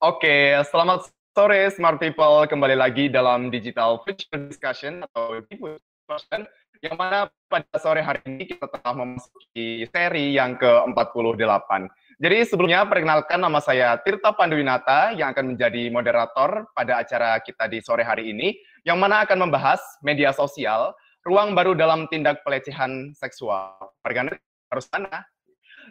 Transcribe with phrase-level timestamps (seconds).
[0.00, 2.48] Oke, selamat sore Smart People.
[2.48, 6.48] Kembali lagi dalam Digital Future Discussion atau discussion
[6.80, 11.68] yang mana pada sore hari ini kita telah memasuki seri yang ke-48.
[12.16, 17.84] Jadi sebelumnya perkenalkan nama saya Tirta Panduwinata yang akan menjadi moderator pada acara kita di
[17.84, 18.56] sore hari ini
[18.88, 20.96] yang mana akan membahas media sosial,
[21.28, 23.76] ruang baru dalam tindak pelecehan seksual.
[24.00, 24.40] Perkenalkan
[24.72, 25.28] harus sana.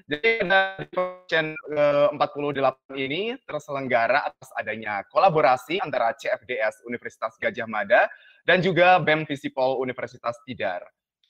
[0.05, 8.07] Jadi pada Convention ke-48 ini terselenggara atas adanya kolaborasi antara CFDS Universitas Gajah Mada
[8.47, 10.85] dan juga BEM Visipol Universitas Tidar.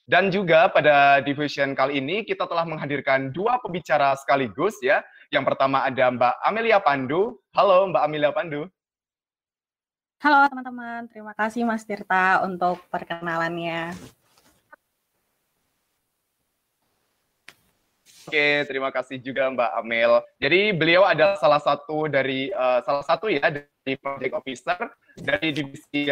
[0.10, 5.06] Dan juga pada division kali ini kita telah menghadirkan dua pembicara sekaligus ya.
[5.30, 7.38] Yang pertama ada Mbak Amelia Pandu.
[7.54, 8.66] Halo Mbak Amelia Pandu.
[10.20, 13.96] Halo teman-teman, terima kasih Mas Tirta untuk perkenalannya.
[18.30, 20.22] Oke, terima kasih juga Mbak Amel.
[20.38, 24.78] Jadi beliau adalah salah satu dari uh, salah satu ya dari project officer
[25.18, 26.06] dari divisi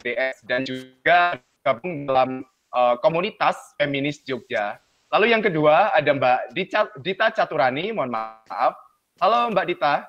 [0.00, 2.40] DS dan juga gabung dalam
[2.72, 4.80] uh, komunitas feminis Jogja.
[5.12, 8.72] Lalu yang kedua ada Mbak Dita, Dita Caturani, mohon maaf.
[9.20, 10.08] Halo Mbak Dita.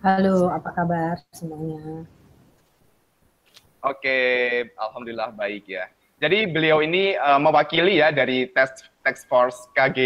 [0.00, 2.08] Halo, apa kabar semuanya?
[3.84, 4.16] Oke,
[4.80, 5.84] alhamdulillah baik ya.
[6.24, 8.72] Jadi beliau ini uh, mewakili ya dari tes
[9.04, 10.00] Task Force KG,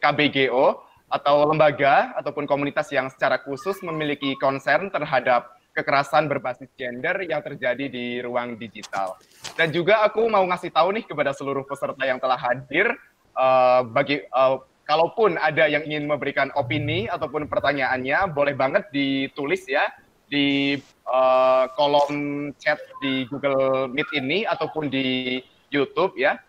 [0.00, 0.80] KBGO
[1.12, 7.84] atau lembaga ataupun komunitas yang secara khusus memiliki concern terhadap kekerasan berbasis gender yang terjadi
[7.84, 9.20] di ruang digital.
[9.60, 12.88] Dan juga aku mau ngasih tahu nih kepada seluruh peserta yang telah hadir,
[13.36, 19.84] uh, bagi uh, kalaupun ada yang ingin memberikan opini ataupun pertanyaannya, boleh banget ditulis ya
[20.32, 22.08] di uh, kolom
[22.56, 25.36] chat di Google Meet ini ataupun di
[25.68, 26.40] YouTube ya.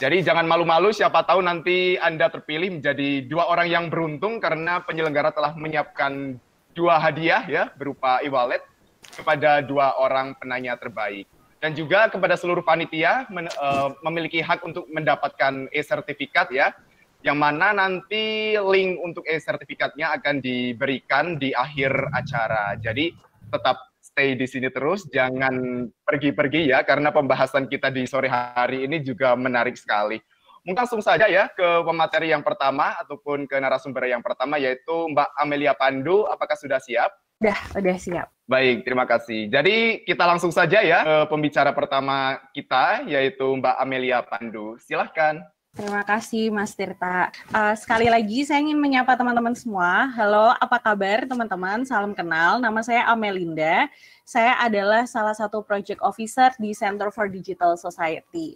[0.00, 5.34] Jadi jangan malu-malu, siapa tahu nanti Anda terpilih menjadi dua orang yang beruntung karena penyelenggara
[5.36, 6.40] telah menyiapkan
[6.72, 8.64] dua hadiah ya berupa e-wallet
[9.12, 11.28] kepada dua orang penanya terbaik.
[11.62, 16.74] Dan juga kepada seluruh panitia men, uh, memiliki hak untuk mendapatkan e-sertifikat ya,
[17.22, 22.74] yang mana nanti link untuk e-sertifikatnya akan diberikan di akhir acara.
[22.82, 23.14] Jadi
[23.46, 29.00] tetap stay di sini terus, jangan pergi-pergi ya, karena pembahasan kita di sore hari ini
[29.00, 30.20] juga menarik sekali.
[30.62, 35.34] Mungkin langsung saja ya ke pemateri yang pertama ataupun ke narasumber yang pertama yaitu Mbak
[35.34, 36.22] Amelia Pandu.
[36.30, 37.10] Apakah sudah siap?
[37.42, 38.30] Udah, udah siap.
[38.46, 39.50] Baik, terima kasih.
[39.50, 44.78] Jadi kita langsung saja ya ke pembicara pertama kita yaitu Mbak Amelia Pandu.
[44.78, 45.42] Silahkan.
[45.72, 47.32] Terima kasih Mas Tirta.
[47.48, 50.04] Uh, sekali lagi saya ingin menyapa teman-teman semua.
[50.12, 51.80] Halo, apa kabar teman-teman?
[51.88, 52.60] Salam kenal.
[52.60, 53.88] Nama saya Amelinda.
[54.20, 58.52] Saya adalah salah satu project officer di Center for Digital Society.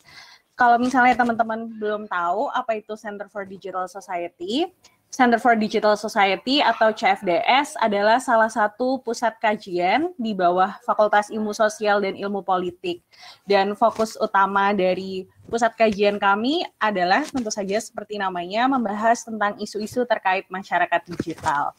[0.60, 4.68] Kalau misalnya teman-teman belum tahu apa itu Center for Digital Society,
[5.08, 11.56] Center for Digital Society atau CFDS adalah salah satu pusat kajian di bawah Fakultas Ilmu
[11.56, 13.00] Sosial dan Ilmu Politik.
[13.48, 20.04] Dan fokus utama dari pusat kajian kami adalah tentu saja seperti namanya membahas tentang isu-isu
[20.04, 21.72] terkait masyarakat digital.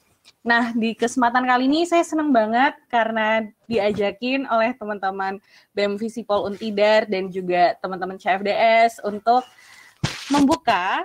[0.44, 5.40] Nah, di kesempatan kali ini saya senang banget karena diajakin oleh teman-teman
[5.76, 9.44] BEM Visipol Untidar dan juga teman-teman CFDS untuk
[10.32, 11.04] membuka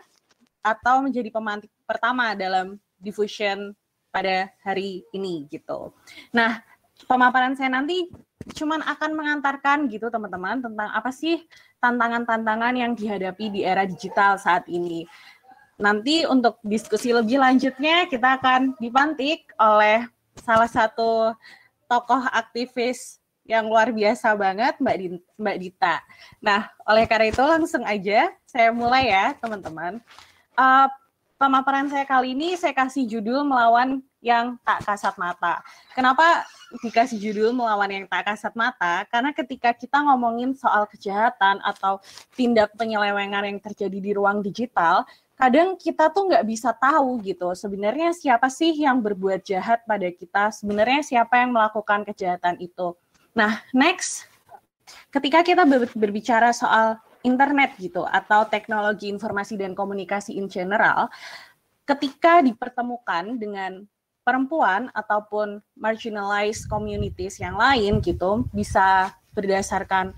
[0.63, 3.75] atau menjadi pemantik pertama dalam diffusion
[4.15, 5.91] pada hari ini gitu.
[6.31, 6.63] Nah,
[7.11, 8.07] pemaparan saya nanti
[8.55, 11.43] cuman akan mengantarkan gitu teman-teman tentang apa sih
[11.79, 15.07] tantangan-tantangan yang dihadapi di era digital saat ini.
[15.83, 20.07] Nanti untuk diskusi lebih lanjutnya kita akan dipantik oleh
[20.39, 21.35] salah satu
[21.91, 24.97] tokoh aktivis yang luar biasa banget Mbak
[25.35, 25.97] Mbak Dita.
[26.39, 29.99] Nah, oleh karena itu langsung aja saya mulai ya, teman-teman.
[30.53, 30.89] Uh,
[31.43, 35.59] pemaparan saya kali ini saya kasih judul melawan yang tak kasat mata.
[35.91, 36.47] Kenapa
[36.87, 39.03] dikasih judul melawan yang tak kasat mata?
[39.11, 41.99] Karena ketika kita ngomongin soal kejahatan atau
[42.39, 45.03] tindak penyelewengan yang terjadi di ruang digital,
[45.35, 50.55] kadang kita tuh nggak bisa tahu gitu sebenarnya siapa sih yang berbuat jahat pada kita,
[50.55, 52.95] sebenarnya siapa yang melakukan kejahatan itu.
[53.35, 54.31] Nah, next,
[55.11, 55.67] ketika kita
[55.99, 61.11] berbicara soal internet gitu atau teknologi informasi dan komunikasi in general
[61.83, 63.83] ketika dipertemukan dengan
[64.23, 70.15] perempuan ataupun marginalized communities yang lain gitu bisa berdasarkan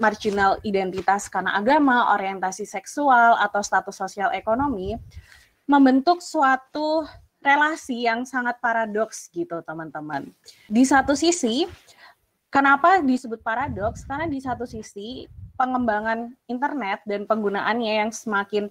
[0.00, 4.96] marginal identitas karena agama, orientasi seksual atau status sosial ekonomi
[5.68, 7.04] membentuk suatu
[7.44, 10.32] relasi yang sangat paradoks gitu teman-teman.
[10.66, 11.68] Di satu sisi,
[12.48, 14.08] kenapa disebut paradoks?
[14.08, 18.68] Karena di satu sisi pengembangan internet dan penggunaannya yang semakin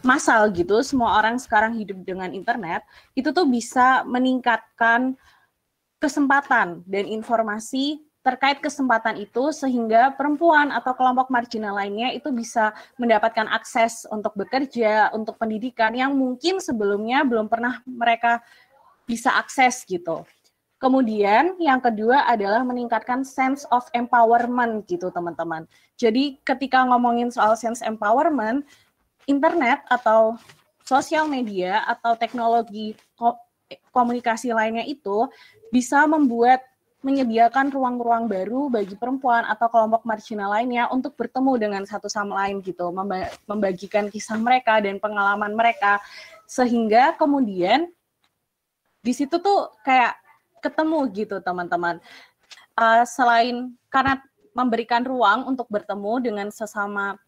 [0.00, 2.80] massal gitu, semua orang sekarang hidup dengan internet,
[3.12, 5.12] itu tuh bisa meningkatkan
[6.00, 13.50] kesempatan dan informasi terkait kesempatan itu sehingga perempuan atau kelompok marginal lainnya itu bisa mendapatkan
[13.50, 18.38] akses untuk bekerja, untuk pendidikan yang mungkin sebelumnya belum pernah mereka
[19.10, 20.22] bisa akses gitu.
[20.82, 25.62] Kemudian yang kedua adalah meningkatkan sense of empowerment gitu teman-teman.
[25.94, 28.66] Jadi ketika ngomongin soal sense empowerment,
[29.30, 30.34] internet atau
[30.82, 32.98] sosial media atau teknologi
[33.94, 35.30] komunikasi lainnya itu
[35.70, 36.66] bisa membuat
[37.02, 42.62] menyediakan ruang-ruang baru bagi perempuan atau kelompok marginal lainnya untuk bertemu dengan satu sama lain
[42.62, 42.90] gitu,
[43.46, 46.02] membagikan kisah mereka dan pengalaman mereka
[46.46, 47.90] sehingga kemudian
[49.02, 50.14] di situ tuh kayak
[50.62, 51.98] ketemu gitu teman-teman.
[52.78, 54.22] Uh, selain karena
[54.56, 57.18] memberikan ruang untuk bertemu dengan sesama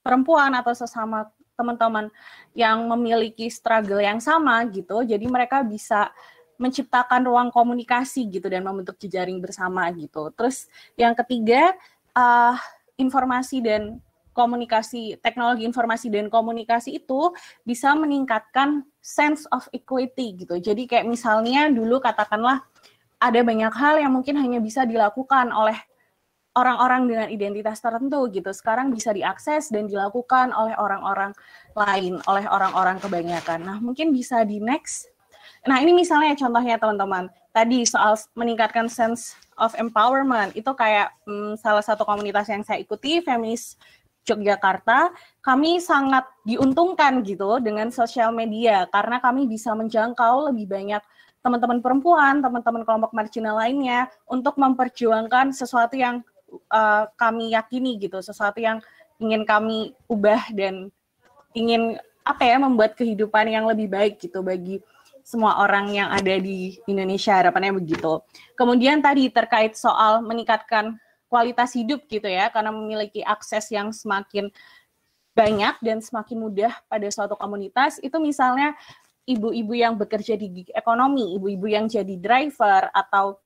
[0.00, 2.06] perempuan atau sesama teman-teman
[2.54, 6.14] yang memiliki struggle yang sama gitu, jadi mereka bisa
[6.58, 10.30] menciptakan ruang komunikasi gitu dan membentuk jejaring bersama gitu.
[10.34, 11.74] Terus yang ketiga
[12.14, 12.54] uh,
[12.98, 14.02] informasi dan
[14.38, 17.34] komunikasi teknologi informasi dan komunikasi itu
[17.66, 20.62] bisa meningkatkan sense of equity gitu.
[20.62, 22.62] Jadi kayak misalnya dulu katakanlah
[23.18, 25.74] ada banyak hal yang mungkin hanya bisa dilakukan oleh
[26.54, 28.54] orang-orang dengan identitas tertentu gitu.
[28.54, 31.34] Sekarang bisa diakses dan dilakukan oleh orang-orang
[31.74, 33.66] lain, oleh orang-orang kebanyakan.
[33.66, 35.10] Nah, mungkin bisa di next
[35.66, 37.26] Nah, ini misalnya contohnya teman-teman.
[37.50, 43.18] Tadi soal meningkatkan sense of empowerment itu kayak hmm, salah satu komunitas yang saya ikuti,
[43.24, 43.74] feminis
[44.28, 45.10] Yogyakarta,
[45.40, 51.02] kami sangat diuntungkan gitu dengan sosial media karena kami bisa menjangkau lebih banyak
[51.40, 56.20] teman-teman perempuan, teman-teman kelompok marginal lainnya untuk memperjuangkan sesuatu yang
[56.68, 58.84] uh, kami yakini gitu, sesuatu yang
[59.16, 60.92] ingin kami ubah dan
[61.56, 64.84] ingin apa ya membuat kehidupan yang lebih baik gitu bagi
[65.24, 68.24] semua orang yang ada di Indonesia harapannya begitu.
[68.56, 70.96] Kemudian tadi terkait soal meningkatkan
[71.28, 74.48] kualitas hidup gitu ya karena memiliki akses yang semakin
[75.36, 78.74] banyak dan semakin mudah pada suatu komunitas itu misalnya
[79.28, 83.36] ibu-ibu yang bekerja di gig ekonomi, ibu-ibu yang jadi driver atau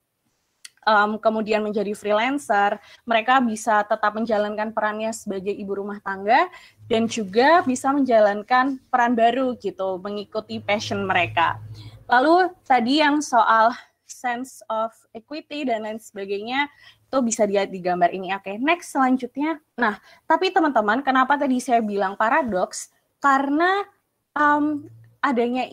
[0.87, 6.47] um, kemudian menjadi freelancer, mereka bisa tetap menjalankan perannya sebagai ibu rumah tangga
[6.87, 11.59] dan juga bisa menjalankan peran baru gitu, mengikuti passion mereka.
[12.07, 13.75] Lalu tadi yang soal
[14.07, 16.71] sense of equity dan lain sebagainya
[17.13, 18.33] itu bisa dilihat di gambar ini.
[18.33, 19.61] Oke, okay, next selanjutnya.
[19.77, 22.89] Nah, tapi teman-teman, kenapa tadi saya bilang paradoks?
[23.21, 23.85] Karena
[24.33, 24.89] um,
[25.21, 25.69] adanya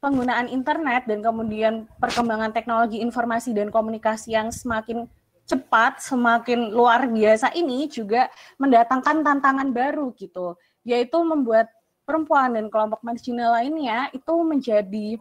[0.00, 5.04] penggunaan internet dan kemudian perkembangan teknologi informasi dan komunikasi yang semakin
[5.44, 10.56] cepat, semakin luar biasa ini juga mendatangkan tantangan baru gitu,
[10.88, 11.68] yaitu membuat
[12.08, 15.20] perempuan dan kelompok marginal lainnya itu menjadi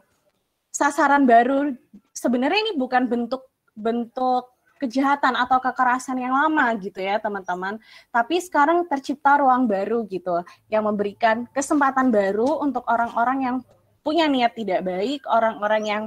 [0.71, 1.75] sasaran baru.
[2.15, 3.43] Sebenarnya ini bukan bentuk
[3.75, 7.81] bentuk kejahatan atau kekerasan yang lama gitu ya teman-teman.
[8.13, 10.41] Tapi sekarang tercipta ruang baru gitu
[10.71, 13.57] yang memberikan kesempatan baru untuk orang-orang yang
[14.05, 16.03] punya niat tidak baik, orang-orang yang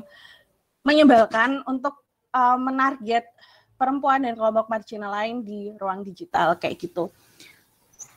[0.81, 2.01] menyebalkan untuk
[2.33, 3.29] uh, menarget
[3.77, 7.13] perempuan dan kelompok marginal lain di ruang digital kayak gitu.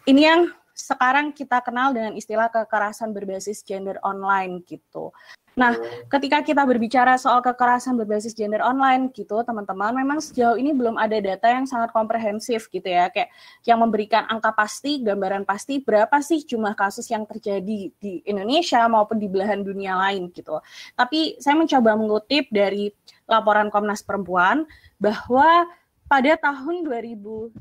[0.03, 0.41] Ini yang
[0.73, 5.13] sekarang kita kenal dengan istilah kekerasan berbasis gender online gitu.
[5.53, 5.77] Nah,
[6.09, 11.13] ketika kita berbicara soal kekerasan berbasis gender online gitu, teman-teman, memang sejauh ini belum ada
[11.21, 13.29] data yang sangat komprehensif gitu ya, kayak
[13.61, 19.21] yang memberikan angka pasti, gambaran pasti berapa sih jumlah kasus yang terjadi di Indonesia maupun
[19.21, 20.57] di belahan dunia lain gitu.
[20.97, 22.89] Tapi saya mencoba mengutip dari
[23.29, 24.65] laporan Komnas Perempuan
[24.97, 25.69] bahwa
[26.09, 27.57] pada tahun 2019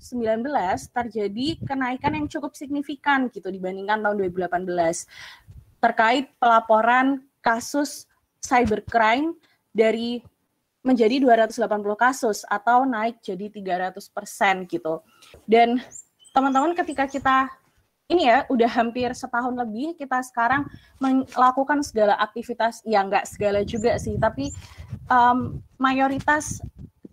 [0.92, 4.68] terjadi kenaikan yang cukup signifikan gitu dibandingkan tahun 2018
[5.80, 8.06] terkait pelaporan kasus
[8.40, 9.36] cybercrime
[9.74, 10.22] dari
[10.82, 11.62] menjadi 280
[11.94, 14.98] kasus atau naik jadi 300 persen gitu.
[15.46, 15.78] Dan
[16.34, 17.46] teman-teman ketika kita
[18.10, 20.66] ini ya udah hampir setahun lebih kita sekarang
[21.00, 24.52] melakukan segala aktivitas ya nggak segala juga sih tapi
[25.08, 26.60] um, mayoritas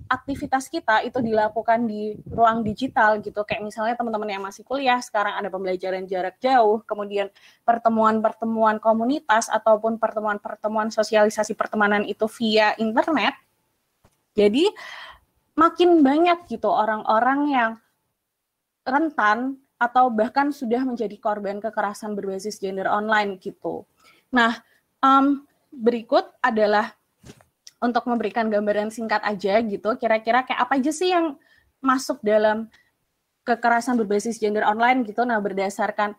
[0.10, 3.46] aktivitas kita itu dilakukan di ruang digital gitu.
[3.46, 7.30] Kayak misalnya teman-teman yang masih kuliah sekarang ada pembelajaran jarak jauh kemudian
[7.64, 13.38] pertemuan-pertemuan komunitas ataupun pertemuan-pertemuan sosialisasi pertemanan itu via internet.
[14.34, 14.66] Jadi
[15.54, 17.72] makin banyak gitu orang-orang yang
[18.82, 23.88] rentan atau bahkan sudah menjadi korban kekerasan berbasis gender online gitu.
[24.36, 24.60] Nah
[25.00, 26.99] um, berikut adalah
[27.80, 31.40] untuk memberikan gambaran singkat aja gitu, kira-kira kayak apa aja sih yang
[31.80, 32.68] masuk dalam
[33.48, 35.24] kekerasan berbasis gender online gitu.
[35.24, 36.14] Nah, berdasarkan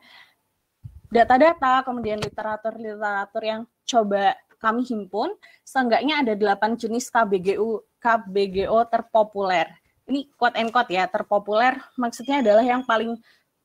[1.13, 5.33] data-data, kemudian literatur-literatur yang coba kami himpun,
[5.65, 9.69] seenggaknya ada delapan jenis KBGU KBGO terpopuler.
[10.09, 13.17] Ini quote and quote ya, terpopuler maksudnya adalah yang paling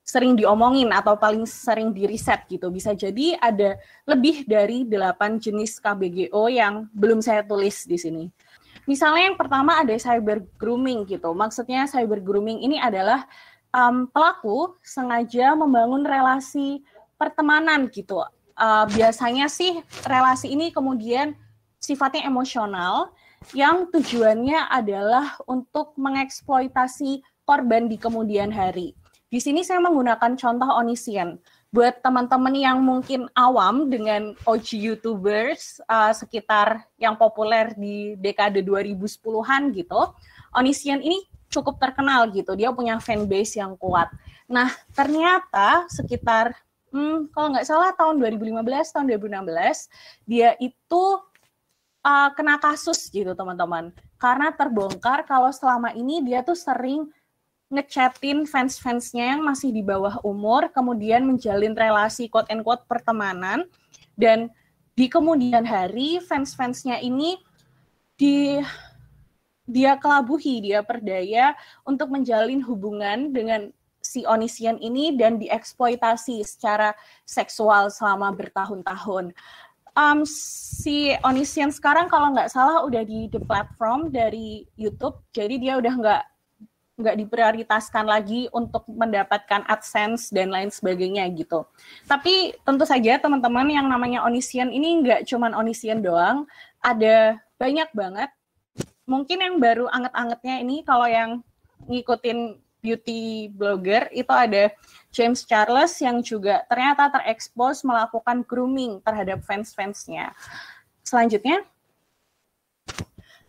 [0.05, 2.69] sering diomongin atau paling sering diriset gitu.
[2.69, 8.25] Bisa jadi ada lebih dari delapan jenis KBGO yang belum saya tulis di sini.
[8.85, 11.33] Misalnya yang pertama ada cyber grooming gitu.
[11.33, 13.25] Maksudnya cyber grooming ini adalah
[13.73, 16.85] um, pelaku sengaja membangun relasi
[17.17, 18.21] pertemanan gitu.
[18.55, 21.35] Uh, biasanya sih relasi ini kemudian
[21.81, 23.11] sifatnya emosional
[23.51, 28.93] yang tujuannya adalah untuk mengeksploitasi korban di kemudian hari.
[29.35, 31.35] Di sini saya menggunakan contoh Onision
[31.67, 39.75] buat teman-teman yang mungkin awam dengan OG YouTubers uh, sekitar yang populer di dekade 2010-an
[39.75, 40.15] gitu,
[40.55, 42.55] Onision ini cukup terkenal gitu.
[42.55, 44.07] Dia punya fanbase yang kuat.
[44.47, 46.55] Nah, ternyata sekitar
[46.95, 48.63] hmm, kalau nggak salah tahun 2015,
[48.95, 51.03] tahun 2016, dia itu
[52.07, 53.91] uh, kena kasus gitu teman-teman.
[54.15, 57.11] Karena terbongkar kalau selama ini dia tuh sering
[57.75, 63.67] ngechatin fans-fansnya yang masih di bawah umur, kemudian menjalin relasi quote and quote pertemanan,
[64.15, 64.47] dan
[64.95, 67.35] di kemudian hari fans-fansnya ini
[68.15, 68.63] di
[69.67, 73.73] dia kelabuhi, dia perdaya untuk menjalin hubungan dengan
[74.05, 76.93] si Onisian ini dan dieksploitasi secara
[77.25, 79.33] seksual selama bertahun-tahun.
[79.97, 85.73] Um, si Onisian sekarang kalau nggak salah udah di the platform dari YouTube, jadi dia
[85.81, 86.23] udah nggak
[86.95, 91.67] nggak diprioritaskan lagi untuk mendapatkan AdSense dan lain sebagainya gitu.
[92.07, 96.47] Tapi tentu saja teman-teman yang namanya Onisian ini nggak cuman Onisian doang,
[96.79, 98.31] ada banyak banget.
[99.05, 101.43] Mungkin yang baru anget-angetnya ini kalau yang
[101.85, 104.71] ngikutin beauty blogger itu ada
[105.09, 110.31] James Charles yang juga ternyata terekspos melakukan grooming terhadap fans-fansnya.
[111.01, 111.65] Selanjutnya,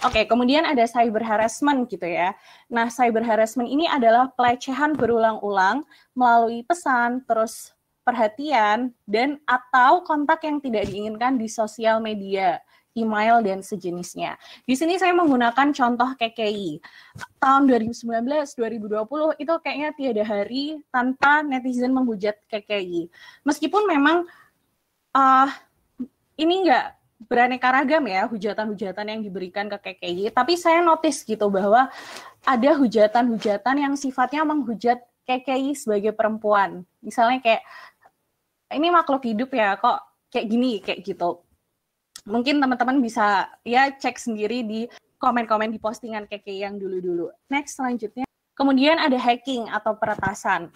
[0.04, 2.36] Oke, kemudian ada cyber harassment gitu ya.
[2.68, 7.72] Nah, cyber harassment ini adalah pelecehan berulang-ulang melalui pesan, terus
[8.04, 12.60] perhatian, dan atau kontak yang tidak diinginkan di sosial media,
[12.92, 14.36] email, dan sejenisnya.
[14.68, 16.76] Di sini saya menggunakan contoh KKI.
[17.40, 23.08] Tahun 2019, 2020 itu kayaknya tiada hari tanpa netizen menghujat KKI.
[23.48, 24.28] Meskipun memang
[25.16, 25.48] uh,
[26.36, 30.28] ini enggak beraneka ragam ya hujatan-hujatan yang diberikan ke KKI.
[30.32, 31.88] Tapi saya notice gitu bahwa
[32.44, 36.84] ada hujatan-hujatan yang sifatnya menghujat KKI sebagai perempuan.
[37.00, 37.62] Misalnya kayak
[38.76, 39.98] ini makhluk hidup ya kok
[40.30, 41.40] kayak gini kayak gitu.
[42.26, 44.80] Mungkin teman-teman bisa ya cek sendiri di
[45.16, 47.32] komen-komen di postingan KKI yang dulu-dulu.
[47.48, 48.28] Next selanjutnya.
[48.56, 50.72] Kemudian ada hacking atau peretasan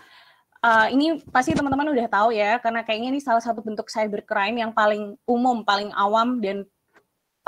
[0.64, 4.72] uh, ini pasti teman-teman udah tahu ya, karena kayaknya ini salah satu bentuk cybercrime yang
[4.72, 6.64] paling umum, paling awam dan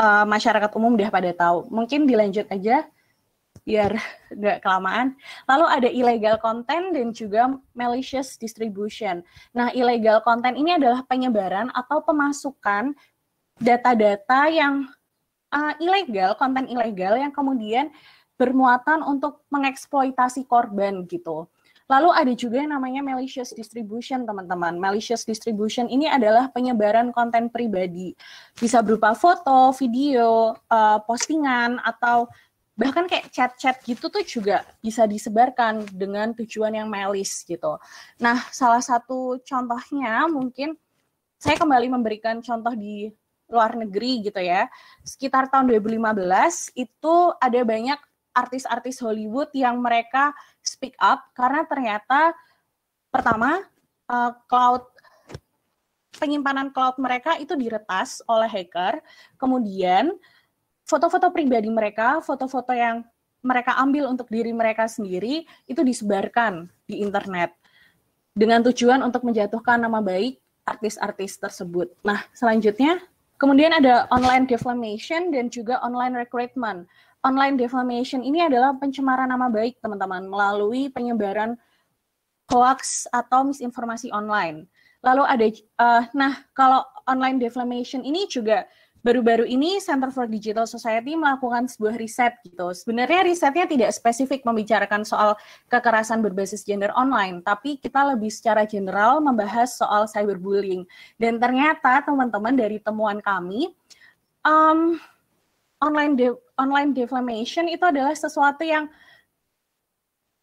[0.01, 1.69] uh, masyarakat umum udah pada tahu.
[1.69, 2.89] Mungkin dilanjut aja
[3.63, 3.95] biar
[4.39, 5.15] nggak kelamaan.
[5.47, 9.23] Lalu ada illegal content dan juga malicious distribution.
[9.55, 12.97] Nah, illegal content ini adalah penyebaran atau pemasukan
[13.61, 14.89] data-data yang
[15.53, 17.93] uh, ilegal, konten ilegal yang kemudian
[18.41, 21.47] bermuatan untuk mengeksploitasi korban gitu.
[21.93, 24.81] Lalu ada juga yang namanya malicious distribution, teman-teman.
[24.81, 28.17] Malicious distribution ini adalah penyebaran konten pribadi.
[28.57, 32.33] Bisa berupa foto, video, uh, postingan, atau
[32.73, 37.77] bahkan kayak chat-chat gitu tuh juga bisa disebarkan dengan tujuan yang malis gitu.
[38.17, 40.73] Nah, salah satu contohnya mungkin
[41.37, 43.13] saya kembali memberikan contoh di
[43.53, 44.65] luar negeri gitu ya.
[45.05, 48.01] Sekitar tahun 2015 itu ada banyak
[48.33, 50.33] artis-artis Hollywood yang mereka
[50.65, 52.33] speak up karena ternyata
[53.13, 53.61] pertama
[54.09, 54.89] uh, cloud
[56.17, 59.01] penyimpanan cloud mereka itu diretas oleh hacker.
[59.41, 60.15] Kemudian
[60.87, 63.03] foto-foto pribadi mereka, foto-foto yang
[63.43, 67.51] mereka ambil untuk diri mereka sendiri itu disebarkan di internet
[68.33, 71.91] dengan tujuan untuk menjatuhkan nama baik artis-artis tersebut.
[72.07, 73.03] Nah, selanjutnya
[73.37, 76.87] kemudian ada online defamation dan juga online recruitment
[77.23, 81.55] online defamation ini adalah pencemaran nama baik teman-teman melalui penyebaran
[82.51, 84.67] hoax atau misinformasi online.
[85.03, 85.47] Lalu ada,
[85.83, 88.67] uh, nah kalau online defamation ini juga
[89.03, 92.71] baru-baru ini Center for Digital Society melakukan sebuah riset gitu.
[92.71, 95.35] Sebenarnya risetnya tidak spesifik membicarakan soal
[95.67, 100.87] kekerasan berbasis gender online, tapi kita lebih secara general membahas soal cyberbullying.
[101.19, 103.75] Dan ternyata teman-teman dari temuan kami,
[104.47, 105.03] um,
[105.83, 108.87] online de online defamation itu adalah sesuatu yang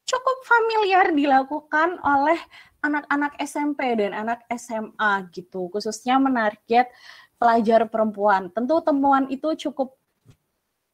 [0.03, 2.35] cukup familiar dilakukan oleh
[2.83, 6.91] anak-anak SMP dan anak SMA gitu, khususnya menarget
[7.39, 8.51] pelajar perempuan.
[8.51, 9.95] Tentu temuan itu cukup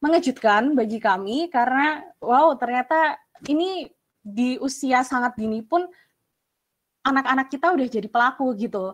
[0.03, 3.17] mengejutkan bagi kami karena wow ternyata
[3.49, 3.89] ini
[4.21, 5.89] di usia sangat dini pun
[7.05, 8.93] anak-anak kita udah jadi pelaku gitu.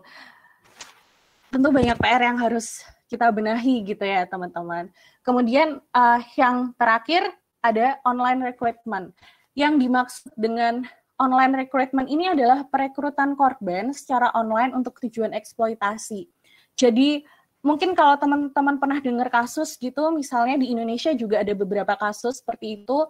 [1.51, 4.87] Tentu banyak PR yang harus kita benahi gitu ya teman-teman.
[5.21, 7.29] Kemudian uh, yang terakhir
[7.61, 9.13] ada online recruitment.
[9.53, 10.83] Yang dimaksud dengan
[11.21, 16.25] online recruitment ini adalah perekrutan korban secara online untuk tujuan eksploitasi.
[16.73, 17.21] Jadi
[17.61, 22.81] mungkin kalau teman-teman pernah dengar kasus gitu, misalnya di Indonesia juga ada beberapa kasus seperti
[22.81, 23.05] itu,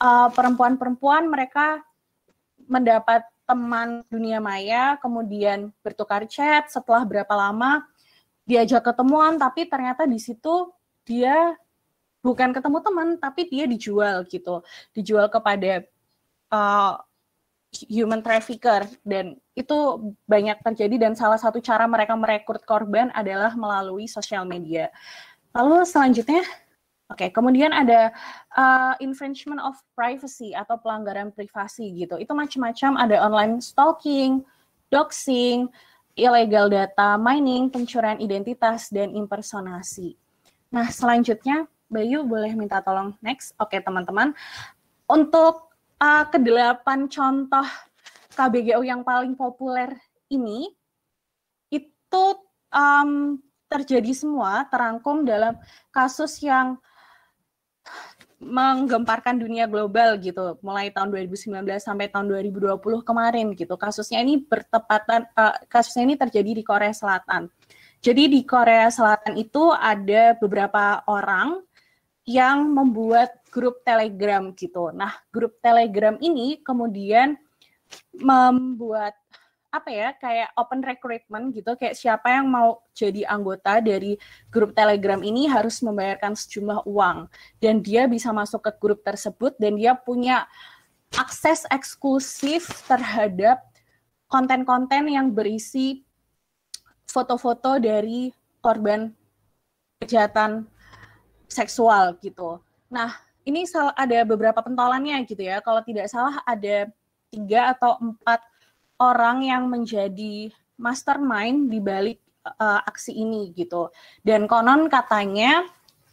[0.00, 1.84] perempuan perempuan-perempuan mereka
[2.64, 7.84] mendapat teman dunia maya, kemudian bertukar chat, setelah berapa lama
[8.48, 10.72] diajak ketemuan, tapi ternyata di situ
[11.10, 11.58] dia
[12.22, 14.62] bukan ketemu teman, tapi dia dijual gitu,
[14.94, 15.82] dijual kepada
[16.54, 16.94] uh,
[17.90, 19.76] human trafficker dan itu
[20.26, 24.90] banyak terjadi dan salah satu cara mereka merekrut korban adalah melalui sosial media.
[25.54, 26.42] Lalu selanjutnya,
[27.10, 28.10] oke, okay, kemudian ada
[28.54, 32.18] uh, infringement of privacy atau pelanggaran privasi gitu.
[32.18, 34.42] Itu macam-macam, ada online stalking,
[34.90, 35.70] doxing,
[36.18, 40.19] illegal data mining, pencurian identitas dan impersonasi.
[40.70, 43.50] Nah, selanjutnya Bayu boleh minta tolong next.
[43.58, 44.30] Oke, teman-teman.
[45.10, 47.66] Untuk uh, kedelapan contoh
[48.38, 49.90] KBGO yang paling populer
[50.30, 50.70] ini
[51.74, 52.24] itu
[52.70, 55.58] um, terjadi semua terangkum dalam
[55.90, 56.78] kasus yang
[58.40, 65.28] menggemparkan dunia global gitu mulai tahun 2019 sampai tahun 2020 kemarin gitu kasusnya ini bertepatan
[65.36, 67.52] uh, kasusnya ini terjadi di Korea Selatan
[68.00, 71.60] jadi di Korea Selatan itu ada beberapa orang
[72.24, 74.88] yang membuat grup Telegram gitu.
[74.96, 77.36] Nah, grup Telegram ini kemudian
[78.16, 79.12] membuat
[79.70, 84.18] apa ya kayak open recruitment gitu kayak siapa yang mau jadi anggota dari
[84.50, 87.30] grup Telegram ini harus membayarkan sejumlah uang
[87.62, 90.50] dan dia bisa masuk ke grup tersebut dan dia punya
[91.14, 93.62] akses eksklusif terhadap
[94.26, 96.02] konten-konten yang berisi
[97.10, 98.30] foto-foto dari
[98.62, 99.10] korban
[99.98, 100.64] kejahatan
[101.50, 102.62] seksual gitu.
[102.86, 105.58] Nah, ini ada beberapa pentolannya gitu ya.
[105.58, 106.86] Kalau tidak salah ada
[107.34, 108.40] tiga atau empat
[109.02, 113.90] orang yang menjadi mastermind di balik uh, aksi ini gitu.
[114.22, 115.66] Dan konon katanya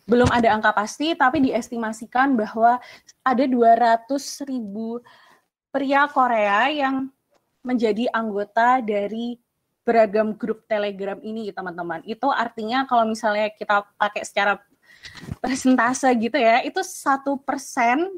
[0.08, 2.80] belum ada angka pasti, tapi diestimasikan bahwa
[3.28, 4.08] ada 200
[4.48, 5.04] ribu
[5.68, 7.12] pria Korea yang
[7.60, 9.36] menjadi anggota dari
[9.88, 12.04] beragam grup Telegram ini, teman-teman.
[12.04, 14.60] Itu artinya kalau misalnya kita pakai secara
[15.40, 18.12] persentase gitu ya, itu satu persen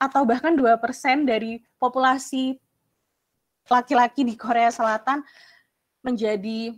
[0.00, 2.56] atau bahkan dua persen dari populasi
[3.68, 5.20] laki-laki di Korea Selatan
[6.00, 6.72] menjadi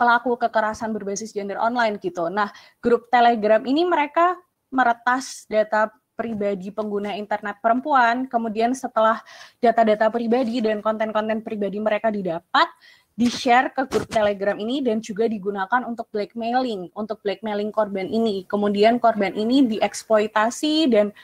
[0.00, 2.32] pelaku kekerasan berbasis gender online gitu.
[2.32, 2.48] Nah,
[2.80, 4.32] grup Telegram ini mereka
[4.72, 9.20] meretas data pribadi pengguna internet perempuan, kemudian setelah
[9.58, 12.70] data-data pribadi dan konten-konten pribadi mereka didapat,
[13.14, 18.42] di-share ke grup Telegram ini dan juga digunakan untuk blackmailing, untuk blackmailing korban ini.
[18.50, 21.14] Kemudian korban ini dieksploitasi dan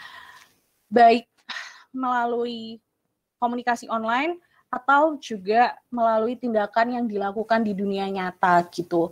[0.86, 1.26] baik
[1.90, 2.78] melalui
[3.42, 4.38] komunikasi online
[4.70, 9.10] atau juga melalui tindakan yang dilakukan di dunia nyata gitu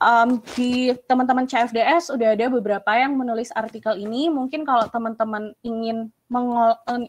[0.00, 4.32] um, di teman-teman CFDS udah ada beberapa yang menulis artikel ini.
[4.32, 6.08] Mungkin kalau teman-teman ingin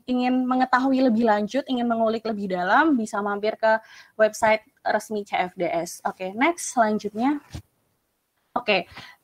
[0.06, 3.80] ingin mengetahui lebih lanjut, ingin mengulik lebih dalam, bisa mampir ke
[4.20, 6.02] website resmi CFDS.
[6.06, 7.40] Oke, okay, next selanjutnya.
[8.52, 8.82] Oke, okay,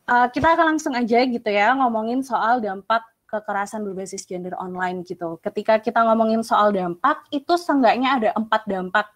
[0.08, 5.36] uh, kita akan langsung aja gitu ya ngomongin soal dampak kekerasan berbasis gender online gitu.
[5.43, 9.08] Ketika kita ngomongin soal dampak, itu seenggaknya ada empat dampak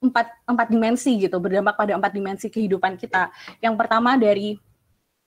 [0.00, 3.28] empat empat dimensi gitu berdampak pada empat dimensi kehidupan kita.
[3.60, 4.56] Yang pertama dari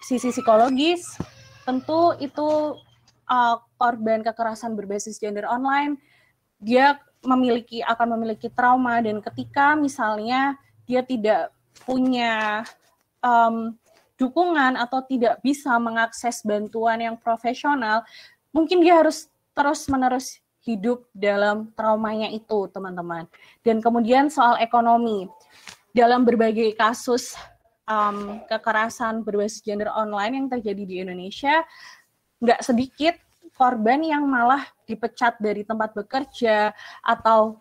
[0.02, 1.20] sisi psikologis,
[1.68, 2.80] tentu itu
[3.30, 6.00] uh, korban kekerasan berbasis gender online
[6.64, 11.56] dia memiliki akan memiliki trauma dan ketika misalnya dia tidak
[11.88, 12.64] punya
[13.24, 13.74] um,
[14.20, 18.06] dukungan atau tidak bisa mengakses bantuan yang profesional,
[18.54, 23.28] mungkin dia harus terus menerus hidup dalam traumanya itu, teman-teman.
[23.66, 25.28] Dan kemudian soal ekonomi,
[25.92, 27.36] dalam berbagai kasus
[27.84, 31.68] um, kekerasan berbasis gender online yang terjadi di Indonesia,
[32.40, 33.16] nggak sedikit
[33.54, 37.60] korban yang malah dipecat dari tempat bekerja atau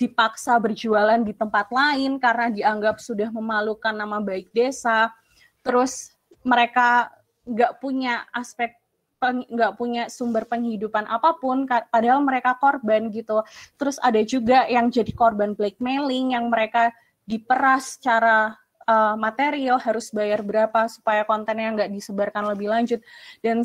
[0.00, 5.12] dipaksa berjualan di tempat lain karena dianggap sudah memalukan nama baik desa.
[5.60, 7.12] Terus mereka
[7.44, 8.80] nggak punya aspek
[9.28, 13.44] nggak punya sumber penghidupan apa pun padahal mereka korban gitu
[13.76, 16.88] terus ada juga yang jadi korban blackmailing yang mereka
[17.28, 18.56] diperas secara
[18.88, 23.00] uh, material harus bayar berapa supaya kontennya nggak disebarkan lebih lanjut
[23.44, 23.60] dan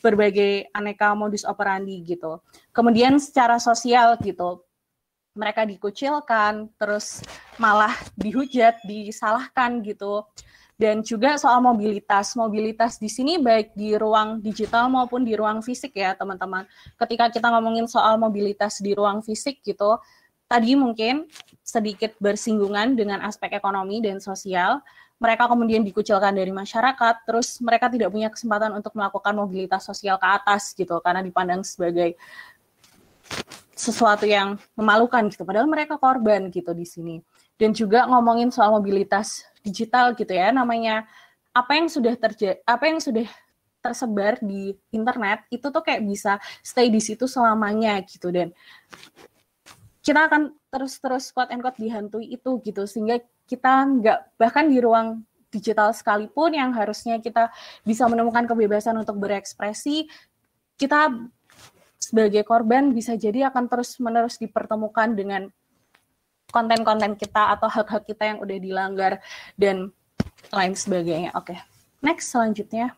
[0.00, 2.40] berbagai aneka modus operandi gitu
[2.74, 4.64] kemudian secara sosial gitu
[5.36, 7.22] mereka dikucilkan terus
[7.54, 10.26] malah dihujat disalahkan gitu
[10.80, 12.32] dan juga soal mobilitas.
[12.32, 16.64] Mobilitas di sini baik di ruang digital maupun di ruang fisik ya, teman-teman.
[16.96, 20.00] Ketika kita ngomongin soal mobilitas di ruang fisik gitu,
[20.50, 21.30] tadi mungkin
[21.62, 24.82] sedikit bersinggungan dengan aspek ekonomi dan sosial.
[25.22, 30.26] Mereka kemudian dikucilkan dari masyarakat, terus mereka tidak punya kesempatan untuk melakukan mobilitas sosial ke
[30.26, 32.16] atas gitu, karena dipandang sebagai
[33.76, 35.44] sesuatu yang memalukan gitu.
[35.44, 37.16] Padahal mereka korban gitu di sini.
[37.60, 41.04] Dan juga ngomongin soal mobilitas digital gitu ya namanya
[41.52, 43.28] apa yang sudah terjadi apa yang sudah
[43.80, 48.52] tersebar di internet itu tuh kayak bisa stay di situ selamanya gitu dan
[50.00, 55.24] kita akan terus-terus quote and quote dihantui itu gitu sehingga kita nggak bahkan di ruang
[55.50, 57.50] digital sekalipun yang harusnya kita
[57.82, 60.06] bisa menemukan kebebasan untuk berekspresi
[60.78, 61.12] kita
[62.00, 65.52] sebagai korban bisa jadi akan terus-menerus dipertemukan dengan
[66.50, 69.12] konten-konten kita atau hak-hak kita yang udah dilanggar
[69.54, 69.94] dan
[70.50, 71.30] lain sebagainya.
[71.38, 71.58] Oke, okay.
[72.02, 72.96] next selanjutnya.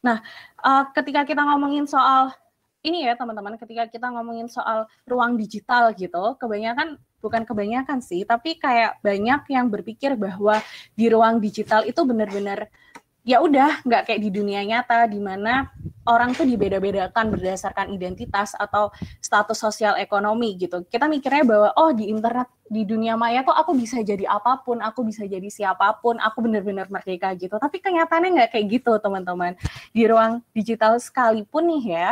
[0.00, 0.24] Nah,
[0.64, 2.32] uh, ketika kita ngomongin soal
[2.80, 8.56] ini ya teman-teman, ketika kita ngomongin soal ruang digital gitu, kebanyakan bukan kebanyakan sih, tapi
[8.56, 10.58] kayak banyak yang berpikir bahwa
[10.96, 12.72] di ruang digital itu benar-benar
[13.20, 15.68] ya udah nggak kayak di dunia nyata di mana
[16.08, 18.88] orang tuh dibeda-bedakan berdasarkan identitas atau
[19.20, 20.82] status sosial ekonomi gitu.
[20.88, 24.80] Kita mikirnya bahwa oh di internet di dunia maya tuh aku bisa jadi apa pun,
[24.80, 27.60] aku bisa jadi siapa pun, aku benar-benar merdeka gitu.
[27.60, 29.52] Tapi kenyataannya nggak kayak gitu teman-teman.
[29.92, 32.10] Di ruang digital sekalipun nih ya,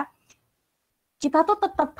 [1.18, 1.98] kita tuh tetap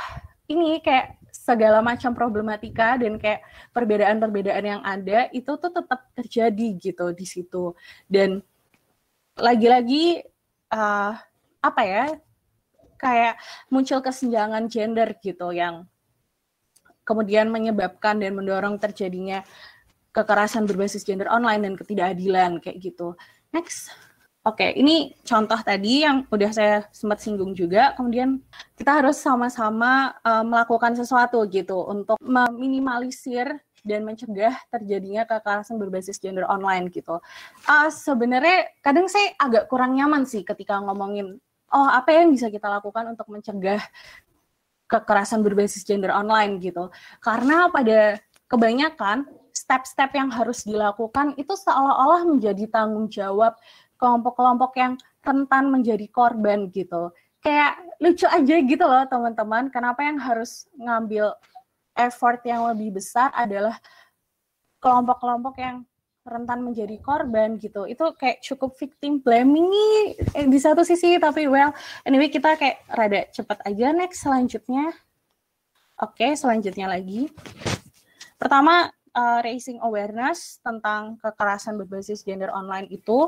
[0.49, 3.45] ini kayak segala macam problematika dan kayak
[3.77, 7.77] perbedaan-perbedaan yang ada itu tuh tetap terjadi gitu di situ
[8.09, 8.41] dan
[9.37, 10.25] lagi-lagi
[10.73, 11.13] uh,
[11.61, 12.05] apa ya
[12.99, 13.39] kayak
[13.71, 15.87] muncul kesenjangan gender gitu yang
[17.07, 19.41] kemudian menyebabkan dan mendorong terjadinya
[20.13, 23.15] kekerasan berbasis gender online dan ketidakadilan kayak gitu.
[23.55, 24.08] Next.
[24.49, 27.93] Oke, ini contoh tadi yang udah saya sempat singgung juga.
[27.93, 28.41] Kemudian
[28.81, 36.49] kita harus sama-sama uh, melakukan sesuatu gitu untuk meminimalisir dan mencegah terjadinya kekerasan berbasis gender
[36.49, 37.21] online gitu.
[37.69, 41.37] Uh, Sebenarnya kadang saya agak kurang nyaman sih ketika ngomongin
[41.69, 43.85] oh apa yang bisa kita lakukan untuk mencegah
[44.89, 46.89] kekerasan berbasis gender online gitu.
[47.21, 48.17] Karena pada
[48.49, 53.53] kebanyakan step-step yang harus dilakukan itu seolah-olah menjadi tanggung jawab
[53.99, 54.95] kelompok-kelompok yang
[55.27, 57.13] rentan menjadi korban gitu.
[57.43, 61.35] Kayak lucu aja gitu loh teman-teman, kenapa yang harus ngambil
[61.99, 63.75] effort yang lebih besar adalah
[64.79, 65.83] kelompok-kelompok yang
[66.29, 67.89] rentan menjadi korban gitu.
[67.89, 69.97] Itu kayak cukup victim blaming nih
[70.39, 71.73] eh, di satu sisi tapi well
[72.05, 74.93] anyway kita kayak rada cepat aja next selanjutnya.
[75.99, 77.27] Oke, okay, selanjutnya lagi.
[78.39, 78.87] Pertama
[79.19, 83.27] uh, raising awareness tentang kekerasan berbasis gender online itu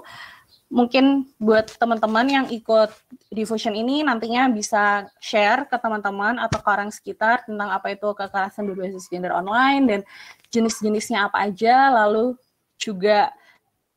[0.71, 2.95] mungkin buat teman-teman yang ikut
[3.35, 8.71] diffusion ini nantinya bisa share ke teman-teman atau ke orang sekitar tentang apa itu kekerasan
[8.71, 10.01] berbasis gender online dan
[10.55, 12.39] jenis-jenisnya apa aja, lalu
[12.79, 13.35] juga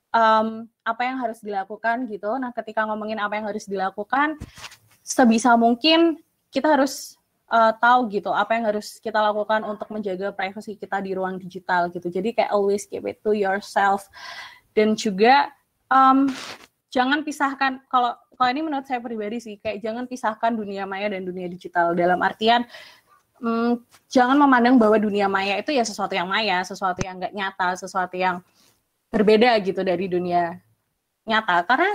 [0.10, 2.34] um, apa yang harus dilakukan gitu.
[2.42, 4.42] Nah, ketika ngomongin apa yang harus dilakukan,
[5.06, 6.18] sebisa mungkin
[6.50, 7.22] kita harus
[7.54, 11.94] uh, tahu gitu apa yang harus kita lakukan untuk menjaga privasi kita di ruang digital
[11.94, 12.10] gitu.
[12.10, 14.10] Jadi kayak always keep it to yourself
[14.74, 15.54] dan juga
[15.94, 16.26] um,
[16.90, 21.22] jangan pisahkan kalau kalau ini menurut saya pribadi sih kayak jangan pisahkan dunia maya dan
[21.22, 22.66] dunia digital dalam artian
[23.44, 27.68] um, jangan memandang bahwa dunia maya itu ya sesuatu yang maya, sesuatu yang nggak nyata,
[27.76, 28.40] sesuatu yang
[29.12, 30.58] berbeda gitu dari dunia
[31.28, 31.68] nyata.
[31.68, 31.92] Karena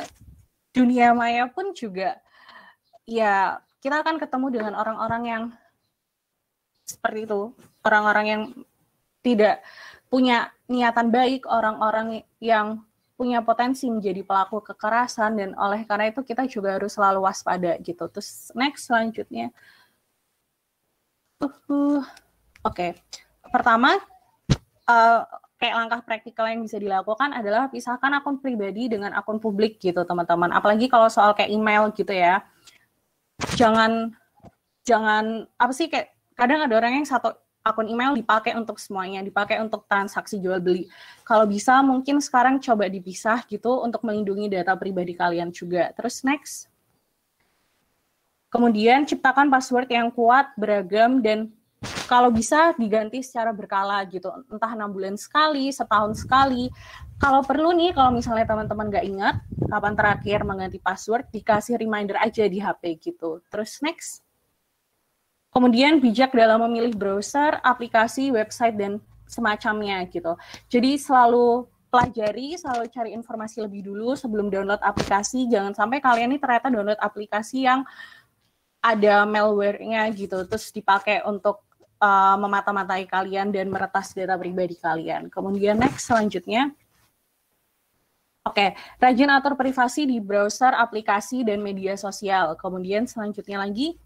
[0.76, 2.20] dunia maya pun juga
[3.08, 5.42] ya kita akan ketemu dengan orang-orang yang
[6.84, 7.52] seperti itu,
[7.84, 8.42] orang-orang yang
[9.24, 9.61] tidak
[10.08, 12.80] punya niatan baik, orang-orang yang
[13.18, 18.07] punya potensi menjadi pelaku kekerasan dan oleh karena itu kita juga harus selalu waspada gitu.
[18.07, 19.50] Terus next selanjutnya.
[21.42, 21.98] Uh.
[22.66, 22.90] Oke, okay.
[23.54, 23.94] pertama
[24.90, 25.22] uh,
[25.62, 30.50] kayak langkah praktikal yang bisa dilakukan adalah pisahkan akun pribadi dengan akun publik gitu teman-teman.
[30.50, 32.42] Apalagi kalau soal kayak email gitu ya.
[33.54, 34.11] Jangan
[34.83, 37.35] jangan apa sih kayak kadang ada orang yang satu
[37.68, 40.88] akun email dipakai untuk semuanya, dipakai untuk transaksi jual beli.
[41.22, 45.92] Kalau bisa mungkin sekarang coba dipisah gitu untuk melindungi data pribadi kalian juga.
[45.92, 46.72] Terus next.
[48.48, 51.52] Kemudian ciptakan password yang kuat, beragam, dan
[52.09, 56.72] kalau bisa diganti secara berkala gitu, entah enam bulan sekali, setahun sekali.
[57.20, 59.37] Kalau perlu nih, kalau misalnya teman-teman nggak ingat
[59.68, 63.44] kapan terakhir mengganti password, dikasih reminder aja di HP gitu.
[63.52, 64.27] Terus next.
[65.59, 70.38] Kemudian bijak dalam memilih browser, aplikasi, website, dan semacamnya gitu.
[70.71, 75.51] Jadi selalu pelajari, selalu cari informasi lebih dulu sebelum download aplikasi.
[75.51, 77.83] Jangan sampai kalian ini ternyata download aplikasi yang
[78.79, 81.66] ada malware-nya gitu, terus dipakai untuk
[81.99, 85.27] uh, memata-matai kalian dan meretas data pribadi kalian.
[85.27, 86.71] Kemudian next selanjutnya,
[88.47, 92.55] oke, okay, rajin atur privasi di browser, aplikasi, dan media sosial.
[92.55, 93.99] Kemudian selanjutnya lagi,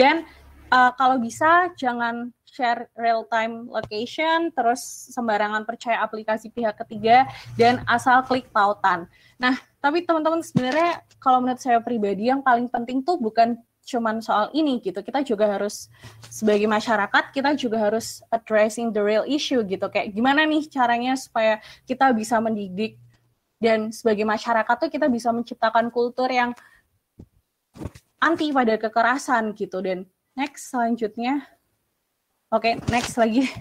[0.00, 0.24] dan
[0.72, 4.80] uh, kalau bisa jangan share real time location, terus
[5.12, 7.28] sembarangan percaya aplikasi pihak ketiga,
[7.60, 9.04] dan asal klik tautan.
[9.36, 14.48] Nah, tapi teman-teman sebenarnya kalau menurut saya pribadi yang paling penting tuh bukan cuman soal
[14.56, 15.04] ini gitu.
[15.04, 15.92] Kita juga harus
[16.32, 19.86] sebagai masyarakat kita juga harus addressing the real issue gitu.
[19.92, 22.96] Kayak gimana nih caranya supaya kita bisa mendidik
[23.60, 26.56] dan sebagai masyarakat tuh kita bisa menciptakan kultur yang
[28.20, 29.80] anti pada kekerasan gitu.
[29.82, 30.06] Dan
[30.36, 31.44] next selanjutnya
[32.52, 33.48] oke okay, next lagi.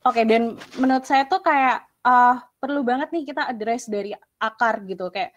[0.00, 4.80] Oke okay, dan menurut saya tuh kayak uh, perlu banget nih kita address dari akar
[4.88, 5.12] gitu.
[5.12, 5.36] Kayak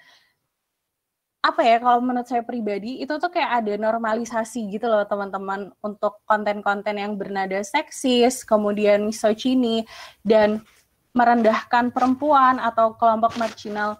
[1.43, 6.23] apa ya kalau menurut saya pribadi itu tuh kayak ada normalisasi gitu loh teman-teman untuk
[6.23, 9.83] konten-konten yang bernada seksis, kemudian misogyni
[10.23, 10.63] dan
[11.11, 13.99] merendahkan perempuan atau kelompok marginal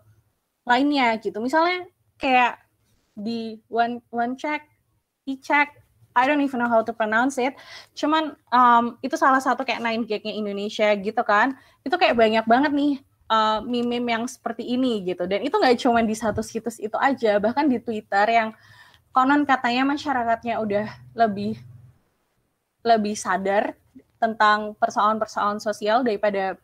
[0.64, 1.44] lainnya gitu.
[1.44, 1.84] Misalnya
[2.16, 2.63] kayak
[3.14, 4.66] di one one check,
[5.26, 5.74] e check,
[6.14, 7.58] I don't even know how to pronounce it.
[7.98, 11.58] Cuman um, itu salah satu kayak nine gagnya Indonesia gitu kan.
[11.82, 12.94] Itu kayak banyak banget nih
[13.30, 15.26] uh, meme yang seperti ini gitu.
[15.26, 18.50] Dan itu nggak cuma di satu situs itu aja, bahkan di Twitter yang
[19.14, 21.58] konon katanya masyarakatnya udah lebih
[22.84, 23.78] lebih sadar
[24.18, 26.56] tentang persoalan-persoalan sosial daripada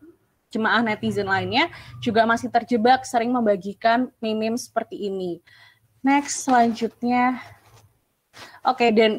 [0.50, 1.70] jemaah netizen lainnya
[2.02, 5.42] juga masih terjebak sering membagikan meme seperti ini.
[6.00, 7.44] Next selanjutnya.
[8.64, 9.12] Oke, okay, dan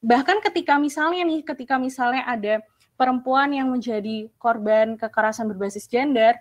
[0.00, 2.64] bahkan ketika misalnya nih, ketika misalnya ada
[2.96, 6.32] perempuan yang menjadi korban kekerasan berbasis gender,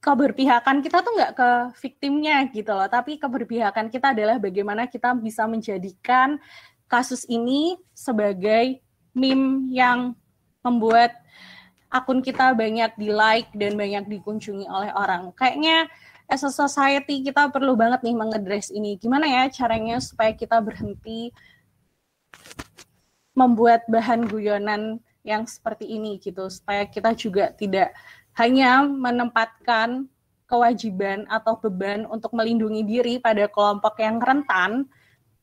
[0.00, 1.50] keberpihakan kita tuh nggak ke
[1.84, 6.40] victimnya gitu loh, tapi keberpihakan kita adalah bagaimana kita bisa menjadikan
[6.88, 8.80] kasus ini sebagai
[9.12, 10.16] meme yang
[10.64, 11.12] membuat
[11.92, 15.32] akun kita banyak di like dan banyak dikunjungi oleh orang.
[15.36, 15.88] Kayaknya
[16.28, 19.00] as a society kita perlu banget nih mengedres ini.
[19.00, 21.32] Gimana ya caranya supaya kita berhenti
[23.32, 27.96] membuat bahan guyonan yang seperti ini gitu supaya kita juga tidak
[28.36, 30.06] hanya menempatkan
[30.48, 34.88] kewajiban atau beban untuk melindungi diri pada kelompok yang rentan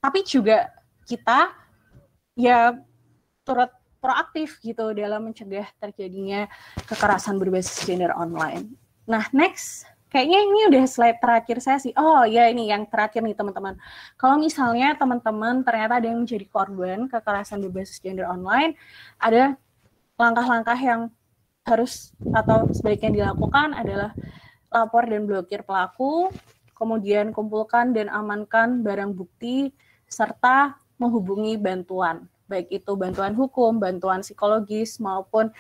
[0.02, 0.70] tapi juga
[1.06, 1.54] kita
[2.38, 2.74] ya
[3.46, 3.70] turut
[4.02, 6.46] proaktif gitu dalam mencegah terjadinya
[6.86, 8.78] kekerasan berbasis gender online.
[9.10, 11.92] Nah, next kayaknya ini udah slide terakhir saya sih.
[12.00, 13.76] Oh ya ini yang terakhir nih teman-teman.
[14.16, 18.80] Kalau misalnya teman-teman ternyata ada yang menjadi korban kekerasan berbasis gender online,
[19.20, 19.60] ada
[20.16, 21.12] langkah-langkah yang
[21.68, 24.16] harus atau sebaiknya dilakukan adalah
[24.72, 26.32] lapor dan blokir pelaku,
[26.80, 29.76] kemudian kumpulkan dan amankan barang bukti,
[30.08, 35.52] serta menghubungi bantuan, baik itu bantuan hukum, bantuan psikologis, maupun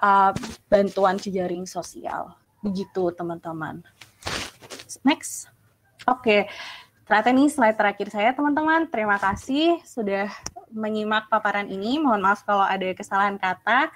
[0.00, 0.32] uh,
[0.72, 2.37] bantuan jejaring sosial.
[2.62, 3.82] Begitu teman-teman.
[5.06, 5.46] Next.
[6.08, 6.40] Oke, okay.
[7.04, 8.88] ternyata ini slide terakhir saya teman-teman.
[8.88, 10.32] Terima kasih sudah
[10.72, 12.00] menyimak paparan ini.
[12.00, 13.92] Mohon maaf kalau ada kesalahan kata.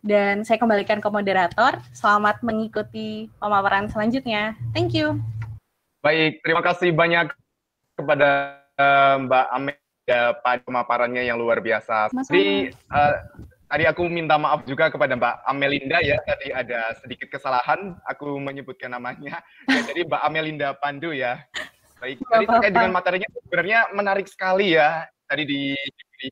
[0.00, 1.76] Dan saya kembalikan ke moderator.
[1.92, 4.56] Selamat mengikuti pemaparan selanjutnya.
[4.72, 5.20] Thank you.
[6.00, 7.28] Baik, terima kasih banyak
[7.98, 9.72] kepada uh, Mbak Ame
[10.40, 12.10] pada pemaparannya yang luar biasa.
[12.26, 13.14] Jadi uh,
[13.70, 16.18] tadi aku minta maaf juga kepada Mbak Amelinda ya.
[16.26, 19.38] Tadi ada sedikit kesalahan, aku menyebutkan namanya.
[19.70, 21.46] Ya, jadi Mbak Amelinda Pandu ya.
[22.02, 25.76] Baik, jadi terkait dengan materinya sebenarnya menarik sekali ya tadi di,
[26.16, 26.26] di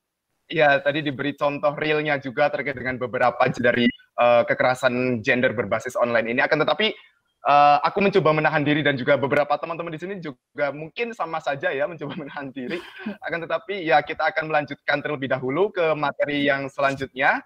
[0.49, 3.85] ya tadi diberi contoh realnya juga terkait dengan beberapa dari
[4.17, 6.97] uh, kekerasan gender berbasis online ini akan tetapi
[7.45, 11.71] uh, aku mencoba menahan diri dan juga beberapa teman-teman di sini juga mungkin sama saja
[11.71, 12.81] ya mencoba menahan diri
[13.23, 17.45] akan tetapi ya kita akan melanjutkan terlebih dahulu ke materi yang selanjutnya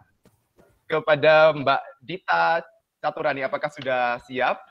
[0.89, 2.61] kepada Mbak Dita
[3.03, 4.63] Caturani apakah sudah siap?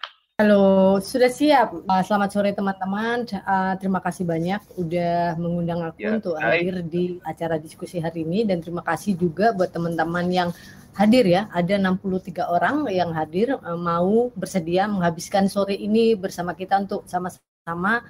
[0.42, 1.86] Halo, sudah siap.
[1.86, 3.30] Uh, selamat sore teman-teman.
[3.46, 8.42] Uh, terima kasih banyak udah mengundang aku ya, untuk hadir di acara diskusi hari ini
[8.42, 10.50] dan terima kasih juga buat teman-teman yang
[10.98, 11.46] hadir ya.
[11.54, 18.02] Ada 63 orang yang hadir uh, mau bersedia menghabiskan sore ini bersama kita untuk sama-sama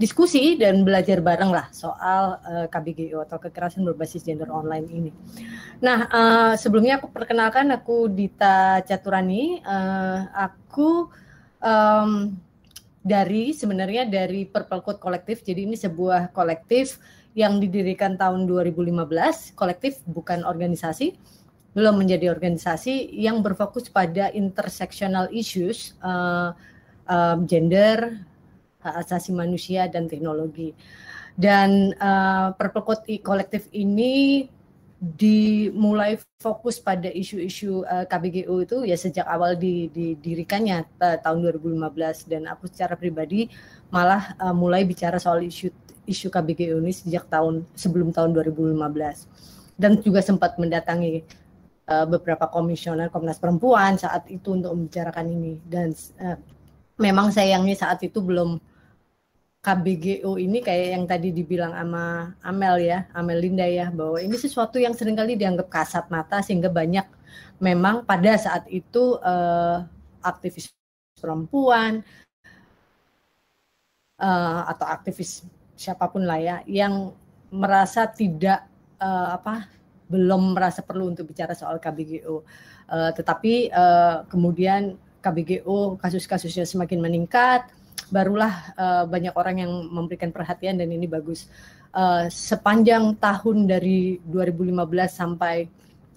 [0.00, 5.12] diskusi dan belajar bareng lah soal uh, eh, KBGO atau kekerasan berbasis gender online ini.
[5.84, 9.60] Nah, uh, sebelumnya aku perkenalkan aku Dita Caturani.
[9.60, 11.12] Uh, aku
[11.62, 12.34] um,
[13.02, 15.40] dari sebenarnya dari Purple Code Kolektif.
[15.46, 16.98] Jadi ini sebuah kolektif
[17.38, 19.54] yang didirikan tahun 2015.
[19.54, 21.14] Kolektif bukan organisasi,
[21.72, 26.50] belum menjadi organisasi yang berfokus pada intersectional issues uh,
[27.06, 28.18] uh, gender,
[28.82, 30.74] hak asasi manusia dan teknologi.
[31.38, 34.50] Dan uh, Purple Code kolektif ini
[34.98, 42.50] dimulai fokus pada isu-isu uh, KBGU itu ya sejak awal didirikannya uh, tahun 2015 dan
[42.50, 43.46] aku secara pribadi
[43.94, 45.70] malah uh, mulai bicara soal isu
[46.02, 48.74] isu KBGU ini sejak tahun sebelum tahun 2015
[49.78, 51.22] dan juga sempat mendatangi
[51.88, 55.52] uh, beberapa komisioner Komnas Perempuan saat itu untuk membicarakan ini.
[55.64, 56.36] Dan uh,
[57.00, 58.60] memang sayangnya saat itu belum
[59.68, 64.80] KBGO ini kayak yang tadi dibilang sama Amel ya, Amel Linda ya, bahwa ini sesuatu
[64.80, 67.04] yang sering kali dianggap kasat mata sehingga banyak
[67.60, 69.84] memang pada saat itu uh,
[70.24, 70.72] aktivis
[71.20, 72.00] perempuan
[74.16, 75.44] uh, atau aktivis
[75.76, 77.12] siapa pun lah ya yang
[77.52, 78.64] merasa tidak
[79.04, 79.68] uh, apa
[80.08, 82.40] belum merasa perlu untuk bicara soal KBGO,
[82.88, 87.68] uh, tetapi uh, kemudian KBGO kasus-kasusnya semakin meningkat
[88.08, 91.48] barulah uh, banyak orang yang memberikan perhatian dan ini bagus.
[91.92, 95.68] Uh, sepanjang tahun dari 2015 sampai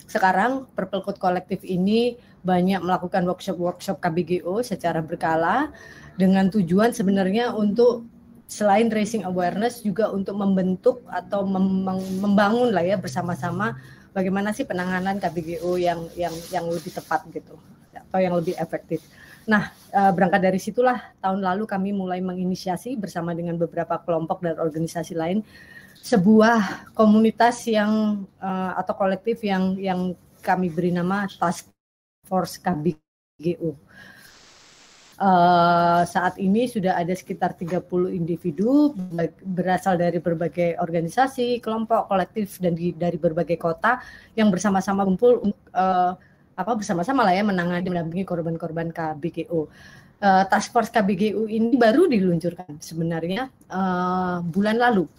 [0.03, 5.71] sekarang Purple Code Kolektif ini banyak melakukan workshop-workshop KBGO secara berkala
[6.19, 8.03] dengan tujuan sebenarnya untuk
[8.51, 13.79] selain raising awareness juga untuk membentuk atau membangun lah ya bersama-sama
[14.11, 17.55] bagaimana sih penanganan KBGO yang yang yang lebih tepat gitu
[17.95, 18.99] atau yang lebih efektif.
[19.49, 24.57] Nah, uh, berangkat dari situlah tahun lalu kami mulai menginisiasi bersama dengan beberapa kelompok dan
[24.61, 25.41] organisasi lain
[26.01, 31.69] sebuah komunitas yang uh, atau kolektif yang yang kami beri nama Task
[32.25, 33.77] Force KBGU.
[35.21, 38.97] Uh, saat ini sudah ada sekitar 30 individu
[39.45, 44.01] berasal dari berbagai organisasi, kelompok, kolektif dan di, dari berbagai kota
[44.33, 46.17] yang bersama-sama kumpul uh,
[46.61, 49.67] apa bersama-sama lah ya menangani mendampingi korban-korban KBGO.
[50.21, 55.09] Uh, Task Force KBGU ini baru diluncurkan sebenarnya uh, bulan lalu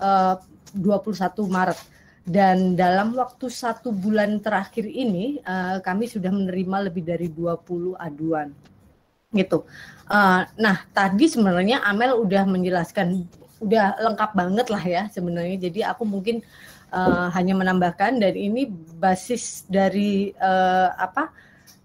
[0.00, 0.40] uh,
[0.72, 1.78] 21 Maret
[2.24, 8.48] dan dalam waktu satu bulan terakhir ini uh, kami sudah menerima lebih dari 20 aduan
[9.34, 9.68] gitu.
[10.10, 13.28] Uh, nah tadi sebenarnya Amel udah menjelaskan
[13.60, 15.70] udah lengkap banget lah ya sebenarnya.
[15.70, 16.40] Jadi aku mungkin
[16.92, 21.32] uh, hanya menambahkan dan ini basis dari uh, apa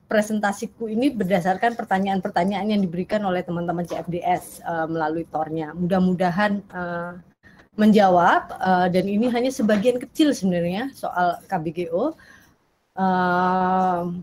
[0.05, 5.73] presentasiku ini berdasarkan pertanyaan-pertanyaan yang diberikan oleh teman-teman CFDS uh, eh, melalui tornya.
[5.73, 7.17] Mudah-mudahan uh,
[7.75, 12.13] menjawab uh, dan ini hanya sebagian kecil sebenarnya soal KBGO.
[12.95, 14.21] Uh,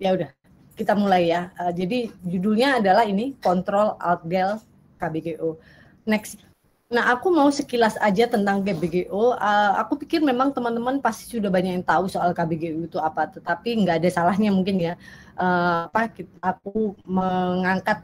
[0.00, 0.30] ya udah
[0.74, 1.52] kita mulai ya.
[1.60, 4.58] Uh, jadi judulnya adalah ini kontrol outdel
[4.96, 5.60] KBGO.
[6.08, 6.47] Next.
[6.88, 9.12] Nah, aku mau sekilas aja tentang KBGO.
[9.12, 13.28] Uh, eh, aku pikir memang teman-teman pasti sudah banyak yang tahu soal KBGO itu apa,
[13.28, 14.96] tetapi nggak ada salahnya mungkin ya.
[15.36, 16.08] Uh, apa
[16.40, 18.00] aku mengangkat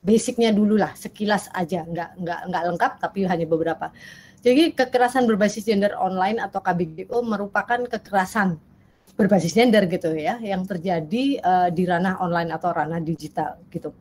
[0.00, 3.92] basicnya dulu lah, sekilas aja, nggak nggak nggak lengkap, tapi hanya beberapa.
[4.40, 8.56] Jadi kekerasan berbasis gender online atau KBGO merupakan kekerasan
[9.20, 13.92] berbasis gender gitu ya, yang terjadi uh, di ranah online atau ranah digital gitu.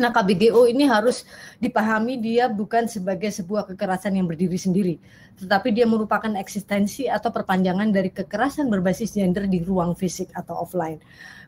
[0.00, 1.24] Nah, KBGO ini harus
[1.60, 4.94] dipahami dia bukan sebagai sebuah kekerasan yang berdiri sendiri,
[5.36, 11.00] tetapi dia merupakan eksistensi atau perpanjangan dari kekerasan berbasis gender di ruang fisik atau offline.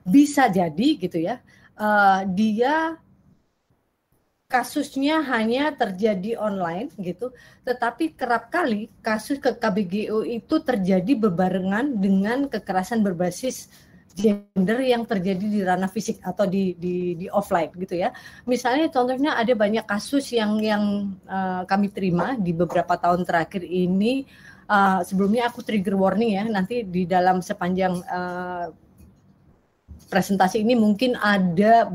[0.05, 1.41] Bisa jadi gitu ya,
[1.81, 3.01] uh, dia
[4.55, 7.35] kasusnya hanya terjadi online gitu,
[7.67, 13.67] tetapi kerap kali kasus ke KBGO itu terjadi berbarengan dengan kekerasan berbasis
[14.15, 18.15] gender yang terjadi di ranah fisik atau di di di offline gitu ya.
[18.47, 24.23] Misalnya contohnya ada banyak kasus yang yang uh, kami terima di beberapa tahun terakhir ini
[24.71, 28.71] uh, sebelumnya aku trigger warning ya nanti di dalam sepanjang uh,
[30.09, 31.91] presentasi ini mungkin ada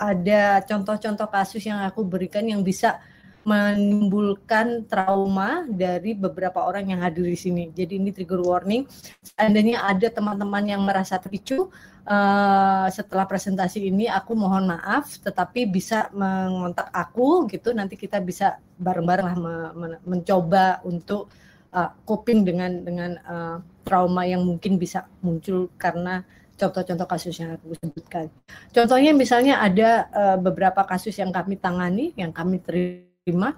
[0.00, 2.98] ada contoh-contoh kasus yang aku berikan yang bisa
[3.40, 7.64] menimbulkan trauma dari beberapa orang yang hadir di sini.
[7.72, 8.84] Jadi ini trigger warning.
[9.24, 11.72] Seandainya ada teman-teman yang merasa terpicu
[12.04, 17.72] uh, setelah presentasi ini, aku mohon maaf, tetapi bisa mengontak aku gitu.
[17.72, 21.32] Nanti kita bisa bareng-bareng lah me me mencoba untuk
[21.72, 23.56] uh, coping dengan dengan uh,
[23.88, 26.22] trauma yang mungkin bisa muncul karena
[26.60, 28.28] contoh-contoh kasus yang aku sebutkan.
[28.76, 33.52] Contohnya misalnya ada uh, beberapa kasus yang kami tangani, yang kami terima terima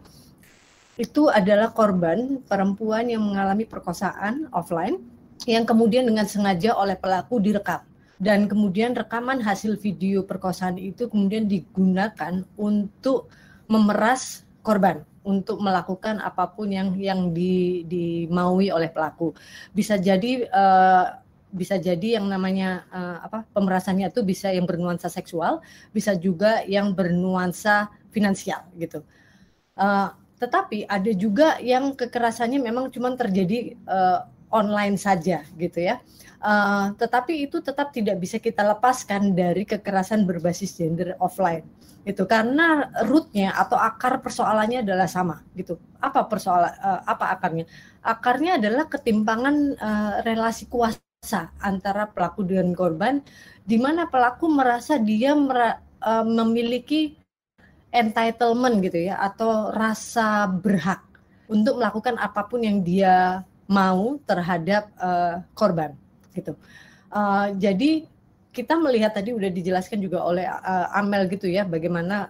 [0.98, 4.98] itu adalah korban perempuan yang mengalami perkosaan offline
[5.46, 7.78] yang kemudian dengan sengaja oleh pelaku direkam
[8.18, 13.30] dan kemudian rekaman hasil video perkosaan itu kemudian digunakan untuk
[13.70, 19.30] memeras korban untuk melakukan apa pun yang yang di, dimaui oleh pelaku
[19.70, 21.22] bisa jadi uh,
[21.54, 25.60] bisa jadi yang namanya uh, apa pemerasannya itu bisa yang bernuansa seksual,
[25.92, 29.04] bisa juga yang bernuansa finansial gitu.
[29.72, 30.12] Uh,
[30.42, 36.02] tetapi ada juga yang kekerasannya memang cuma terjadi uh, online saja gitu ya.
[36.42, 41.62] Uh, tetapi itu tetap tidak bisa kita lepaskan dari kekerasan berbasis gender offline
[42.02, 45.78] itu karena rootnya atau akar persoalannya adalah sama gitu.
[46.02, 47.64] Apa persoalan uh, apa akarnya?
[48.02, 53.22] Akarnya adalah ketimpangan uh, relasi kuasa antara pelaku dengan korban
[53.62, 57.21] di mana pelaku merasa dia mera, uh, memiliki
[57.92, 61.04] entitlement gitu ya atau rasa berhak
[61.46, 65.92] untuk melakukan apa pun yang dia mau terhadap uh, korban
[66.32, 66.56] gitu.
[67.12, 68.08] Uh, jadi
[68.52, 72.28] kita melihat tadi udah dijelaskan juga oleh uh, Amel gitu ya bagaimana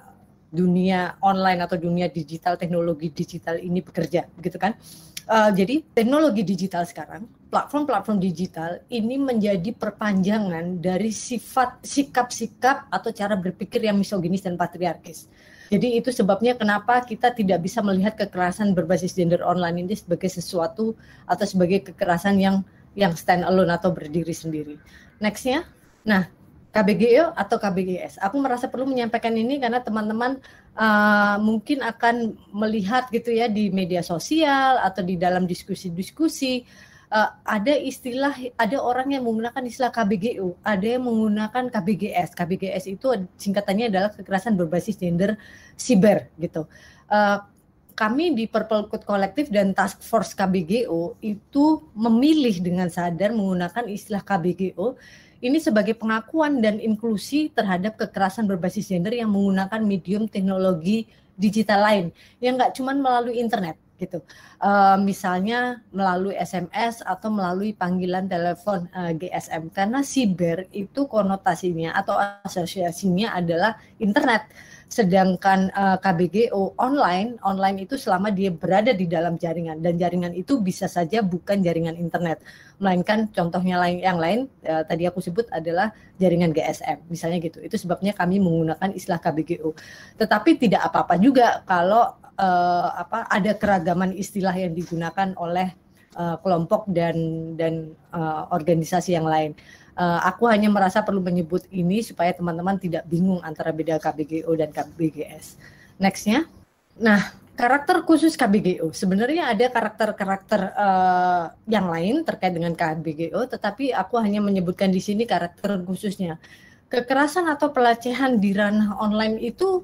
[0.52, 4.74] dunia online atau dunia digital teknologi digital ini bekerja gitu kan.
[5.22, 13.38] Uh, jadi teknologi digital sekarang, platform-platform digital ini menjadi perpanjangan dari sifat sikap-sikap atau cara
[13.38, 15.30] berpikir yang misoginis dan patriarkis.
[15.72, 20.92] Jadi itu sebabnya kenapa kita tidak bisa melihat kekerasan berbasis gender online ini sebagai sesuatu
[21.24, 22.60] atau sebagai kekerasan yang
[22.92, 24.76] yang stand alone atau berdiri sendiri.
[25.16, 25.64] Nextnya,
[26.04, 26.28] nah
[26.76, 28.20] KBGO atau KBGS.
[28.20, 30.44] Aku merasa perlu menyampaikan ini karena teman-teman
[30.76, 36.68] uh, mungkin akan melihat gitu ya di media sosial atau di dalam diskusi-diskusi
[37.12, 42.32] uh, ada istilah ada orang yang menggunakan istilah KBGU, ada yang menggunakan KBGS.
[42.32, 43.06] KBGS itu
[43.36, 45.36] singkatannya adalah kekerasan berbasis gender
[45.76, 46.64] siber gitu.
[47.12, 47.44] Uh,
[47.92, 54.24] kami di Purple Code Collective dan Task Force KBGO itu memilih dengan sadar menggunakan istilah
[54.24, 54.96] KBGO
[55.42, 61.04] ini sebagai pengakuan dan inklusi terhadap kekerasan berbasis gender yang menggunakan medium teknologi
[61.36, 62.06] digital lain
[62.38, 64.18] yang nggak cuma melalui internet gitu.
[64.59, 71.94] Uh, misalnya melalui SMS atau melalui panggilan telepon uh, eh, GSM karena siber itu konotasinya
[71.94, 74.50] atau asosiasinya adalah internet
[74.92, 80.36] Sedangkan uh, eh, KBGO online, online itu selama dia berada di dalam jaringan dan jaringan
[80.36, 82.44] itu bisa saja bukan jaringan internet,
[82.76, 87.64] melainkan contohnya lain yang lain uh, tadi aku sebut adalah jaringan GSM, misalnya gitu.
[87.64, 89.72] Itu sebabnya kami menggunakan istilah KBGO.
[90.20, 92.12] Tetapi tidak apa-apa juga kalau
[92.43, 95.70] uh, apa ada keragaman istilah yang digunakan oleh
[96.18, 97.16] uh, kelompok dan
[97.55, 99.55] dan uh, organisasi yang lain.
[99.93, 104.72] Uh, aku hanya merasa perlu menyebut ini supaya teman-teman tidak bingung antara beda KBGO dan
[104.72, 105.61] KBGS.
[106.01, 106.49] Nextnya,
[106.97, 114.16] nah karakter khusus KBGO sebenarnya ada karakter-karakter uh, yang lain terkait dengan KBGO, tetapi aku
[114.16, 116.40] hanya menyebutkan di sini karakter khususnya.
[116.88, 119.80] Kekerasan atau pelecehan di ranah online itu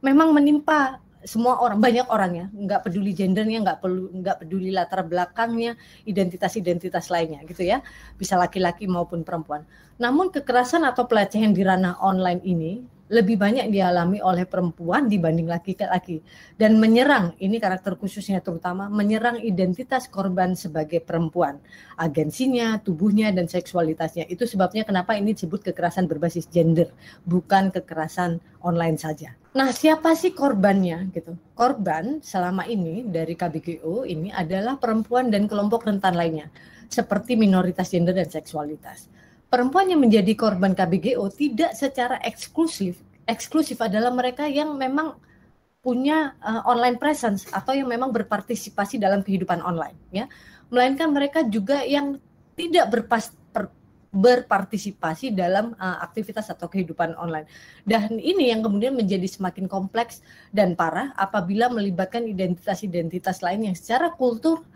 [0.00, 5.02] memang menimpa semua orang banyak orang ya nggak peduli gendernya nggak perlu nggak peduli latar
[5.02, 5.74] belakangnya
[6.06, 7.82] identitas identitas lainnya gitu ya
[8.14, 9.66] bisa laki-laki maupun perempuan.
[9.98, 16.22] Namun kekerasan atau pelecehan di ranah online ini lebih banyak dialami oleh perempuan dibanding laki-laki.
[16.58, 21.62] Dan menyerang ini karakter khususnya terutama menyerang identitas korban sebagai perempuan.
[21.94, 24.26] Agensinya tubuhnya dan seksualitasnya.
[24.26, 26.90] Itu sebabnya kenapa ini disebut kekerasan berbasis gender
[27.22, 29.38] bukan kekerasan online saja.
[29.56, 31.38] Nah siapa sih korbannya gitu?
[31.56, 36.50] Korban selama ini dari KBGO ini adalah perempuan dan kelompok rentan lainnya
[36.86, 39.10] seperti minoritas gender dan seksualitas
[39.46, 42.98] perempuan yang menjadi korban KBGO tidak secara eksklusif.
[43.26, 45.18] Eksklusif adalah mereka yang memang
[45.86, 50.26] punya uh, online presence atau yang memang berpartisipasi dalam kehidupan online ya.
[50.66, 52.18] Melainkan mereka juga yang
[52.58, 53.70] tidak berpas, per,
[54.10, 57.46] berpartisipasi dalam uh, aktivitas atau kehidupan online.
[57.86, 64.10] Dan ini yang kemudian menjadi semakin kompleks dan parah apabila melibatkan identitas-identitas lain yang secara
[64.10, 64.66] kultur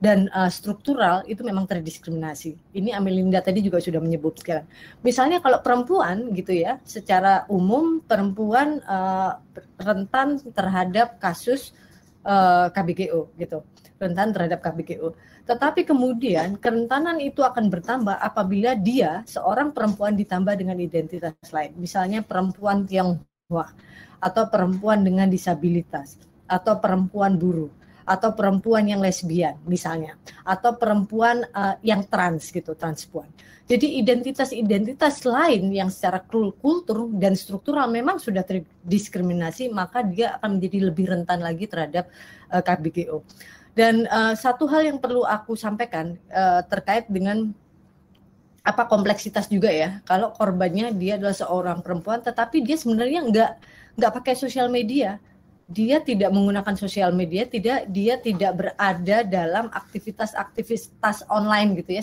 [0.00, 2.56] dan uh, struktural itu memang terdiskriminasi.
[2.72, 4.64] Ini Amelinda tadi juga sudah menyebutkan.
[5.04, 9.36] Misalnya kalau perempuan gitu ya, secara umum perempuan uh,
[9.76, 11.76] rentan terhadap kasus
[12.24, 13.60] uh, KBGO gitu,
[14.00, 15.12] rentan terhadap KBGO.
[15.44, 21.76] Tetapi kemudian kerentanan itu akan bertambah apabila dia seorang perempuan ditambah dengan identitas lain.
[21.76, 23.68] Misalnya perempuan Tionghoa
[24.16, 26.16] atau perempuan dengan disabilitas
[26.48, 27.79] atau perempuan buruh
[28.10, 33.30] atau perempuan yang lesbian misalnya atau perempuan uh, yang trans gitu transpuan.
[33.70, 36.18] Jadi identitas-identitas lain yang secara
[36.58, 42.10] kultur dan struktural memang sudah terdiskriminasi maka dia akan menjadi lebih rentan lagi terhadap
[42.50, 43.22] uh, eh, KBGO.
[43.70, 47.54] Dan uh, satu hal yang perlu aku sampaikan uh, terkait dengan
[48.66, 50.02] apa kompleksitas juga ya.
[50.02, 53.52] Kalau korbannya dia adalah seorang perempuan, tetapi dia sebenarnya nggak
[54.02, 55.22] nggak pakai sosial media.
[55.70, 62.02] Dia tidak menggunakan sosial media, tidak dia tidak berada dalam aktivitas-aktivitas online gitu ya.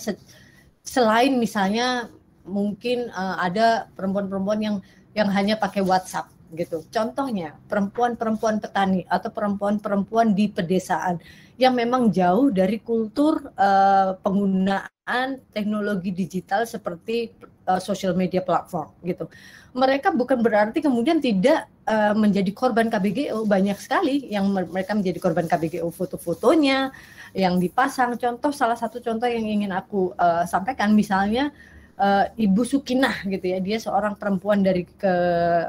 [0.88, 2.07] Selain misalnya
[2.47, 4.76] mungkin uh, ada perempuan-perempuan yang
[5.11, 6.88] yang hanya pakai WhatsApp gitu.
[6.88, 11.20] Contohnya perempuan-perempuan petani atau perempuan-perempuan di pedesaan
[11.59, 17.36] yang memang jauh dari kultur uh, penggunaan teknologi digital seperti
[17.68, 19.28] uh, social media platform gitu.
[19.76, 25.45] Mereka bukan berarti kemudian tidak uh, menjadi korban KBGO banyak sekali yang mereka menjadi korban
[25.45, 26.89] KBGO foto-fotonya
[27.36, 28.15] yang dipasang.
[28.18, 31.53] Contoh salah satu contoh yang ingin aku uh, sampaikan misalnya
[31.98, 33.60] uh, Ibu Sukinah gitu ya.
[33.60, 35.14] Dia seorang perempuan dari ke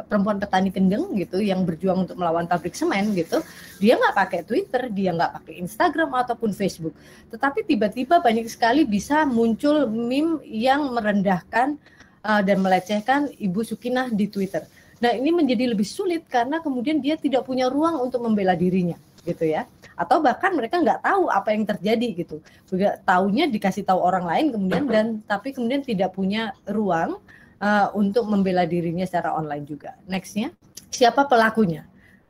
[0.06, 3.40] perempuan petani kendeng gitu yang berjuang untuk melawan pabrik semen gitu.
[3.80, 6.94] Dia nggak pakai Twitter, dia nggak pakai Instagram ataupun Facebook.
[7.32, 11.80] Tetapi tiba-tiba banyak sekali bisa muncul meme yang merendahkan
[12.22, 14.68] uh, dan melecehkan Ibu Sukinah di Twitter.
[14.98, 18.98] Nah, ini menjadi lebih sulit karena kemudian dia tidak punya ruang untuk membela dirinya
[19.28, 19.68] gitu ya.
[19.92, 22.40] Atau bahkan mereka nggak tahu apa yang terjadi gitu.
[22.64, 27.20] Juga taunya dikasih tahu orang lain kemudian dan tapi kemudian tidak punya ruang
[27.60, 29.94] uh, untuk membela dirinya secara online juga.
[30.08, 30.54] Nextnya
[30.88, 31.84] siapa pelakunya?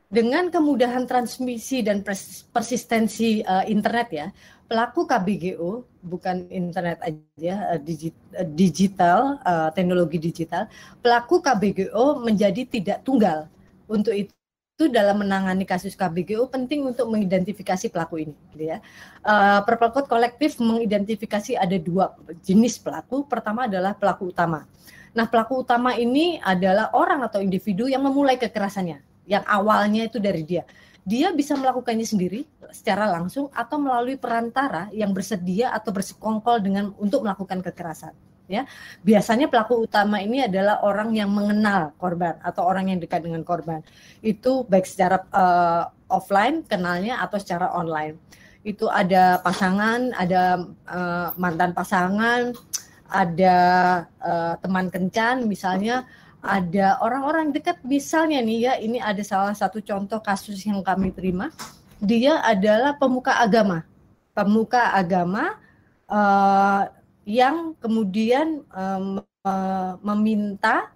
[0.09, 2.01] Dengan kemudahan transmisi dan
[2.49, 4.27] persistensi uh, internet ya
[4.69, 7.81] pelaku KBGO bukan internet aja uh,
[8.53, 10.65] digital uh, teknologi digital
[11.01, 13.49] pelaku KBGO menjadi tidak tunggal.
[13.89, 14.38] Untuk itu
[14.79, 18.35] itu dalam menangani kasus KBGO penting untuk mengidentifikasi pelaku ini.
[18.55, 18.79] Gitu ya.
[19.19, 22.15] Uh, Purple Code kolektif mengidentifikasi ada dua
[22.47, 23.27] jenis pelaku.
[23.27, 24.63] Pertama adalah pelaku utama.
[25.11, 29.03] Nah pelaku utama ini adalah orang atau individu yang memulai kekerasannya.
[29.27, 30.63] Yang awalnya itu dari dia.
[31.03, 37.27] Dia bisa melakukannya sendiri secara langsung atau melalui perantara yang bersedia atau bersekongkol dengan untuk
[37.27, 38.15] melakukan kekerasan
[38.49, 38.65] ya.
[39.05, 43.85] Biasanya pelaku utama ini adalah orang yang mengenal korban atau orang yang dekat dengan korban.
[44.19, 48.17] Itu baik secara uh, offline kenalnya atau secara online.
[48.65, 52.51] Itu ada pasangan, ada uh, mantan pasangan,
[53.09, 53.57] ada
[54.21, 56.05] uh, teman kencan misalnya
[56.39, 61.51] ada orang-orang dekat misalnya nih ya ini ada salah satu contoh kasus yang kami terima
[61.99, 63.83] dia adalah pemuka agama
[64.31, 65.59] pemuka agama
[66.07, 66.87] uh,
[67.29, 69.21] yang kemudian um,
[70.01, 70.89] meminta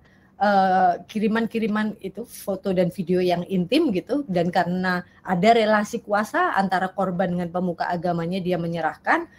[1.07, 4.25] kiriman-kiriman uh, itu foto dan video yang intim gitu.
[4.25, 9.29] Dan karena ada relasi kuasa antara korban dengan pemuka agamanya dia menyerahkan.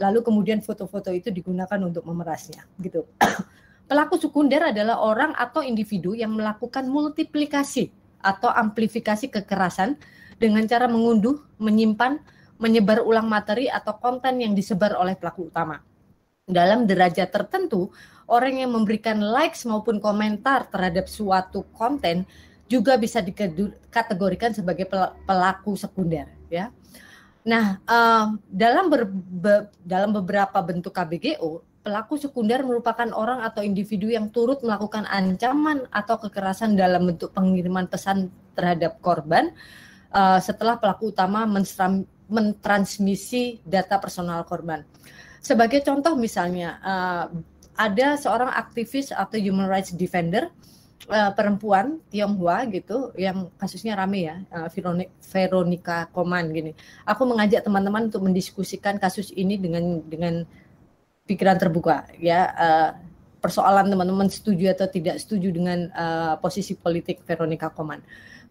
[0.00, 3.04] Lalu kemudian foto-foto itu digunakan untuk memerasnya gitu.
[3.90, 9.94] Pelaku sekunder adalah orang atau individu yang melakukan multiplikasi atau amplifikasi kekerasan
[10.40, 12.18] dengan cara mengunduh, menyimpan,
[12.58, 15.78] menyebar ulang materi atau konten yang disebar oleh pelaku utama
[16.48, 17.92] dalam derajat tertentu,
[18.26, 22.24] orang yang memberikan likes maupun komentar terhadap suatu konten
[22.68, 24.88] juga bisa dikategorikan sebagai
[25.24, 26.68] pelaku sekunder ya.
[27.48, 34.12] Nah, uh, dalam ber, be, dalam beberapa bentuk KBGO, pelaku sekunder merupakan orang atau individu
[34.12, 39.56] yang turut melakukan ancaman atau kekerasan dalam bentuk pengiriman pesan terhadap korban
[40.12, 41.48] uh, setelah pelaku utama
[42.28, 44.84] mentransmisi data personal korban.
[45.38, 47.26] Sebagai contoh misalnya uh,
[47.78, 50.50] ada seorang aktivis atau human rights defender
[51.06, 54.68] uh, perempuan Tionghoa gitu yang kasusnya rame ya uh,
[55.22, 56.74] Veronica Koman gini.
[57.06, 60.42] Aku mengajak teman-teman untuk mendiskusikan kasus ini dengan dengan
[61.28, 62.90] pikiran terbuka ya uh,
[63.38, 68.02] persoalan teman-teman setuju atau tidak setuju dengan uh, posisi politik Veronica Koman.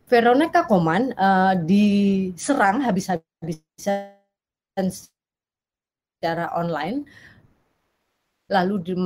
[0.08, 4.08] Veronica Koman uh, diserang habis-habisan
[6.18, 7.06] secara online
[8.50, 8.98] lalu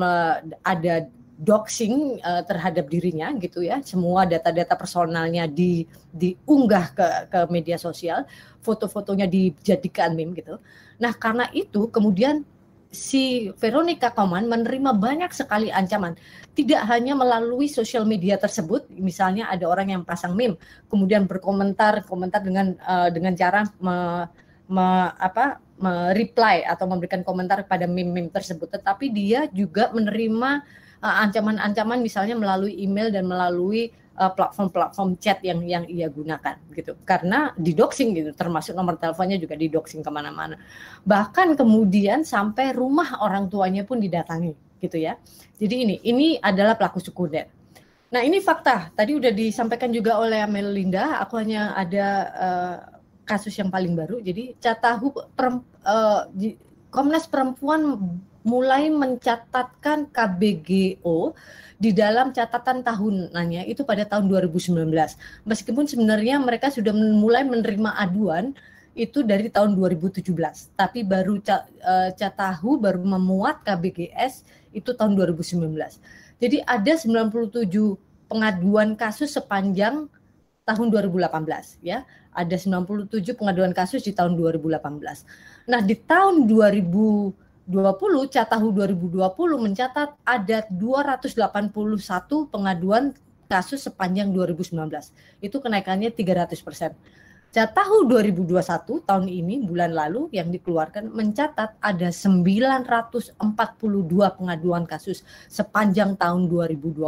[0.63, 3.81] ada doxing uh, terhadap dirinya gitu ya.
[3.83, 5.83] Semua data-data personalnya di
[6.13, 8.23] diunggah ke ke media sosial
[8.63, 10.61] foto-fotonya dijadikan meme gitu.
[11.01, 12.45] Nah karena itu kemudian
[12.93, 16.13] si Veronica Koman menerima banyak sekali ancaman.
[16.53, 22.45] Tidak hanya melalui sosial media tersebut misalnya ada orang yang pasang meme kemudian berkomentar komentar
[22.45, 24.29] dengan uh, dengan cara me,
[24.71, 25.59] me, apa
[26.15, 30.61] reply atau memberikan komentar pada meme-meme tersebut, tetapi dia juga menerima
[31.01, 33.89] uh, ancaman-ancaman uh, misalnya melalui email dan melalui
[34.21, 36.93] uh, platform-platform chat yang yang ia gunakan gitu.
[37.01, 40.61] Karena didoxing gitu termasuk nomor teleponnya juga didoxing ke mana-mana.
[41.01, 45.17] Bahkan kemudian sampai rumah orang tuanya pun didatangi gitu ya.
[45.57, 47.49] Jadi ini ini adalah pelaku sekunder.
[48.11, 48.93] Nah ini fakta.
[48.93, 53.00] Tadi udah disampaikan juga oleh Melinda aku hanya ada uh,
[53.31, 56.27] kasus yang paling baru jadi catahu perem, uh,
[56.91, 57.95] Komnas Perempuan
[58.43, 61.31] mulai mencatatkan KBGO
[61.77, 64.91] di dalam catatan tahunannya itu pada tahun 2019.
[65.47, 68.53] Meskipun sebenarnya mereka sudah mulai menerima aduan
[68.91, 70.27] itu dari tahun 2017,
[70.75, 74.43] tapi baru eh, Catahu baru memuat KBGS
[74.75, 75.71] itu tahun 2019.
[76.41, 77.71] Jadi ada 97
[78.27, 80.11] pengaduan kasus sepanjang
[80.67, 82.03] tahun 2018 ya.
[82.31, 84.81] Ada 97 pengaduan kasus di tahun 2018.
[85.67, 89.21] Nah, di tahun 2000 2020 Catahu 2020
[89.55, 93.15] mencatat ada 281 pengaduan
[93.47, 94.75] kasus sepanjang 2019.
[95.39, 96.91] Itu kenaikannya 300 persen.
[97.51, 103.35] Catahu 2021 tahun ini bulan lalu yang dikeluarkan mencatat ada 942
[104.39, 107.03] pengaduan kasus sepanjang tahun 2020.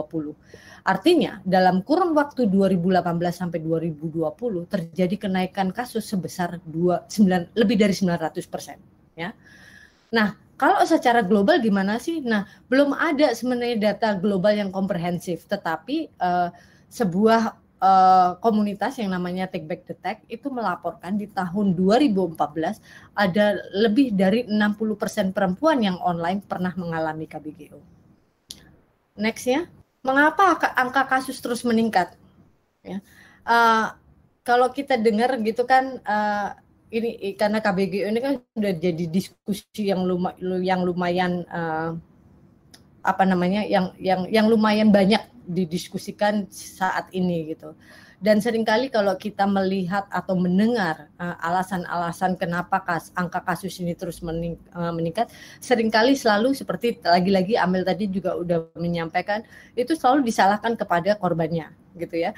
[0.84, 2.92] Artinya dalam kurun waktu 2018
[3.32, 8.84] sampai 2020 terjadi kenaikan kasus sebesar 2, 9, lebih dari 900 persen.
[9.16, 9.32] Ya.
[10.12, 12.20] Nah, kalau secara global gimana sih?
[12.20, 16.52] Nah, belum ada sebenarnya data global yang komprehensif, tetapi uh,
[16.92, 22.80] sebuah uh, komunitas yang namanya Take Back the Tech itu melaporkan di tahun 2014
[23.12, 27.80] ada lebih dari 60% perempuan yang online pernah mengalami KBGO.
[29.20, 29.68] Next ya,
[30.02, 32.16] mengapa angka kasus terus meningkat?
[32.82, 33.04] Ya,
[33.46, 33.94] uh,
[34.44, 36.56] kalau kita dengar gitu kan uh,
[36.94, 41.96] ini karena KBG ini kan sudah jadi diskusi yang lumayan yang lumayan uh,
[43.04, 47.76] apa namanya yang yang yang lumayan banyak didiskusikan saat ini gitu.
[48.24, 54.00] Dan sering kali kalau kita melihat atau mendengar uh, alasan-alasan kenapa kas, angka kasus ini
[54.00, 55.28] terus mening, uh, meningkat,
[55.60, 59.44] sering kali selalu seperti lagi-lagi Amel tadi juga udah menyampaikan
[59.76, 62.32] itu selalu disalahkan kepada korbannya gitu ya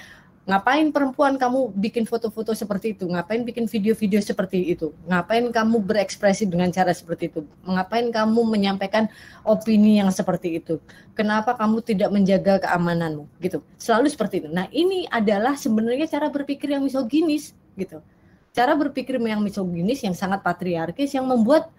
[0.45, 3.09] Ngapain perempuan kamu bikin foto-foto seperti itu?
[3.09, 4.93] Ngapain bikin video-video seperti itu?
[5.09, 7.49] Ngapain kamu berekspresi dengan cara seperti itu?
[7.65, 9.09] Ngapain kamu menyampaikan
[9.41, 10.77] opini yang seperti itu?
[11.17, 13.25] Kenapa kamu tidak menjaga keamananmu?
[13.41, 13.65] Gitu.
[13.81, 14.49] Selalu seperti itu.
[14.53, 18.05] Nah, ini adalah sebenarnya cara berpikir yang misoginis gitu.
[18.53, 21.73] Cara berpikir yang misoginis yang sangat patriarkis yang membuat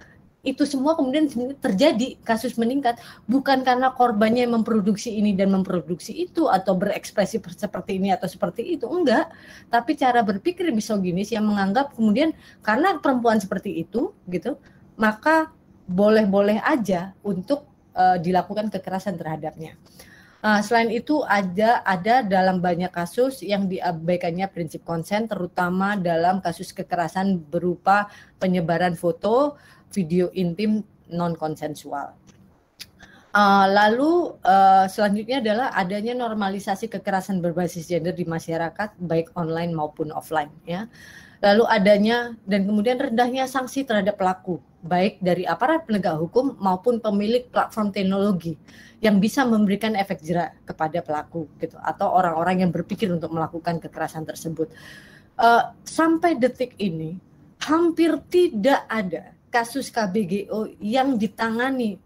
[0.47, 1.27] itu semua kemudian
[1.59, 3.03] terjadi kasus meningkat.
[3.27, 8.87] Bukan karena korbannya memproduksi ini dan memproduksi itu atau berekspresi seperti ini atau seperti itu
[8.87, 9.27] enggak.
[9.67, 12.31] Tapi cara berpikir misoginis yang menganggap kemudian
[12.63, 14.55] karena perempuan seperti itu gitu
[14.97, 15.53] maka
[15.87, 19.79] boleh-boleh aja untuk uh, dilakukan kekerasan terhadapnya.
[20.45, 26.71] Uh, selain itu ada ada dalam banyak kasus yang diabaikannya prinsip konsen terutama dalam kasus
[26.77, 29.57] kekerasan berupa penyebaran foto
[29.93, 32.15] video intim non konsensual.
[33.37, 40.09] Uh, lalu uh, selanjutnya adalah adanya normalisasi kekerasan berbasis gender di masyarakat baik online maupun
[40.09, 40.89] offline ya.
[41.45, 47.45] Lalu adanya dan kemudian rendahnya sanksi terhadap pelaku baik dari aparat penegak hukum maupun pemilik
[47.53, 48.57] platform teknologi
[49.05, 54.25] yang bisa memberikan efek jerak kepada pelaku gitu atau orang-orang yang berpikir untuk melakukan kekerasan
[54.25, 54.73] tersebut.
[55.37, 57.21] Uh, sampai detik ini
[57.61, 61.97] hampir tidak ada kasus KBGO yang ditangani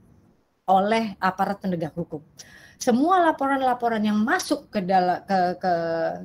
[0.71, 2.23] oleh aparat penegak hukum.
[2.79, 5.73] Semua laporan-laporan yang masuk ke dalam ke, ke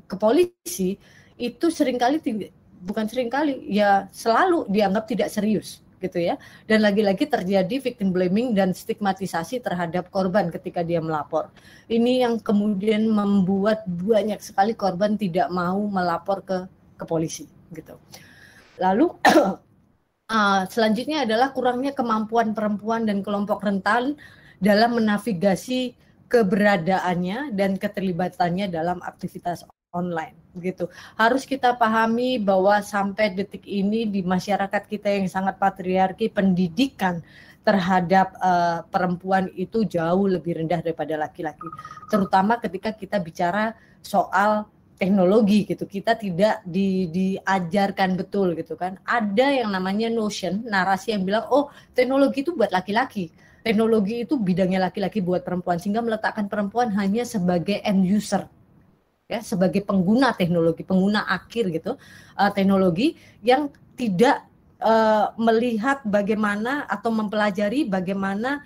[0.05, 1.01] ke polisi
[1.35, 2.21] itu sering kali
[2.85, 6.37] bukan sering kali ya selalu dianggap tidak serius gitu ya.
[6.69, 11.49] Dan lagi-lagi terjadi victim blaming dan stigmatisasi terhadap korban ketika dia melapor.
[11.89, 17.97] Ini yang kemudian membuat banyak sekali korban tidak mau melapor ke ke polisi gitu.
[18.77, 19.09] Lalu
[20.25, 24.17] Uh, selanjutnya adalah kurangnya kemampuan perempuan dan kelompok rentan
[24.57, 25.93] dalam menavigasi
[26.25, 29.61] keberadaannya dan keterlibatannya dalam aktivitas
[29.93, 30.89] online gitu.
[31.13, 37.21] Harus kita pahami bahwa sampai detik ini di masyarakat kita yang sangat patriarki pendidikan
[37.61, 41.69] terhadap uh, perempuan itu jauh lebih rendah daripada laki-laki.
[42.09, 43.73] Terutama ketika kita bicara
[44.05, 48.95] soal teknologi gitu kita tidak di, diajarkan betul gitu kan.
[49.03, 53.31] Ada yang namanya notion narasi yang bilang oh teknologi itu buat laki-laki.
[53.65, 58.45] Teknologi itu bidangnya laki-laki buat perempuan sehingga meletakkan perempuan hanya sebagai end user
[59.25, 61.97] ya sebagai pengguna teknologi pengguna akhir gitu
[62.37, 64.45] uh, teknologi yang tidak
[64.77, 68.61] uh, melihat bagaimana atau mempelajari bagaimana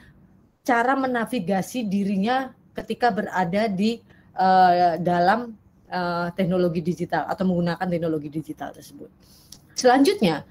[0.68, 4.04] cara menavigasi dirinya ketika berada di
[4.36, 5.56] uh, dalam
[5.90, 9.10] uh, teknologi digital atau menggunakan teknologi digital tersebut.
[9.76, 10.46] Selanjutnya,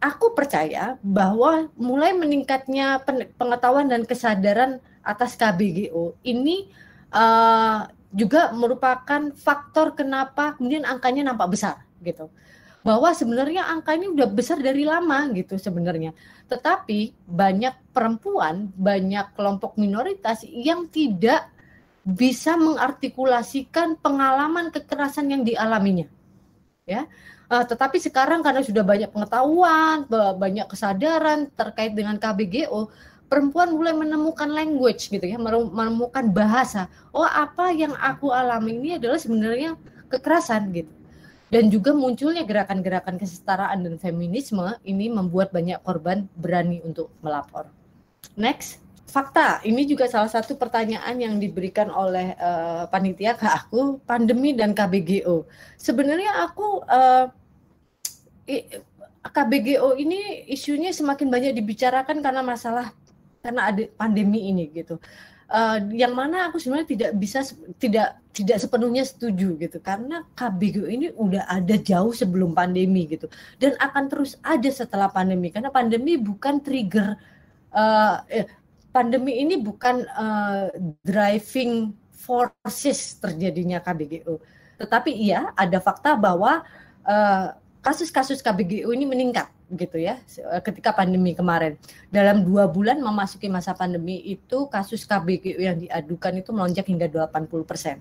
[0.00, 3.02] aku percaya bahwa mulai meningkatnya
[3.36, 6.70] pengetahuan dan kesadaran atas KBGO ini
[7.12, 7.84] uh,
[8.14, 12.30] juga merupakan faktor kenapa kemudian angkanya nampak besar gitu
[12.84, 16.12] bahwa sebenarnya angka ini udah besar dari lama gitu sebenarnya.
[16.52, 21.48] Tetapi banyak perempuan, banyak kelompok minoritas yang tidak
[22.04, 26.04] bisa mengartikulasikan pengalaman kekerasan yang dialaminya.
[26.84, 27.08] Ya.
[27.48, 30.04] Uh, tetapi sekarang karena sudah banyak pengetahuan,
[30.36, 32.88] banyak kesadaran terkait dengan KBGO,
[33.28, 36.92] perempuan mulai menemukan language gitu ya, menemukan bahasa.
[37.12, 39.76] Oh, apa yang aku alami ini adalah sebenarnya
[40.12, 40.92] kekerasan gitu
[41.54, 47.70] dan juga munculnya gerakan-gerakan kesetaraan dan feminisme ini membuat banyak korban berani untuk melapor.
[48.34, 48.82] Next,
[49.14, 49.62] fakta.
[49.62, 55.46] Ini juga salah satu pertanyaan yang diberikan oleh uh, panitia ke aku, pandemi dan KBGO.
[55.78, 57.30] Sebenarnya aku uh,
[59.22, 62.90] KBGO ini isunya semakin banyak dibicarakan karena masalah
[63.38, 64.98] karena ada pandemi ini gitu
[65.52, 67.44] uh, yang mana aku sebenarnya tidak bisa
[67.76, 73.28] tidak tidak sepenuhnya setuju gitu karena KBGO ini udah ada jauh sebelum pandemi gitu
[73.60, 77.20] dan akan terus ada setelah pandemi karena pandemi bukan trigger
[77.70, 78.48] uh, eh,
[78.94, 80.70] pandemi ini bukan uh,
[81.02, 84.38] driving forces terjadinya KBGO
[84.78, 86.62] tetapi iya ada fakta bahwa
[87.82, 91.80] kasus-kasus uh, KBGO ini meningkat gitu ya eh, ketika pandemi kemarin.
[92.12, 97.64] Dalam dua bulan memasuki masa pandemi itu kasus KBGU yang diadukan itu melonjak hingga 80
[97.64, 97.96] persen.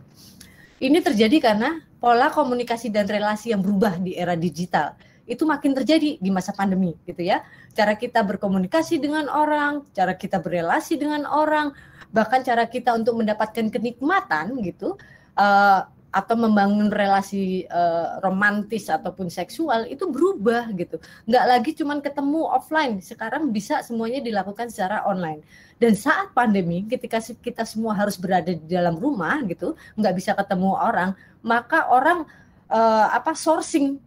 [0.84, 6.20] Ini terjadi karena pola komunikasi dan relasi yang berubah di era digital itu makin terjadi
[6.20, 7.44] di masa pandemi gitu ya.
[7.72, 11.72] Cara kita berkomunikasi dengan orang cara kita berrelasi dengan orang
[12.14, 15.00] bahkan cara kita untuk mendapatkan kenikmatan gitu
[15.40, 15.82] uh,
[16.14, 21.02] atau membangun relasi uh, romantis ataupun seksual itu berubah gitu.
[21.26, 25.42] Nggak lagi cuman ketemu offline sekarang bisa semuanya dilakukan secara online.
[25.82, 30.78] Dan saat pandemi ketika kita semua harus berada di dalam rumah gitu nggak bisa ketemu
[30.78, 32.24] orang maka orang
[32.72, 34.00] uh, apa sourcing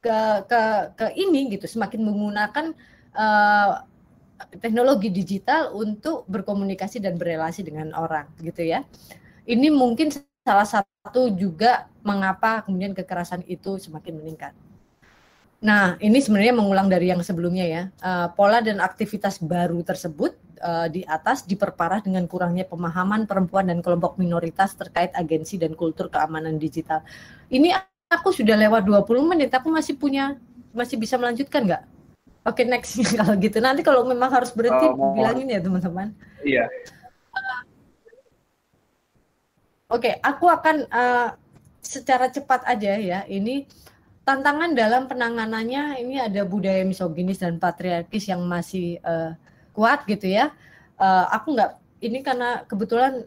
[0.00, 0.62] ke ke
[0.96, 2.72] ke ini gitu semakin menggunakan
[3.14, 3.84] uh,
[4.58, 8.80] teknologi digital untuk berkomunikasi dan berrelasi dengan orang gitu ya
[9.44, 10.08] ini mungkin
[10.44, 14.52] salah satu juga mengapa kemudian kekerasan itu semakin meningkat.
[15.60, 17.82] Nah, ini sebenarnya mengulang dari yang sebelumnya ya.
[18.00, 20.32] Uh, pola dan aktivitas baru tersebut
[20.64, 26.08] uh, di atas diperparah dengan kurangnya pemahaman perempuan dan kelompok minoritas terkait agensi dan kultur
[26.08, 27.04] keamanan digital.
[27.52, 27.76] Ini
[28.10, 30.34] aku sudah lewat 20 menit, aku masih punya
[30.74, 31.82] masih bisa melanjutkan nggak?
[32.42, 33.62] Oke, okay, next kalau gitu.
[33.62, 36.10] Nanti kalau memang harus berhenti oh, bilangin ya, teman-teman.
[36.42, 36.66] Iya.
[39.90, 41.34] Oke, okay, aku akan uh,
[41.82, 43.20] secara cepat aja ya.
[43.26, 43.66] Ini
[44.22, 49.34] tantangan dalam penanganannya ini ada budaya misoginis dan patriarkis yang masih uh,
[49.74, 50.54] kuat gitu ya.
[51.00, 53.26] Uh, aku nggak ini karena kebetulan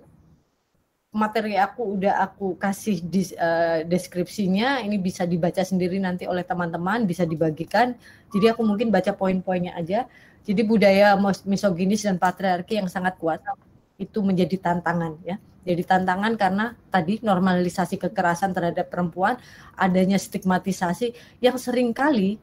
[1.14, 7.05] materi aku udah aku kasih di, uh, deskripsinya ini bisa dibaca sendiri nanti oleh teman-teman
[7.05, 7.93] bisa dibagikan.
[8.34, 10.09] Jadi aku mungkin baca poin-poinnya aja.
[10.43, 11.16] Jadi budaya
[11.47, 13.39] misoginis dan patriarki yang sangat kuat
[13.95, 15.38] itu menjadi tantangan ya.
[15.64, 19.39] Jadi tantangan karena tadi normalisasi kekerasan terhadap perempuan,
[19.80, 22.36] adanya stigmatisasi yang sering kali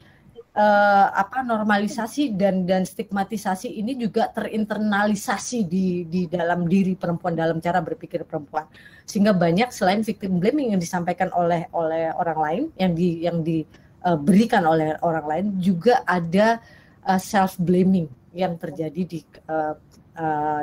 [0.55, 7.59] uh, apa normalisasi dan dan stigmatisasi ini juga terinternalisasi di di dalam diri perempuan dalam
[7.63, 8.67] cara berpikir perempuan.
[9.07, 14.67] Sehingga banyak selain victim blaming yang disampaikan oleh oleh orang lain yang di yang diberikan
[14.67, 16.59] uh, oleh orang lain juga ada
[17.07, 19.21] uh, self blaming yang terjadi di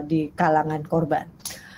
[0.08, 1.26] di kalangan korban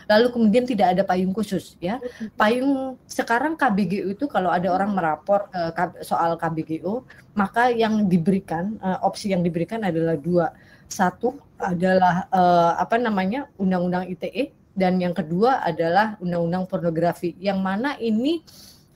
[0.10, 2.02] lalu kemudian tidak ada payung khusus ya.
[2.34, 7.06] Payung sekarang KBGU itu kalau ada orang merapor uh, soal KBGU,
[7.38, 10.50] maka yang diberikan uh, opsi yang diberikan adalah dua.
[10.90, 17.94] Satu adalah uh, apa namanya Undang-Undang ITE dan yang kedua adalah Undang-Undang Pornografi yang mana
[18.02, 18.42] ini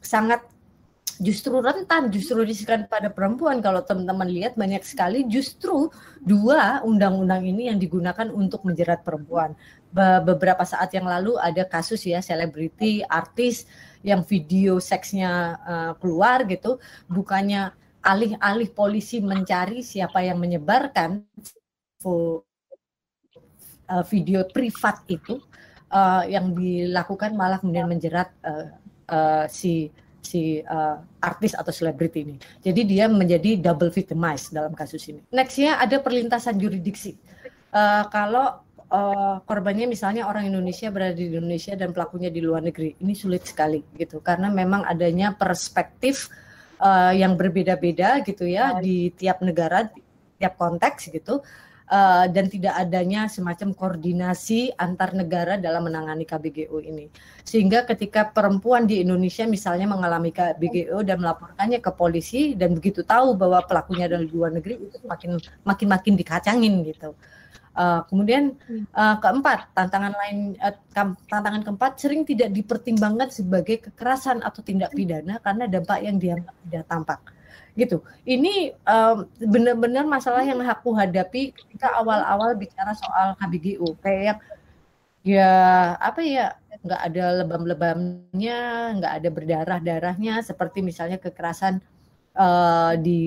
[0.01, 0.41] sangat
[1.21, 3.61] justru rentan, justru riskan pada perempuan.
[3.61, 9.53] Kalau teman-teman lihat banyak sekali justru dua undang-undang ini yang digunakan untuk menjerat perempuan
[9.93, 13.69] beberapa saat yang lalu ada kasus ya selebriti artis
[14.01, 17.69] yang video seksnya uh, keluar gitu bukannya
[18.01, 21.23] alih-alih polisi mencari siapa yang menyebarkan
[22.03, 22.41] uh,
[24.09, 25.37] video privat itu
[25.93, 28.33] uh, yang dilakukan malah kemudian menjerat
[29.45, 32.35] si si uh, artis atau selebriti ini.
[32.63, 35.21] Jadi dia menjadi double victimized dalam kasus ini.
[35.29, 37.19] Nextnya ada perlintasan juridiksi.
[37.75, 38.63] Uh, kalau
[38.93, 42.93] uh, korbannya misalnya orang Indonesia berada di Indonesia dan pelakunya di luar negeri.
[43.01, 46.29] Ini sulit sekali gitu karena memang adanya perspektif
[46.77, 49.89] uh, yang berbeda-beda gitu ya di tiap negara,
[50.37, 51.41] tiap konteks gitu.
[51.83, 57.11] Uh, dan tidak adanya semacam koordinasi antar negara dalam menangani KBGO ini.
[57.43, 63.35] Sehingga ketika perempuan di Indonesia misalnya mengalami KBGO dan melaporkannya ke polisi dan begitu tahu
[63.35, 65.37] bahwa pelakunya dari luar negeri itu makin
[65.67, 67.13] makin makin dikacangin gitu.
[67.73, 68.53] Uh, kemudian
[68.93, 70.77] uh, keempat, tantangan lain uh,
[71.25, 76.85] tantangan keempat sering tidak dipertimbangkan sebagai kekerasan atau tindak pidana karena dampak yang dianggap tidak
[76.85, 77.19] tampak.
[77.73, 78.05] Gitu.
[78.29, 83.97] Ini um, benar-benar masalah yang aku hadapi ketika awal-awal bicara soal KBGU.
[84.05, 84.37] Kayak
[85.25, 85.49] ya
[85.97, 86.53] apa ya
[86.85, 88.59] nggak ada lebam-lebamnya,
[89.01, 91.81] nggak ada berdarah-darahnya seperti misalnya kekerasan
[92.37, 93.21] uh, di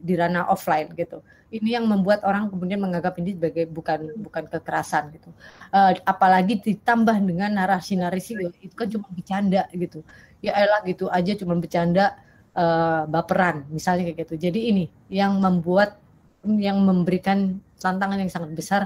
[0.00, 1.20] di ranah offline gitu
[1.50, 5.30] ini yang membuat orang kemudian menganggap ini sebagai bukan bukan kekerasan gitu.
[5.74, 10.06] Uh, apalagi ditambah dengan narasi-narasi itu kan cuma bercanda gitu.
[10.40, 12.16] Ya elah gitu aja cuma bercanda
[12.54, 14.34] uh, baperan misalnya kayak gitu.
[14.50, 15.98] Jadi ini yang membuat
[16.46, 18.82] yang memberikan tantangan yang sangat besar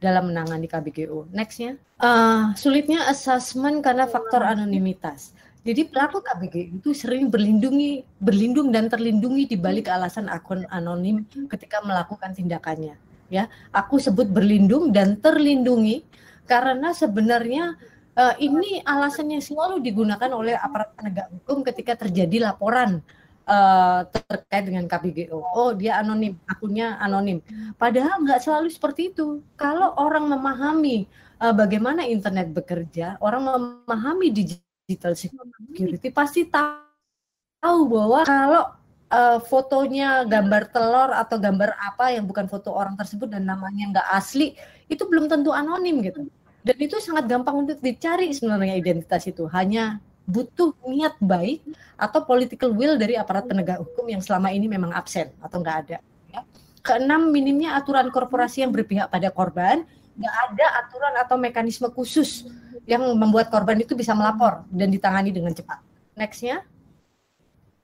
[0.00, 1.32] dalam menangani KBGO.
[1.32, 5.32] Nextnya, uh, sulitnya assessment karena faktor anonimitas.
[5.66, 11.82] Jadi pelaku KBG itu sering berlindungi, berlindung dan terlindungi di balik alasan akun anonim ketika
[11.82, 12.94] melakukan tindakannya.
[13.26, 16.06] Ya, aku sebut berlindung dan terlindungi
[16.46, 17.74] karena sebenarnya
[18.14, 23.02] uh, ini alasan yang selalu digunakan oleh aparat penegak hukum ketika terjadi laporan
[23.50, 25.42] uh, terkait dengan KBGO.
[25.50, 27.42] Oh, dia anonim, akunnya anonim.
[27.74, 29.42] Padahal nggak selalu seperti itu.
[29.58, 31.10] Kalau orang memahami
[31.42, 38.64] uh, bagaimana internet bekerja, orang memahami digital digital security pasti tahu bahwa kalau
[39.10, 44.08] uh, fotonya gambar telur atau gambar apa yang bukan foto orang tersebut dan namanya nggak
[44.14, 44.54] asli
[44.86, 46.30] itu belum tentu anonim gitu.
[46.62, 49.46] Dan itu sangat gampang untuk dicari sebenarnya identitas itu.
[49.50, 51.62] Hanya butuh niat baik
[51.94, 55.98] atau political will dari aparat penegak hukum yang selama ini memang absen atau nggak ada
[56.34, 56.42] ya.
[56.82, 59.82] keenam minimnya aturan korporasi yang berpihak pada korban.
[60.14, 62.46] Nggak ada aturan atau mekanisme khusus
[62.86, 65.82] yang membuat korban itu bisa melapor dan ditangani dengan cepat.
[66.14, 66.62] Nextnya,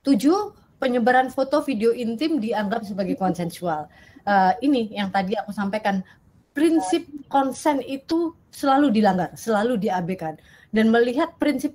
[0.06, 3.90] tujuh penyebaran foto video intim dianggap sebagai konsensual.
[4.22, 6.06] Uh, ini yang tadi aku sampaikan,
[6.54, 10.38] prinsip konsen itu selalu dilanggar, selalu diabaikan.
[10.72, 11.74] Dan melihat prinsip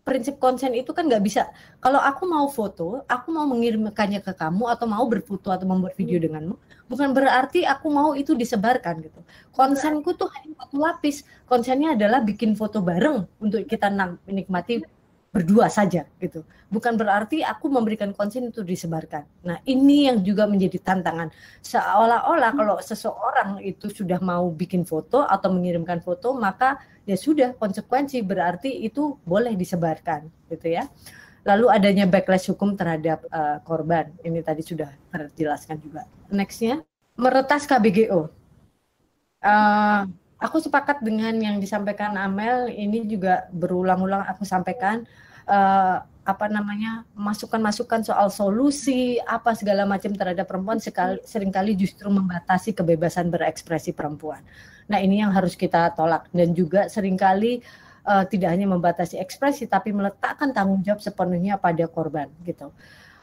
[0.00, 1.46] prinsip konsen itu kan nggak bisa.
[1.78, 6.18] Kalau aku mau foto, aku mau mengirimkannya ke kamu atau mau berfoto atau membuat video
[6.18, 6.24] hmm.
[6.26, 6.54] denganmu,
[6.90, 9.22] bukan berarti aku mau itu disebarkan gitu.
[9.54, 11.22] Konsenku tuh hanya satu lapis.
[11.46, 13.86] Konsennya adalah bikin foto bareng untuk kita
[14.26, 14.82] menikmati
[15.30, 16.42] berdua saja gitu.
[16.66, 19.22] Bukan berarti aku memberikan konsen itu disebarkan.
[19.46, 21.30] Nah, ini yang juga menjadi tantangan.
[21.62, 28.26] Seolah-olah kalau seseorang itu sudah mau bikin foto atau mengirimkan foto, maka ya sudah konsekuensi
[28.26, 30.90] berarti itu boleh disebarkan gitu ya.
[31.44, 34.12] Lalu adanya backlash hukum terhadap uh, korban.
[34.20, 36.04] Ini tadi sudah terjelaskan juga.
[36.28, 36.84] Nextnya,
[37.16, 38.20] meretas KBGO.
[38.20, 38.28] Uh,
[39.48, 40.00] eh,
[40.36, 42.68] aku sepakat dengan yang disampaikan Amel.
[42.68, 45.08] Ini juga berulang-ulang aku sampaikan
[45.48, 52.06] uh, apa namanya masukan-masukan soal solusi apa segala macam terhadap perempuan sekali sering kali justru
[52.06, 54.44] membatasi kebebasan berekspresi perempuan.
[54.86, 57.64] Nah ini yang harus kita tolak dan juga sering kali
[58.06, 62.72] uh, tidak hanya membatasi ekspresi tapi meletakkan tanggung jawab sepenuhnya pada korban gitu.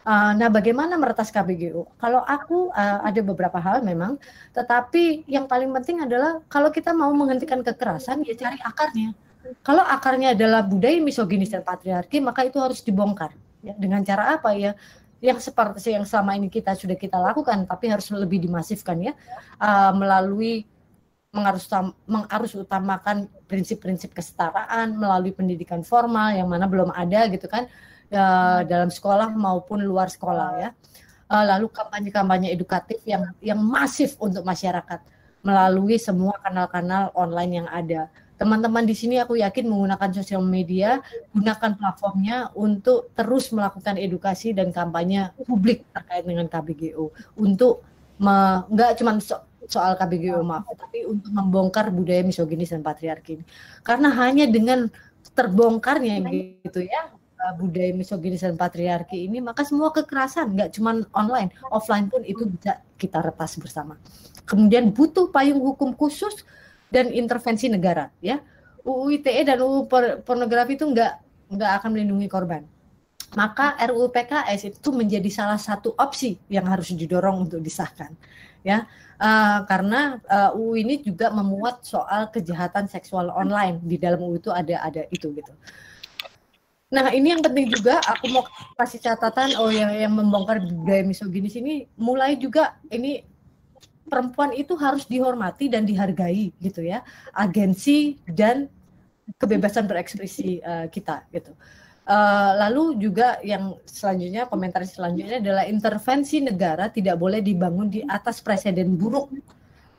[0.08, 1.84] Uh, nah, bagaimana meretas KBGU?
[2.00, 4.16] Kalau aku uh, ada beberapa hal memang,
[4.56, 9.12] tetapi yang paling penting adalah kalau kita mau menghentikan kekerasan, ya cari akarnya.
[9.68, 13.36] Kalau akarnya adalah budaya misoginis dan patriarki, maka itu harus dibongkar.
[13.60, 14.80] Ya, dengan cara apa ya?
[15.20, 19.14] Yang seperti yang selama ini kita sudah kita lakukan, tapi harus lebih dimasifkan ya,
[19.60, 20.64] uh, melalui
[21.38, 21.70] mengarus,
[22.10, 27.70] mengarus utamakan prinsip-prinsip kesetaraan melalui pendidikan formal yang mana belum ada gitu kan
[28.10, 30.70] uh, dalam sekolah maupun luar sekolah ya.
[31.28, 35.04] Uh, lalu kampanye-kampanye edukatif yang yang masif untuk masyarakat
[35.46, 38.10] melalui semua kanal-kanal online yang ada.
[38.38, 41.02] Teman-teman di sini aku yakin menggunakan sosial media,
[41.34, 47.82] gunakan platformnya untuk terus melakukan edukasi dan kampanye publik terkait dengan KBGO untuk
[48.70, 49.18] nggak cuma
[49.68, 53.44] soal KBGO maaf, tapi untuk membongkar budaya misoginis dan patriarki.
[53.84, 54.88] Karena hanya dengan
[55.36, 56.24] terbongkarnya
[56.64, 62.10] gitu ya Uh, budaya misoginis dan patriarki ini maka semua kekerasan nggak cuma online offline
[62.10, 63.94] pun itu bisa kita retas bersama.
[64.42, 66.34] Kemudian butuh payung hukum khusus
[66.90, 68.42] dan intervensi negara ya.
[68.82, 69.86] UU ITE dan UU
[70.26, 71.14] pornografi itu nggak
[71.54, 72.66] nggak akan melindungi korban.
[73.38, 78.18] Maka RUU PKS itu menjadi salah satu opsi yang harus didorong untuk disahkan
[78.66, 78.86] ya
[79.22, 84.52] uh, karena uh, UU ini juga memuat soal kejahatan seksual online di dalam UU itu
[84.54, 85.54] ada ada itu gitu.
[86.88, 88.48] Nah ini yang penting juga aku mau
[88.80, 93.28] kasih catatan oh yang yang membongkar budaya misoginis ini mulai juga ini
[94.08, 97.04] perempuan itu harus dihormati dan dihargai gitu ya
[97.36, 98.72] agensi dan
[99.36, 101.52] kebebasan berekspresi uh, kita gitu.
[102.08, 108.40] Uh, lalu juga yang selanjutnya komentar selanjutnya adalah intervensi negara tidak boleh dibangun di atas
[108.40, 109.28] presiden buruk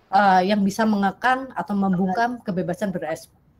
[0.09, 2.97] uh, yang bisa mengekang atau membungkam kebebasan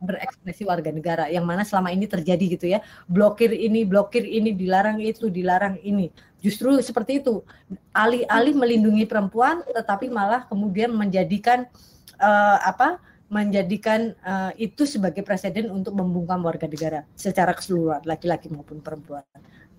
[0.01, 2.81] berekspresi warga negara yang mana selama ini terjadi gitu ya.
[3.05, 6.09] Blokir ini blokir ini dilarang itu dilarang ini.
[6.41, 7.45] Justru seperti itu.
[7.93, 11.69] Alih-alih melindungi perempuan tetapi malah kemudian menjadikan
[12.17, 12.97] uh, apa
[13.29, 19.21] menjadikan uh, itu sebagai presiden untuk membungkam warga negara secara keseluruhan laki-laki maupun perempuan.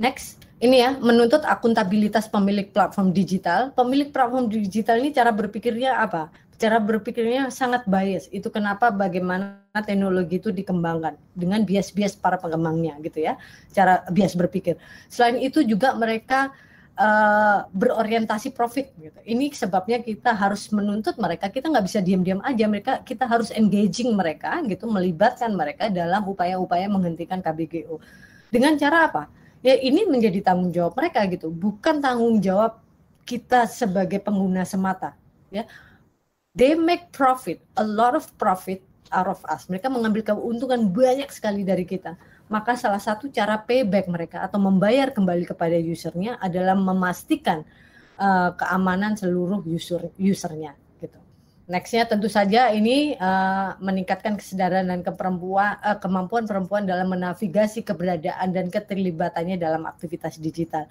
[0.01, 3.69] Next, ini ya menuntut akuntabilitas pemilik platform digital.
[3.77, 6.33] Pemilik platform digital ini cara berpikirnya apa?
[6.57, 8.31] Cara berpikirnya sangat bias.
[8.33, 13.37] Itu kenapa bagaimana teknologi itu dikembangkan dengan bias-bias para pengembangnya gitu ya.
[13.77, 14.81] Cara bias berpikir.
[15.13, 16.55] Selain itu juga mereka
[17.01, 19.17] uh, berorientasi profit gitu.
[19.25, 21.49] Ini sebabnya kita harus menuntut mereka.
[21.49, 22.69] Kita nggak bisa diam-diam aja.
[22.69, 27.97] Mereka kita harus engaging mereka gitu, melibatkan mereka dalam upaya-upaya menghentikan KBGO.
[28.53, 29.23] Dengan cara apa?
[29.65, 32.81] Ya ini menjadi tanggung jawab mereka gitu, bukan tanggung jawab
[33.29, 35.13] kita sebagai pengguna semata.
[35.53, 35.69] Ya,
[36.57, 38.81] they make profit, a lot of profit
[39.13, 39.69] out of us.
[39.69, 42.17] Mereka mengambil keuntungan banyak sekali dari kita
[42.51, 47.63] maka salah satu cara payback mereka atau membayar kembali kepada usernya adalah memastikan
[48.19, 51.15] uh, keamanan seluruh user usernya gitu.
[51.71, 58.67] Nextnya tentu saja ini uh, meningkatkan kesadaran dan uh, kemampuan perempuan dalam menavigasi keberadaan dan
[58.67, 60.91] keterlibatannya dalam aktivitas digital.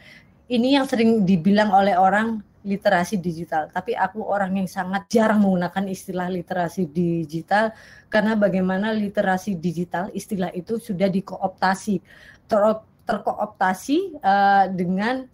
[0.49, 5.87] Ini yang sering dibilang oleh orang literasi digital, tapi aku orang yang sangat jarang menggunakan
[5.87, 7.71] istilah literasi digital
[8.11, 12.03] karena bagaimana literasi digital istilah itu sudah dikooptasi,
[12.51, 12.63] ter
[13.09, 15.25] terkooptasi uh, dengan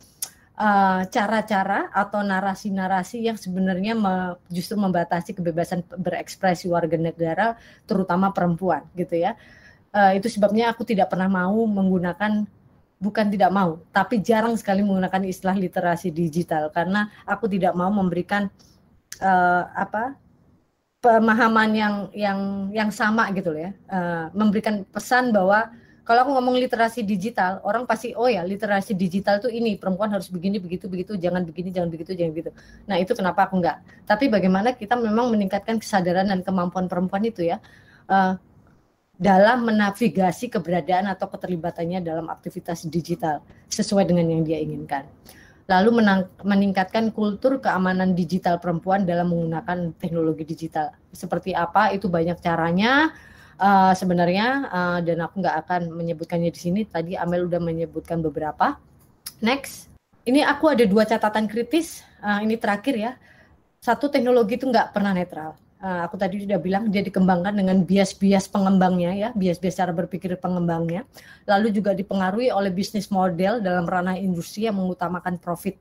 [0.56, 8.32] eh, cara-cara uh, atau narasi-narasi yang sebenarnya me, justru membatasi kebebasan berekspresi warga negara, terutama
[8.32, 9.36] perempuan, gitu ya.
[9.92, 12.48] Uh, itu sebabnya aku tidak pernah mau menggunakan
[13.02, 18.48] bukan tidak mau, tapi jarang sekali menggunakan istilah literasi digital karena aku tidak mau memberikan
[19.20, 20.16] uh, apa
[21.04, 22.40] pemahaman yang yang
[22.72, 25.70] yang sama gitu loh ya, uh, memberikan pesan bahwa
[26.06, 30.30] kalau aku ngomong literasi digital, orang pasti oh ya literasi digital tuh ini perempuan harus
[30.30, 32.52] begini begitu begitu, jangan begini jangan begitu jangan begitu.
[32.86, 33.82] Nah itu kenapa aku enggak.
[34.06, 37.58] Tapi bagaimana kita memang meningkatkan kesadaran dan kemampuan perempuan itu ya.
[38.06, 38.38] Uh,
[39.16, 43.40] dalam menavigasi keberadaan atau keterlibatannya dalam aktivitas digital
[43.72, 45.08] sesuai dengan yang dia inginkan.
[45.66, 50.94] Lalu menang, meningkatkan kultur keamanan digital perempuan dalam menggunakan teknologi digital.
[51.10, 53.10] Seperti apa itu banyak caranya
[53.58, 56.82] uh, sebenarnya uh, dan aku nggak akan menyebutkannya di sini.
[56.86, 58.78] Tadi Amel udah menyebutkan beberapa.
[59.42, 59.90] Next,
[60.30, 62.06] ini aku ada dua catatan kritis.
[62.22, 63.12] Uh, ini terakhir ya.
[63.82, 68.48] Satu teknologi itu nggak pernah netral uh, aku tadi sudah bilang dia dikembangkan dengan bias-bias
[68.52, 71.04] pengembangnya ya, bias-bias cara berpikir pengembangnya.
[71.50, 75.76] Lalu juga dipengaruhi oleh bisnis model dalam ranah industri yang mengutamakan profit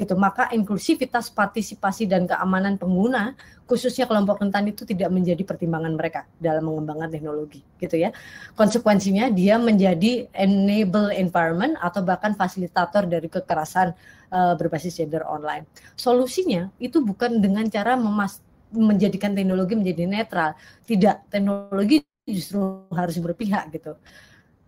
[0.00, 0.16] gitu.
[0.16, 3.36] Maka inklusivitas, partisipasi dan keamanan pengguna
[3.68, 8.10] khususnya kelompok rentan itu tidak menjadi pertimbangan mereka dalam mengembangkan teknologi gitu ya.
[8.56, 13.92] Konsekuensinya dia menjadi enable environment atau bahkan fasilitator dari kekerasan
[14.32, 15.68] uh, berbasis gender online.
[15.94, 18.40] Solusinya itu bukan dengan cara memas
[18.74, 20.54] menjadikan teknologi menjadi netral.
[20.86, 23.96] Tidak, teknologi justru harus berpihak gitu.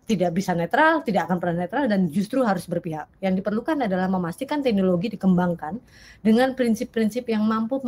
[0.03, 3.07] Tidak bisa netral, tidak akan pernah netral dan justru harus berpihak.
[3.23, 5.79] Yang diperlukan adalah memastikan teknologi dikembangkan
[6.19, 7.79] dengan prinsip-prinsip yang mampu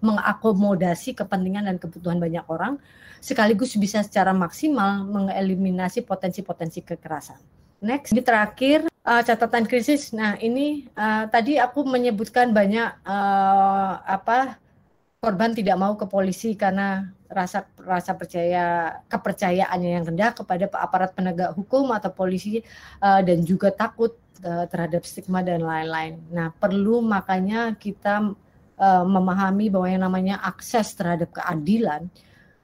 [0.00, 2.80] mengakomodasi kepentingan dan kebutuhan banyak orang
[3.20, 7.36] sekaligus bisa secara maksimal mengeliminasi potensi-potensi kekerasan.
[7.84, 10.12] Next, ini terakhir uh, catatan krisis.
[10.16, 14.56] Nah, ini uh, tadi aku menyebutkan banyak uh, apa
[15.20, 21.52] korban tidak mau ke polisi karena rasa rasa percaya kepercayaannya yang rendah kepada aparat penegak
[21.52, 22.64] hukum atau polisi
[23.04, 26.24] uh, dan juga takut uh, terhadap stigma dan lain-lain.
[26.32, 28.32] Nah, perlu makanya kita
[28.80, 32.08] uh, memahami bahwa yang namanya akses terhadap keadilan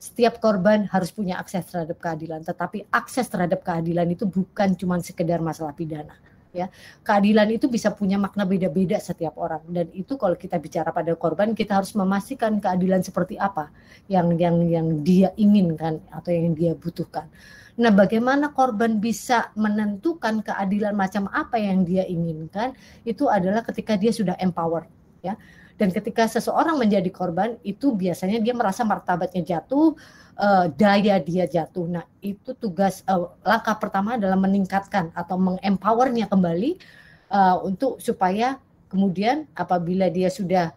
[0.01, 5.45] setiap korban harus punya akses terhadap keadilan, tetapi akses terhadap keadilan itu bukan cuma sekedar
[5.45, 6.17] masalah pidana
[6.57, 6.67] ya.
[7.05, 9.61] Keadilan itu bisa punya makna beda-beda setiap orang.
[9.69, 13.69] Dan itu kalau kita bicara pada korban kita harus memastikan keadilan seperti apa
[14.09, 17.29] yang yang yang dia inginkan atau yang dia butuhkan.
[17.77, 22.73] Nah bagaimana korban bisa menentukan keadilan macam apa yang dia inginkan?
[23.05, 24.89] Itu adalah ketika dia sudah empowered
[25.21, 25.37] ya
[25.77, 29.93] dan ketika seseorang menjadi korban itu biasanya dia merasa martabatnya jatuh
[30.41, 31.85] uh, daya dia jatuh.
[31.85, 36.81] Nah, itu tugas uh, langkah pertama adalah meningkatkan atau mengempowernya kembali
[37.29, 38.57] uh, untuk supaya
[38.89, 40.73] kemudian apabila dia sudah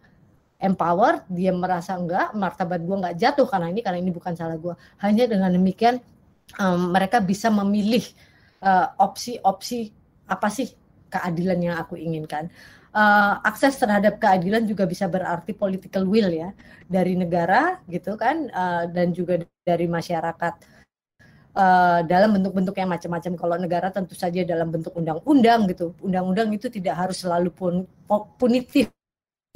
[0.59, 4.75] empower, dia merasa enggak martabat gua enggak jatuh karena ini karena ini bukan salah gua.
[4.99, 6.03] Hanya dengan demikian
[6.59, 8.03] um, mereka bisa memilih
[8.99, 10.67] opsi-opsi uh, apa sih
[11.07, 12.51] keadilan yang aku inginkan
[12.93, 16.49] uh, akses terhadap keadilan juga bisa berarti political will ya
[16.89, 20.53] dari negara gitu kan uh, dan juga dari masyarakat
[21.53, 23.33] uh, dalam bentuk-bentuk yang macam-macam.
[23.37, 25.93] Kalau negara tentu saja dalam bentuk undang-undang gitu.
[26.01, 27.73] Undang-undang itu tidak harus selalu pun
[28.37, 28.89] punitif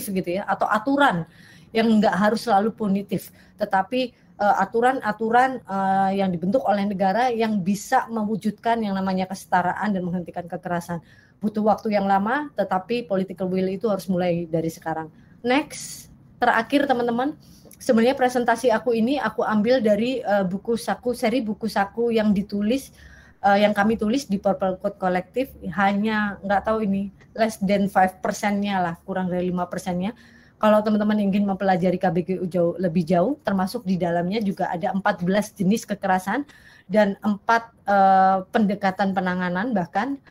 [0.02, 1.22] gitu ya atau aturan
[1.70, 8.10] yang enggak harus selalu punitif, tetapi aturan-aturan uh, uh, yang dibentuk oleh negara yang bisa
[8.10, 11.00] mewujudkan yang namanya kesetaraan dan menghentikan kekerasan
[11.44, 15.12] butuh waktu yang lama, tetapi political will itu harus mulai dari sekarang.
[15.44, 16.08] Next,
[16.40, 17.36] terakhir teman-teman,
[17.76, 22.96] sebenarnya presentasi aku ini aku ambil dari uh, buku saku seri buku saku yang ditulis
[23.44, 25.52] uh, yang kami tulis di Purple Code Collective.
[25.76, 30.16] Hanya nggak tahu ini less than 5 persennya lah kurang dari lima persennya.
[30.64, 35.84] Kalau teman-teman ingin mempelajari KBGU jauh lebih jauh termasuk di dalamnya juga ada 14 jenis
[35.84, 36.48] kekerasan
[36.88, 40.24] dan empat uh, pendekatan penanganan bahkan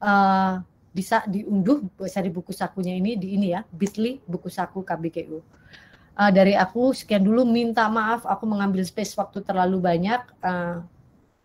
[0.00, 5.38] uh, bisa diunduh seri buku sakunya ini di ini ya Bitly buku saku KBKU.
[5.38, 5.42] Uh,
[6.26, 10.20] eh, dari aku sekian dulu minta maaf aku mengambil space waktu terlalu banyak.
[10.42, 10.82] Uh,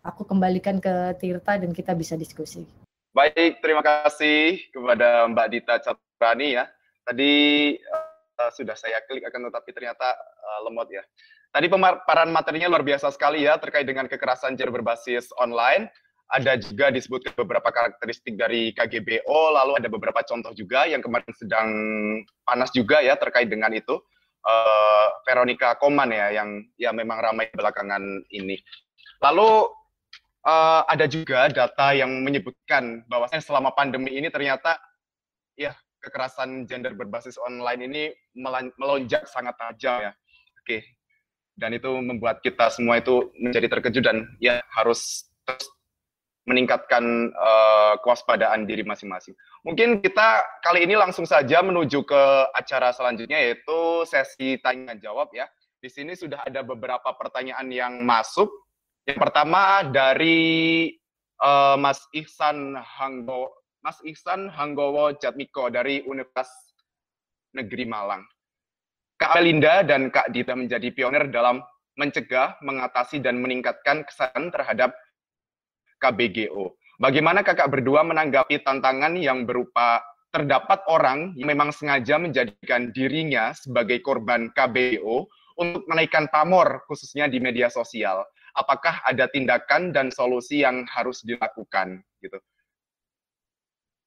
[0.02, 2.66] aku kembalikan ke Tirta dan kita bisa diskusi.
[3.16, 6.68] Baik, terima kasih kepada Mbak Dita Catrani ya.
[7.06, 7.32] Tadi
[8.36, 10.10] uh, sudah saya klik akan tetapi ternyata
[10.42, 11.06] uh, lemot ya.
[11.54, 15.88] Tadi pemaparan materinya luar biasa sekali ya terkait dengan kekerasan gender berbasis online
[16.26, 21.68] ada juga disebut beberapa karakteristik dari KGBO, lalu ada beberapa contoh juga yang kemarin sedang
[22.42, 24.02] panas juga ya terkait dengan itu.
[24.46, 28.58] Uh, Veronica Koman ya yang ya memang ramai belakangan ini.
[29.18, 29.66] Lalu
[30.46, 34.78] uh, ada juga data yang menyebutkan bahwasanya selama pandemi ini ternyata
[35.58, 38.02] ya kekerasan gender berbasis online ini
[38.78, 40.12] melonjak sangat tajam ya.
[40.62, 40.86] Oke.
[41.58, 45.66] Dan itu membuat kita semua itu menjadi terkejut dan ya harus terus
[46.46, 49.34] meningkatkan uh, kewaspadaan diri masing-masing.
[49.66, 52.22] Mungkin kita kali ini langsung saja menuju ke
[52.54, 55.50] acara selanjutnya yaitu sesi tanya jawab ya.
[55.82, 58.48] Di sini sudah ada beberapa pertanyaan yang masuk.
[59.06, 60.90] Yang pertama dari
[61.42, 63.50] uh, Mas Ihsan Hanggo
[63.86, 66.50] Mas Ihsan Hanggowo Jatmiko dari Universitas
[67.54, 68.26] Negeri Malang.
[69.14, 71.62] Kak Melinda dan Kak Dita menjadi pionir dalam
[71.96, 74.90] mencegah, mengatasi, dan meningkatkan kesadaran terhadap
[76.00, 76.76] KBGO.
[76.96, 80.00] Bagaimana kakak berdua menanggapi tantangan yang berupa
[80.32, 87.40] terdapat orang yang memang sengaja menjadikan dirinya sebagai korban KBGO untuk menaikkan pamor khususnya di
[87.40, 88.24] media sosial.
[88.56, 92.40] Apakah ada tindakan dan solusi yang harus dilakukan gitu?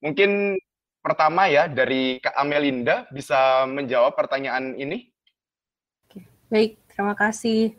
[0.01, 0.57] Mungkin
[1.01, 5.09] pertama ya dari Kak Amelinda bisa menjawab pertanyaan ini.
[6.49, 7.77] Baik, terima kasih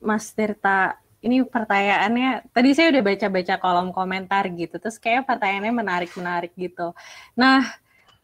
[0.00, 6.52] Mas Tirta ini pertanyaannya tadi saya udah baca-baca kolom komentar gitu terus kayak pertanyaannya menarik-menarik
[6.52, 6.92] gitu
[7.32, 7.64] nah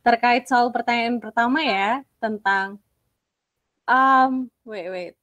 [0.04, 2.76] terkait soal pertanyaan pertama ya tentang
[3.88, 5.14] um wait wait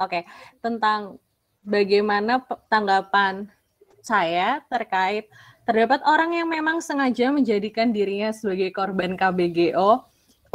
[0.00, 0.22] oke okay.
[0.64, 1.20] tentang
[1.60, 2.40] bagaimana
[2.72, 3.52] tanggapan
[4.00, 5.28] saya terkait
[5.68, 10.06] terdapat orang yang memang sengaja menjadikan dirinya sebagai korban KBGO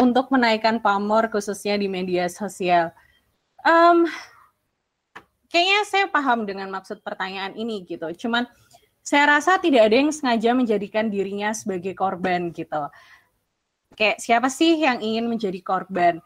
[0.02, 2.90] untuk menaikkan pamor khususnya di media sosial
[3.62, 4.10] um,
[5.52, 8.08] kayaknya saya paham dengan maksud pertanyaan ini gitu.
[8.16, 8.48] Cuman
[9.04, 12.88] saya rasa tidak ada yang sengaja menjadikan dirinya sebagai korban gitu.
[14.00, 16.24] Kayak siapa sih yang ingin menjadi korban?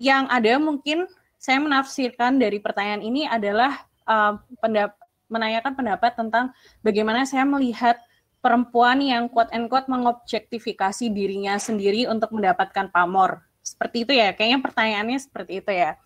[0.00, 0.98] Yang ada mungkin
[1.36, 4.96] saya menafsirkan dari pertanyaan ini adalah uh, pendap
[5.28, 8.00] menanyakan pendapat tentang bagaimana saya melihat
[8.40, 13.44] perempuan yang quote and quote mengobjektifikasi dirinya sendiri untuk mendapatkan pamor.
[13.60, 16.00] Seperti itu ya, kayaknya pertanyaannya seperti itu ya.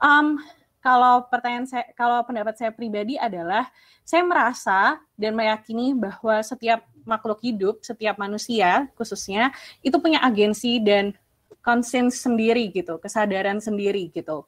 [0.00, 0.40] Um,
[0.82, 3.70] kalau pertanyaan saya, kalau pendapat saya pribadi adalah
[4.02, 11.14] saya merasa dan meyakini bahwa setiap makhluk hidup, setiap manusia khususnya itu punya agensi dan
[11.62, 14.42] konsens sendiri gitu, kesadaran sendiri gitu.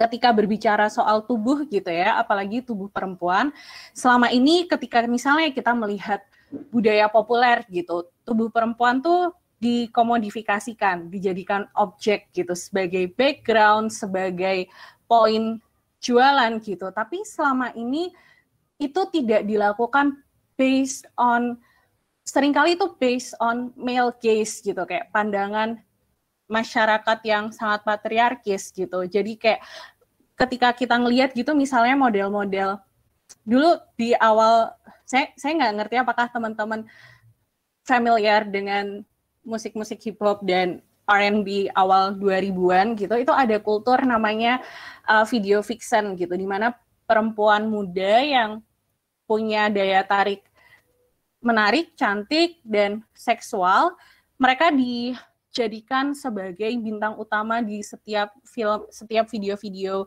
[0.00, 3.52] Ketika berbicara soal tubuh gitu ya, apalagi tubuh perempuan,
[3.92, 6.24] selama ini ketika misalnya kita melihat
[6.72, 8.08] budaya populer gitu.
[8.24, 14.66] Tubuh perempuan tuh dikomodifikasikan, dijadikan objek gitu sebagai background, sebagai
[15.12, 15.60] poin
[16.00, 16.88] jualan gitu.
[16.88, 18.08] Tapi selama ini
[18.80, 20.16] itu tidak dilakukan
[20.56, 21.60] based on
[22.24, 25.76] sering kali itu based on male gaze gitu kayak pandangan
[26.48, 29.04] masyarakat yang sangat patriarkis gitu.
[29.04, 29.60] Jadi kayak
[30.40, 32.80] ketika kita ngelihat gitu misalnya model-model
[33.44, 34.72] dulu di awal
[35.04, 36.88] saya saya nggak ngerti apakah teman-teman
[37.84, 39.04] familiar dengan
[39.44, 44.62] musik-musik hip hop dan R&B awal 2000-an gitu itu ada kultur namanya
[45.06, 46.74] uh, video fiction gitu di mana
[47.04, 48.50] perempuan muda yang
[49.26, 50.46] punya daya tarik
[51.42, 53.98] menarik, cantik dan seksual
[54.38, 60.06] mereka dijadikan sebagai bintang utama di setiap film setiap video-video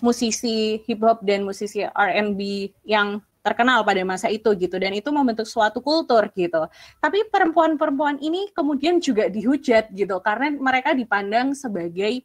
[0.00, 5.44] musisi hip hop dan musisi R&B yang terkenal pada masa itu gitu dan itu membentuk
[5.44, 6.64] suatu kultur gitu.
[6.96, 12.24] Tapi perempuan-perempuan ini kemudian juga dihujat gitu karena mereka dipandang sebagai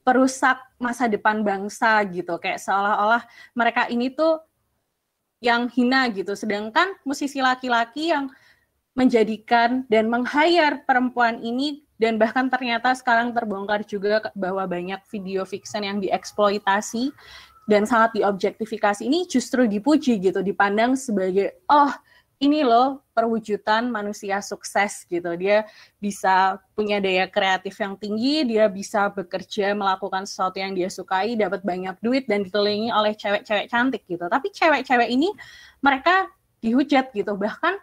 [0.00, 3.20] perusak masa depan bangsa gitu kayak seolah-olah
[3.52, 4.40] mereka ini tuh
[5.44, 8.32] yang hina gitu sedangkan musisi laki-laki yang
[8.96, 15.84] menjadikan dan meng-hire perempuan ini dan bahkan ternyata sekarang terbongkar juga bahwa banyak video fiction
[15.84, 17.12] yang dieksploitasi
[17.70, 19.06] dan sangat diobjektifikasi.
[19.06, 21.94] Ini justru dipuji gitu dipandang sebagai oh
[22.42, 25.30] ini loh perwujudan manusia sukses gitu.
[25.38, 25.62] Dia
[26.02, 31.62] bisa punya daya kreatif yang tinggi dia bisa bekerja melakukan sesuatu yang dia sukai dapat
[31.62, 34.26] banyak duit dan dikelilingi oleh cewek-cewek cantik gitu.
[34.26, 35.30] Tapi cewek-cewek ini
[35.78, 36.26] mereka
[36.58, 37.38] dihujat gitu.
[37.38, 37.78] Bahkan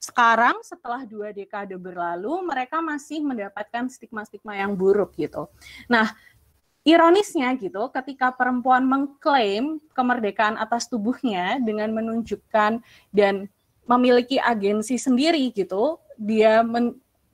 [0.00, 5.50] sekarang setelah dua dekade berlalu mereka masih mendapatkan stigma-stigma yang buruk gitu.
[5.90, 6.14] Nah,
[6.86, 12.78] ironisnya gitu, ketika perempuan mengklaim kemerdekaan atas tubuhnya dengan menunjukkan
[13.10, 13.50] dan
[13.90, 16.62] memiliki agensi sendiri gitu, dia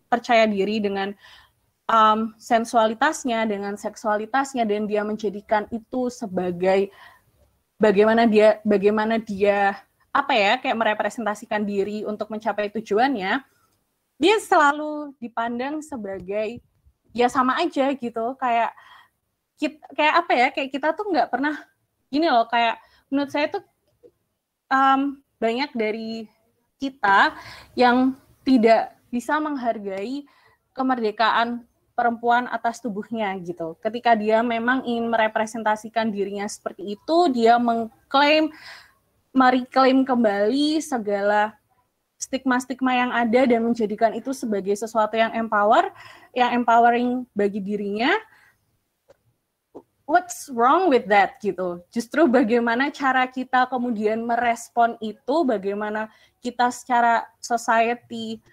[0.08, 1.12] percaya diri dengan
[1.84, 6.88] um, sensualitasnya, dengan seksualitasnya, dan dia menjadikan itu sebagai
[7.76, 9.76] bagaimana dia bagaimana dia
[10.12, 13.40] apa ya kayak merepresentasikan diri untuk mencapai tujuannya
[14.20, 16.62] dia selalu dipandang sebagai
[17.10, 18.70] ya sama aja gitu kayak
[19.62, 21.54] kita, kayak apa ya kayak kita tuh nggak pernah
[22.10, 23.62] gini loh kayak menurut saya tuh
[24.66, 26.26] um, banyak dari
[26.82, 27.38] kita
[27.78, 30.26] yang tidak bisa menghargai
[30.74, 31.62] kemerdekaan
[31.92, 33.76] perempuan atas tubuhnya gitu.
[33.78, 38.50] Ketika dia memang ingin merepresentasikan dirinya seperti itu, dia mengklaim
[39.32, 41.56] mereklaim kembali segala
[42.20, 45.90] stigma-stigma yang ada dan menjadikan itu sebagai sesuatu yang empower,
[46.32, 48.12] yang empowering bagi dirinya.
[50.12, 51.80] What's wrong with that gitu?
[51.88, 56.12] Justru bagaimana cara kita kemudian merespon itu, bagaimana
[56.44, 58.44] kita secara society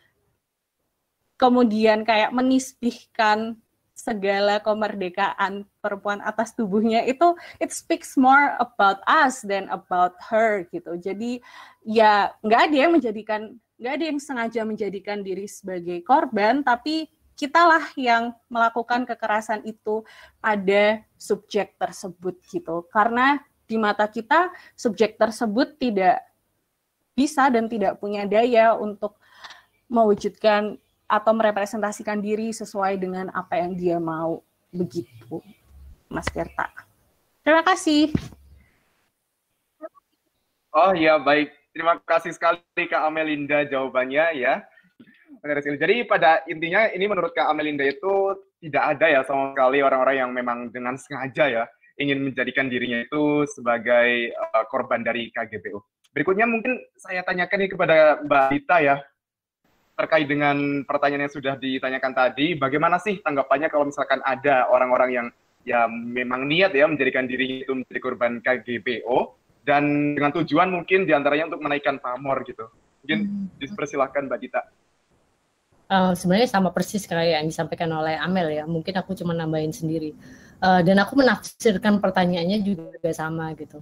[1.36, 3.60] kemudian kayak menisbihkan
[3.92, 10.96] segala kemerdekaan perempuan atas tubuhnya itu it speaks more about us than about her gitu.
[10.96, 11.44] Jadi
[11.84, 17.88] ya nggak ada yang menjadikan nggak ada yang sengaja menjadikan diri sebagai korban, tapi kitalah
[17.96, 20.04] yang melakukan kekerasan itu
[20.44, 22.84] pada subjek tersebut gitu.
[22.92, 26.20] Karena di mata kita subjek tersebut tidak
[27.16, 29.16] bisa dan tidak punya daya untuk
[29.88, 30.76] mewujudkan
[31.08, 35.40] atau merepresentasikan diri sesuai dengan apa yang dia mau begitu
[36.12, 36.70] Mas Tirta.
[37.42, 38.12] Terima kasih.
[40.70, 44.62] Oh ya baik, terima kasih sekali Kak Amelinda jawabannya ya.
[45.80, 50.32] Jadi pada intinya ini menurut Kak Amelinda itu tidak ada ya sama sekali orang-orang yang
[50.36, 51.64] memang dengan sengaja ya
[52.00, 55.80] ingin menjadikan dirinya itu sebagai uh, korban dari KGBU.
[56.16, 57.96] Berikutnya mungkin saya tanyakan nih kepada
[58.26, 58.96] Mbak Dita ya,
[60.00, 65.28] terkait dengan pertanyaan yang sudah ditanyakan tadi, bagaimana sih tanggapannya kalau misalkan ada orang-orang yang
[65.68, 69.36] ya memang niat ya menjadikan diri itu menjadi korban KGBO
[69.68, 72.72] dan dengan tujuan mungkin di antaranya untuk menaikkan pamor gitu.
[73.04, 73.46] Mungkin hmm.
[73.60, 74.62] dipersilahkan Mbak Dita.
[75.90, 78.64] Uh, sebenarnya sama persis kayak yang disampaikan oleh Amel ya.
[78.70, 80.14] Mungkin aku cuma nambahin sendiri.
[80.62, 83.82] Uh, dan aku menafsirkan pertanyaannya juga sama gitu.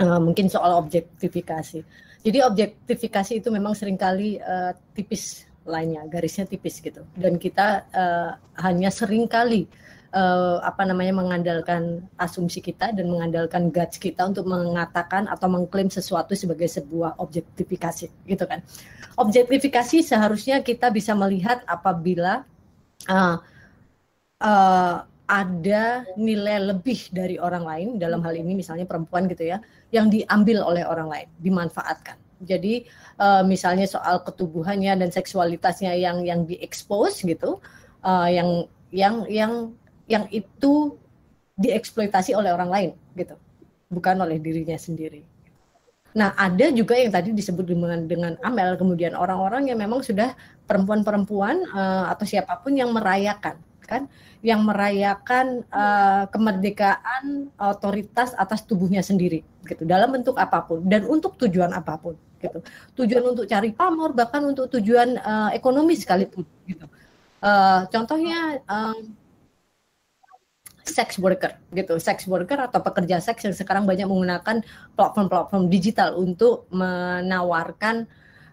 [0.00, 1.84] Uh, mungkin soal objektifikasi.
[2.24, 7.04] Jadi objektifikasi itu memang sering kali uh, tipis lainnya, garisnya tipis gitu.
[7.12, 8.30] Dan kita uh,
[8.64, 9.68] hanya sering kali
[10.12, 16.36] uh, apa namanya mengandalkan asumsi kita dan mengandalkan guts kita untuk mengatakan atau mengklaim sesuatu
[16.36, 18.60] sebagai sebuah objektifikasi gitu kan.
[19.18, 22.44] Objektifikasi seharusnya kita bisa melihat apabila
[23.08, 23.36] uh,
[24.40, 24.96] uh,
[25.32, 30.60] ada nilai lebih dari orang lain dalam hal ini misalnya perempuan gitu ya yang diambil
[30.60, 32.20] oleh orang lain, dimanfaatkan.
[32.42, 32.84] Jadi
[33.22, 37.62] uh, misalnya soal ketubuhannya dan seksualitasnya yang yang diekspos gitu,
[38.02, 39.52] uh, yang yang yang
[40.12, 41.00] yang itu
[41.56, 43.32] dieksploitasi oleh orang lain gitu,
[43.88, 45.24] bukan oleh dirinya sendiri.
[46.12, 50.36] Nah, ada juga yang tadi disebut dengan dengan Amel, kemudian orang-orang yang memang sudah
[50.68, 53.56] perempuan-perempuan uh, atau siapa pun yang merayakan,
[53.88, 54.04] kan,
[54.44, 61.40] yang merayakan uh, kemerdekaan otoritas atas tubuhnya sendiri, gitu, dalam bentuk apa pun dan untuk
[61.40, 62.12] tujuan apa pun,
[62.44, 62.60] gitu.
[63.00, 66.84] Tujuan untuk cari pamor, bahkan untuk tujuan uh, ekonomi sekalipun, gitu.
[67.40, 68.60] Uh, contohnya.
[68.68, 69.20] Uh,
[70.82, 74.66] sex worker gitu, sex worker atau pekerja seks yang sekarang banyak menggunakan
[74.98, 78.06] platform-platform digital untuk menawarkan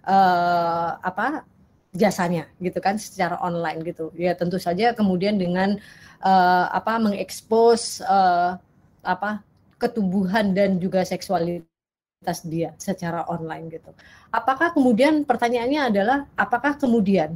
[0.05, 1.43] uh, apa
[1.89, 4.13] jasanya gitu kan secara online gitu.
[4.13, 5.81] Ya tentu saja kemudian dengan
[6.21, 8.61] uh, apa mengekspos uh,
[9.01, 9.41] apa
[9.81, 13.89] ketubuhan dan juga seksualitas dia secara online gitu.
[14.29, 17.33] Apakah kemudian pertanyaannya adalah apakah kemudian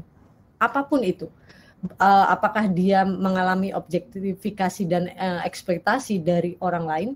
[0.61, 1.28] apa pun itu
[2.00, 7.10] uh, apakah dia mengalami objektifikasi dan uh, ekspektasi dari orang lain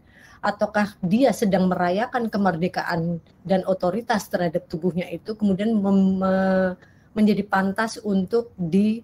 [0.44, 5.74] ataukah dia sedang merayakan kemerdekaan dan otoritas terhadap tubuhnya itu kemudian
[7.18, 9.02] menjadi pantas untuk dilecehkan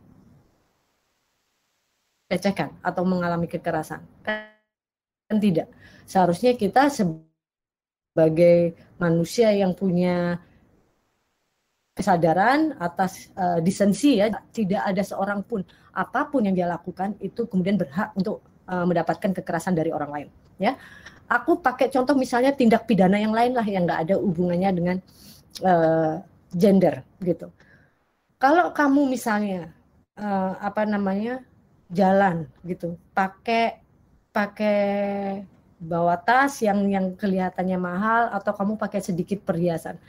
[2.86, 4.06] atau mengalami kekerasan?
[4.22, 5.74] Kan tidak.
[6.06, 10.38] Seharusnya kita sebagai manusia yang punya
[11.94, 15.62] kesadaran atas uh, disensi ya tidak ada seorang pun
[15.94, 20.28] apa pun yang dia lakukan itu kemudian berhak untuk uh, mendapatkan kekerasan dari orang lain
[20.58, 20.74] ya.
[21.30, 24.98] Aku pakai contoh misalnya tindak pidana yang lain lah yang nggak ada hubungannya dengan
[25.64, 26.20] uh,
[26.52, 27.48] gender gitu.
[28.38, 29.72] Kalau kamu misalnya
[30.20, 31.42] uh, apa namanya
[31.94, 33.80] jalan gitu pakai
[34.34, 34.82] pakai
[35.78, 40.00] bawa tas yang yang kelihatannya mahal atau kamu pakai sedikit perhiasan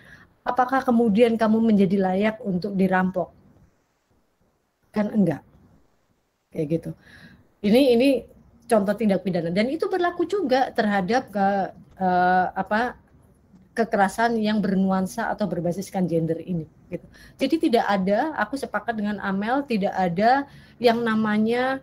[0.45, 3.33] apakah kemudian kamu menjadi layak untuk dirampok?
[4.93, 5.43] Kan enggak.
[6.53, 6.91] Kayak gitu.
[7.65, 8.09] Ini ini
[8.69, 11.49] contoh tindak pidana dan itu berlaku juga terhadap ke
[12.01, 12.97] uh, apa
[13.75, 17.07] kekerasan yang bernuansa atau berbasiskan gender ini gitu.
[17.43, 20.47] Jadi tidak ada, aku sepakat dengan Amel, tidak ada
[20.79, 21.83] yang namanya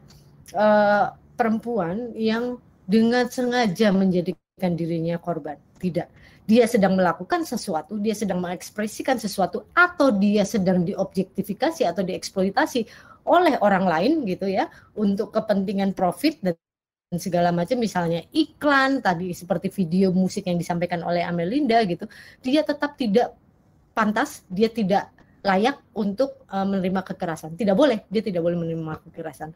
[0.55, 2.55] uh, perempuan yang
[2.87, 5.59] dengan sengaja menjadikan dirinya korban.
[5.81, 6.07] Tidak
[6.51, 12.91] dia sedang melakukan sesuatu, dia sedang mengekspresikan sesuatu, atau dia sedang diobjektifikasi atau dieksploitasi
[13.23, 14.67] oleh orang lain gitu ya
[14.99, 16.59] untuk kepentingan profit dan
[17.15, 17.79] segala macam.
[17.79, 22.11] Misalnya iklan tadi seperti video musik yang disampaikan oleh Amelinda gitu
[22.43, 23.31] dia tetap tidak
[23.95, 25.07] pantas dia tidak
[25.47, 27.55] layak untuk uh, menerima kekerasan.
[27.55, 29.55] Tidak boleh dia tidak boleh menerima kekerasan.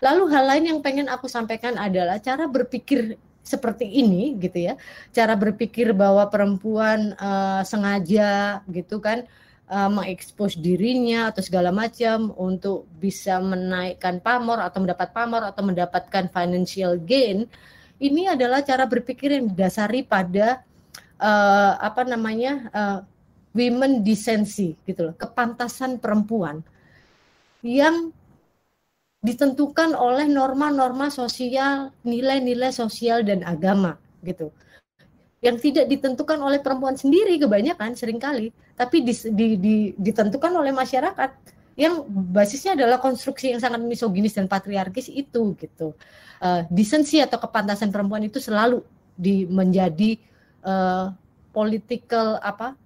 [0.00, 3.20] Lalu hal lain yang pengen aku sampaikan adalah cara berpikir
[3.50, 4.74] seperti ini gitu ya.
[5.10, 9.26] Cara berpikir bahwa perempuan uh, sengaja gitu kan
[9.66, 16.30] uh, mengekspos dirinya atau segala macam untuk bisa menaikkan pamor atau mendapat pamor atau mendapatkan
[16.30, 17.50] financial gain
[18.00, 20.64] ini adalah cara berpikir yang didasari pada
[21.20, 22.98] uh, apa namanya uh,
[23.52, 25.14] women decency gitu loh.
[25.14, 26.64] Kepantasan perempuan
[27.60, 28.08] yang
[29.20, 34.48] ditentukan oleh norma-norma sosial, nilai-nilai sosial dan agama gitu.
[35.40, 40.72] Yang tidak ditentukan oleh perempuan sendiri kebanyakan sering kali, tapi di, di, di, ditentukan oleh
[40.72, 41.30] masyarakat
[41.80, 45.96] yang basisnya adalah konstruksi yang sangat misoginis dan patriarkis itu gitu.
[46.40, 48.84] Uh, desensi atau kepantasan perempuan itu selalu
[49.16, 50.16] di menjadi
[50.64, 51.12] uh,
[51.52, 52.76] political apa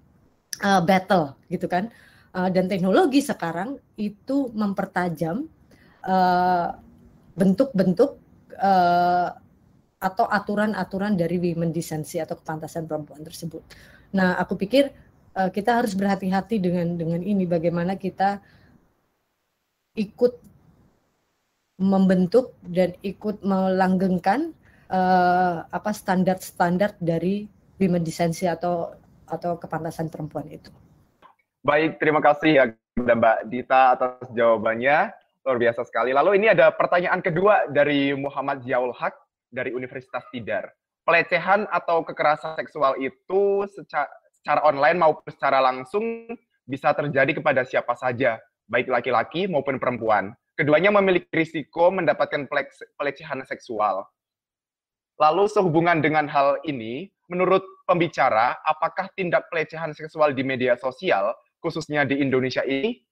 [0.63, 1.91] uh, battle gitu kan.
[2.35, 5.47] Uh, dan teknologi sekarang itu mempertajam
[7.35, 8.21] bentuk-bentuk
[8.61, 9.29] uh,
[10.05, 13.65] atau aturan-aturan dari women decency atau kepantasan perempuan tersebut.
[14.13, 14.93] Nah, aku pikir
[15.35, 18.45] uh, kita harus berhati-hati dengan dengan ini bagaimana kita
[19.97, 20.37] ikut
[21.81, 24.55] membentuk dan ikut melanggengkan
[24.93, 27.51] uh, apa standar-standar dari
[27.83, 28.95] women decency atau
[29.27, 30.71] atau kepantasan perempuan itu.
[31.65, 32.65] Baik, terima kasih ya
[33.01, 35.24] Mbak Dita atas jawabannya.
[35.45, 36.17] Luar biasa sekali.
[36.17, 39.13] Lalu ini ada pertanyaan kedua dari Muhammad Ziaul Haq
[39.53, 40.73] dari Universitas Tidar.
[41.05, 44.09] Pelecehan atau kekerasan seksual itu secara,
[44.41, 46.33] secara online maupun secara langsung
[46.65, 48.41] bisa terjadi kepada siapa saja,
[48.73, 50.33] baik laki-laki maupun perempuan.
[50.57, 52.49] Keduanya memiliki risiko mendapatkan
[52.97, 54.09] pelecehan seksual.
[55.21, 62.09] Lalu sehubungan dengan hal ini, menurut pembicara, apakah tindak pelecehan seksual di media sosial, khususnya
[62.09, 63.05] di Indonesia ini,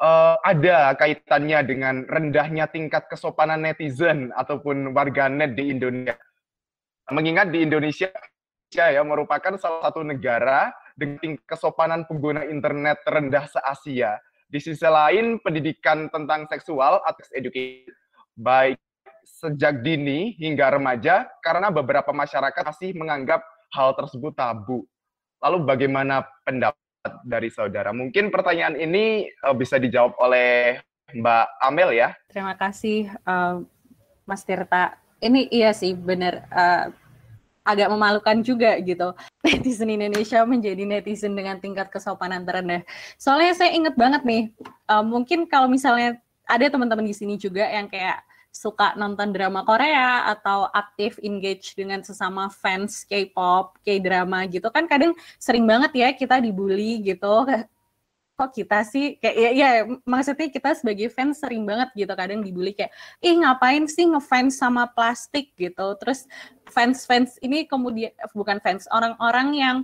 [0.00, 6.16] uh, ada kaitannya dengan rendahnya tingkat kesopanan netizen ataupun warganet di Indonesia.
[7.12, 8.10] Mengingat di Indonesia
[8.70, 14.18] ya merupakan salah satu negara dengan kesopanan pengguna internet terendah se-Asia.
[14.50, 17.94] Di sisi lain, pendidikan tentang seksual atau education
[18.34, 18.78] baik
[19.22, 24.88] sejak dini hingga remaja karena beberapa masyarakat masih menganggap hal tersebut tabu.
[25.40, 26.89] Lalu bagaimana pendapat
[27.24, 27.90] dari saudara?
[27.90, 30.80] Mungkin pertanyaan ini uh, bisa dijawab oleh
[31.16, 32.14] Mbak Amel ya.
[32.30, 33.64] Terima kasih uh,
[34.28, 34.96] Mas Tirta.
[35.20, 36.88] Ini iya sih benar uh,
[37.64, 39.12] agak memalukan juga gitu.
[39.44, 42.82] Netizen Indonesia menjadi netizen dengan tingkat kesopanan terendah.
[43.20, 44.42] Soalnya saya inget banget nih,
[44.88, 46.18] uh, mungkin kalau misalnya
[46.48, 52.02] ada teman-teman di sini juga yang kayak suka nonton drama Korea atau aktif engage dengan
[52.02, 57.46] sesama fans K-pop, K-drama gitu kan kadang sering banget ya kita dibully gitu.
[58.40, 59.20] Kok kita sih?
[59.20, 59.70] Kayak ya, ya
[60.08, 62.90] maksudnya kita sebagai fans sering banget gitu kadang dibully kayak
[63.20, 65.52] ih ngapain sih ngefans sama plastik?
[65.54, 65.86] gitu.
[66.00, 66.24] Terus
[66.72, 69.76] fans-fans ini kemudian bukan fans orang-orang yang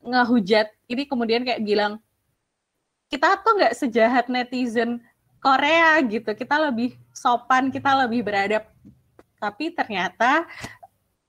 [0.00, 2.00] ngehujat ini kemudian kayak bilang
[3.10, 5.02] kita tuh nggak sejahat netizen
[5.42, 6.30] Korea gitu.
[6.36, 8.64] Kita lebih sopan, kita lebih beradab.
[9.36, 10.48] Tapi ternyata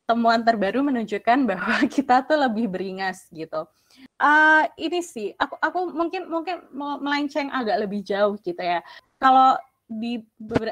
[0.07, 3.68] temuan terbaru menunjukkan bahwa kita tuh lebih beringas gitu.
[4.15, 6.63] Uh, ini sih, aku aku mungkin mungkin
[7.03, 8.80] melenceng agak lebih jauh gitu ya.
[9.19, 9.59] Kalau
[9.91, 10.23] di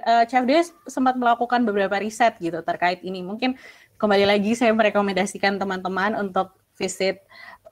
[0.07, 3.19] uh, CFD sempat melakukan beberapa riset gitu terkait ini.
[3.19, 3.59] Mungkin
[3.99, 7.19] kembali lagi saya merekomendasikan teman-teman untuk visit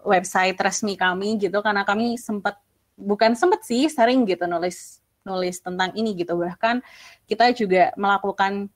[0.04, 2.60] website resmi kami gitu karena kami sempat
[3.00, 6.40] bukan sempat sih sering gitu nulis nulis tentang ini gitu.
[6.40, 6.80] Bahkan
[7.28, 8.72] kita juga melakukan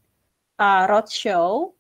[0.60, 1.72] uh, roadshow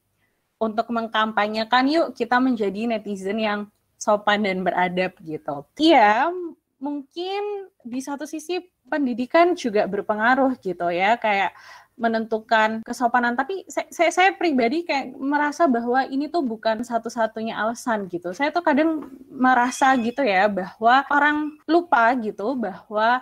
[0.61, 3.59] untuk mengkampanyekan yuk kita menjadi netizen yang
[3.99, 5.67] sopan dan beradab gitu.
[5.77, 6.33] Iya,
[6.81, 11.53] mungkin di satu sisi pendidikan juga berpengaruh gitu ya, kayak
[12.01, 13.37] menentukan kesopanan.
[13.37, 18.33] Tapi saya, saya, saya pribadi kayak merasa bahwa ini tuh bukan satu-satunya alasan gitu.
[18.33, 23.21] Saya tuh kadang merasa gitu ya bahwa orang lupa gitu bahwa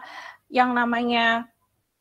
[0.50, 1.48] yang namanya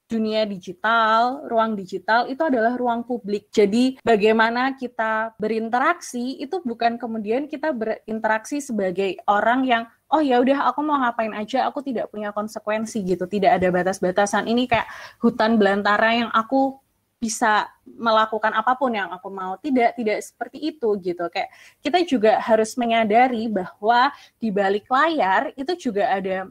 [0.09, 3.53] dunia digital, ruang digital itu adalah ruang publik.
[3.53, 10.73] Jadi bagaimana kita berinteraksi itu bukan kemudian kita berinteraksi sebagai orang yang oh ya udah
[10.73, 14.49] aku mau ngapain aja, aku tidak punya konsekuensi gitu, tidak ada batas-batasan.
[14.49, 14.89] Ini kayak
[15.21, 16.81] hutan belantara yang aku
[17.19, 19.61] bisa melakukan apa pun yang aku mau.
[19.61, 21.29] Tidak, tidak seperti itu gitu.
[21.29, 21.51] Kayak
[21.85, 24.09] kita juga harus menyadari bahwa
[24.41, 26.49] di balik layar itu juga ada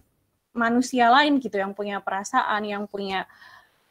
[0.57, 3.29] manusia lain gitu yang punya perasaan, yang punya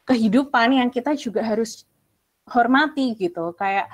[0.03, 1.87] kehidupan yang kita juga harus
[2.51, 3.55] hormati gitu.
[3.55, 3.89] Kayak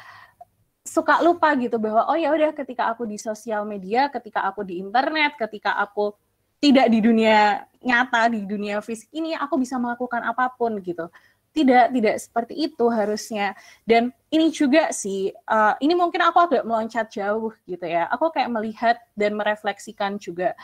[0.83, 4.83] suka lupa gitu bahwa oh ya udah ketika aku di sosial media, ketika aku di
[4.83, 6.17] internet, ketika aku
[6.63, 11.11] tidak di dunia nyata, di dunia fisik ini aku bisa melakukan apa pun gitu.
[11.53, 13.53] Tidak, tidak seperti itu harusnya.
[13.85, 18.09] Dan ini juga sih, uh, ini mungkin aku agak meloncat jauh gitu ya.
[18.09, 20.57] Aku kayak melihat dan merefleksikan juga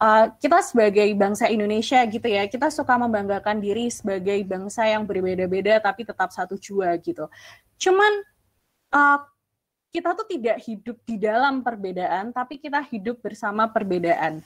[0.00, 5.78] uh, kita sebagai bangsa Indonesia gitu ya, kita suka membanggakan diri sebagai bangsa yang berbeda-beda
[5.78, 7.28] tapi tetap satu jua gitu.
[7.76, 8.24] Cuman
[8.96, 9.20] uh,
[9.92, 14.40] kita tuh tidak hidup di dalam perbedaan, tapi kita hidup bersama perbedaan.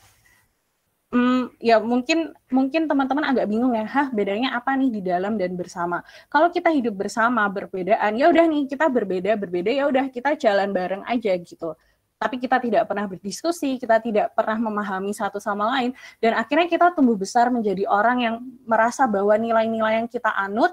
[1.14, 5.54] Hmm, ya mungkin mungkin teman-teman agak bingung ya, hah bedanya apa nih di dalam dan
[5.54, 6.02] bersama?
[6.26, 10.74] Kalau kita hidup bersama berbedaan, ya udah nih kita berbeda berbeda ya udah kita jalan
[10.74, 11.78] bareng aja gitu
[12.24, 15.92] tapi kita tidak pernah berdiskusi, kita tidak pernah memahami satu sama lain,
[16.24, 20.72] dan akhirnya kita tumbuh besar menjadi orang yang merasa bahwa nilai-nilai yang kita anut,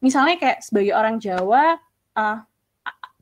[0.00, 1.76] misalnya kayak sebagai orang Jawa,
[2.16, 2.40] uh,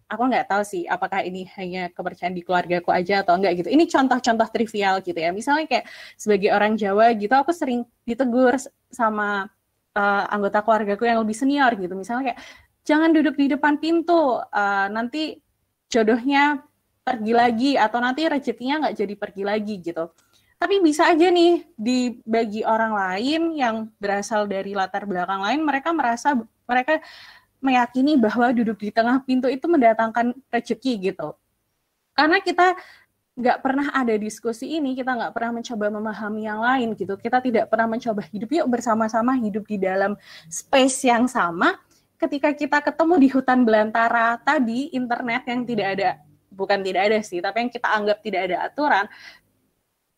[0.06, 3.68] aku nggak tahu sih apakah ini hanya kepercayaan di keluargaku aja atau enggak gitu.
[3.74, 5.34] Ini contoh-contoh trivial gitu ya.
[5.34, 8.54] Misalnya kayak sebagai orang Jawa gitu, aku sering ditegur
[8.94, 9.50] sama
[9.98, 11.98] uh, anggota keluargaku yang lebih senior gitu.
[11.98, 12.40] Misalnya kayak
[12.86, 15.42] jangan duduk di depan pintu, uh, nanti
[15.90, 16.62] jodohnya
[17.04, 20.08] pergi lagi atau nanti rezekinya nggak jadi pergi lagi gitu.
[20.56, 26.32] Tapi bisa aja nih dibagi orang lain yang berasal dari latar belakang lain, mereka merasa
[26.64, 27.04] mereka
[27.60, 31.36] meyakini bahwa duduk di tengah pintu itu mendatangkan rezeki gitu.
[32.16, 32.72] Karena kita
[33.34, 37.18] nggak pernah ada diskusi ini, kita nggak pernah mencoba memahami yang lain gitu.
[37.20, 40.16] Kita tidak pernah mencoba hidup yuk bersama-sama hidup di dalam
[40.48, 41.76] space yang sama.
[42.16, 46.10] Ketika kita ketemu di hutan belantara tadi, internet yang tidak ada
[46.54, 49.06] bukan tidak ada sih, tapi yang kita anggap tidak ada aturan,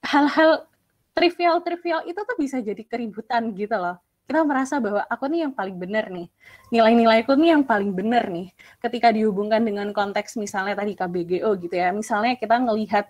[0.04, 0.68] hal-hal
[1.16, 3.96] trivial-trivial itu tuh bisa jadi keributan gitu loh.
[4.26, 6.26] Kita merasa bahwa aku nih yang paling benar nih,
[6.74, 8.50] nilai-nilaiku nih yang paling benar nih.
[8.82, 13.06] Ketika dihubungkan dengan konteks misalnya tadi KBGO gitu ya, misalnya kita ngelihat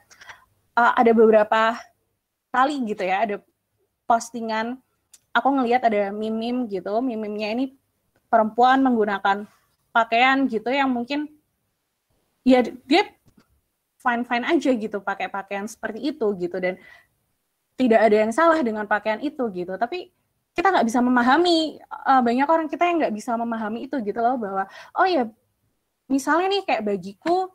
[0.76, 1.80] uh, ada beberapa
[2.52, 3.36] kali gitu ya, ada
[4.04, 4.76] postingan,
[5.32, 7.64] aku ngelihat ada mimim gitu, mimimnya ini
[8.28, 9.48] perempuan menggunakan
[9.96, 11.35] pakaian gitu yang mungkin
[12.46, 13.10] ya dia
[13.98, 16.78] fine fine aja gitu pakai pakaian seperti itu gitu dan
[17.74, 19.74] tidak ada yang salah dengan pakaian itu gitu.
[19.74, 20.14] Tapi
[20.56, 24.40] kita nggak bisa memahami uh, banyak orang kita yang nggak bisa memahami itu gitu loh
[24.40, 24.64] bahwa
[24.96, 25.28] oh ya
[26.08, 27.52] misalnya nih kayak bagiku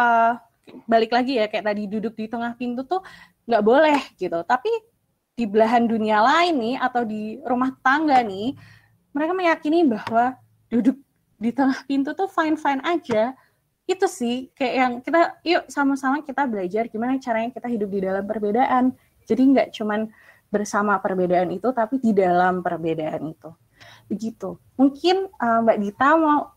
[0.00, 0.34] uh,
[0.88, 3.04] balik lagi ya kayak tadi duduk di tengah pintu tuh
[3.46, 4.40] nggak boleh gitu.
[4.42, 4.72] Tapi
[5.34, 8.56] di belahan dunia lain nih atau di rumah tangga nih
[9.14, 10.34] mereka meyakini bahwa
[10.72, 10.98] duduk
[11.38, 13.34] di tengah pintu tuh fine fine aja
[13.84, 18.24] itu sih kayak yang kita yuk sama-sama kita belajar gimana caranya kita hidup di dalam
[18.24, 18.96] perbedaan.
[19.28, 20.08] Jadi nggak cuman
[20.48, 23.50] bersama perbedaan itu tapi di dalam perbedaan itu.
[24.08, 24.56] Begitu.
[24.80, 26.52] Mungkin uh, Mbak Dita mau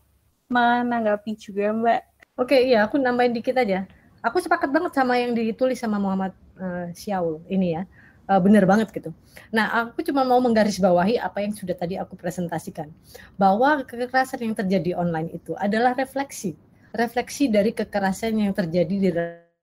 [0.48, 2.00] menanggapi juga Mbak.
[2.40, 3.84] Oke iya aku nambahin dikit aja.
[4.24, 7.84] Aku sepakat banget sama yang ditulis sama Muhammad uh, Syaul ini ya.
[8.28, 9.08] Uh, benar banget gitu.
[9.48, 12.92] Nah, aku cuma mau menggarisbawahi apa yang sudah tadi aku presentasikan,
[13.40, 16.52] bahwa kekerasan yang terjadi online itu adalah refleksi
[16.94, 19.10] refleksi dari kekerasan yang terjadi di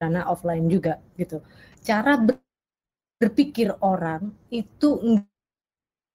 [0.01, 1.41] ranah offline juga gitu.
[1.81, 2.17] Cara
[3.21, 4.99] berpikir orang itu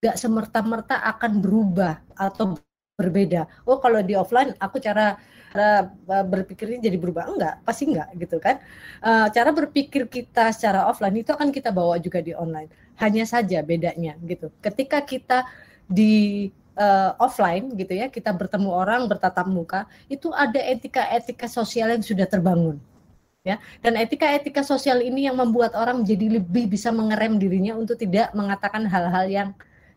[0.00, 2.58] nggak semerta-merta akan berubah atau
[2.98, 3.48] berbeda.
[3.64, 5.16] Oh kalau di offline aku cara
[5.50, 5.90] cara
[6.30, 8.62] berpikirnya jadi berubah enggak pasti enggak gitu kan
[9.02, 12.70] uh, cara berpikir kita secara offline itu akan kita bawa juga di online
[13.02, 15.42] hanya saja bedanya gitu ketika kita
[15.90, 16.46] di
[16.80, 22.24] uh, offline gitu ya kita bertemu orang bertatap muka itu ada etika-etika sosial yang sudah
[22.24, 22.80] terbangun
[23.44, 23.56] ya.
[23.80, 28.84] Dan etika-etika sosial ini yang membuat orang jadi lebih bisa mengerem dirinya untuk tidak mengatakan
[28.88, 29.50] hal-hal yang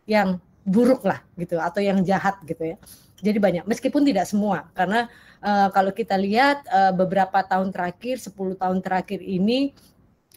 [0.03, 0.29] yang
[0.63, 2.77] buruk lah gitu atau yang jahat gitu ya.
[3.23, 5.07] Jadi banyak meskipun tidak semua karena
[5.39, 9.71] uh, kalau kita lihat uh, beberapa tahun terakhir 10 tahun terakhir ini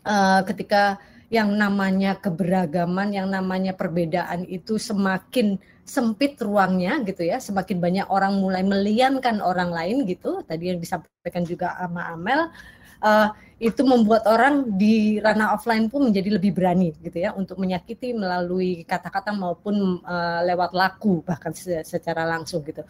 [0.06, 7.78] uh, ketika yang namanya keberagaman, yang namanya perbedaan itu semakin sempit ruangnya gitu ya, semakin
[7.78, 10.42] banyak orang mulai meliankan orang lain gitu.
[10.42, 12.50] Tadi yang disampaikan juga sama Amel,
[13.02, 18.12] uh, itu membuat orang di ranah offline pun menjadi lebih berani gitu ya untuk menyakiti
[18.12, 22.84] melalui kata-kata maupun uh, lewat laku bahkan secara langsung gitu.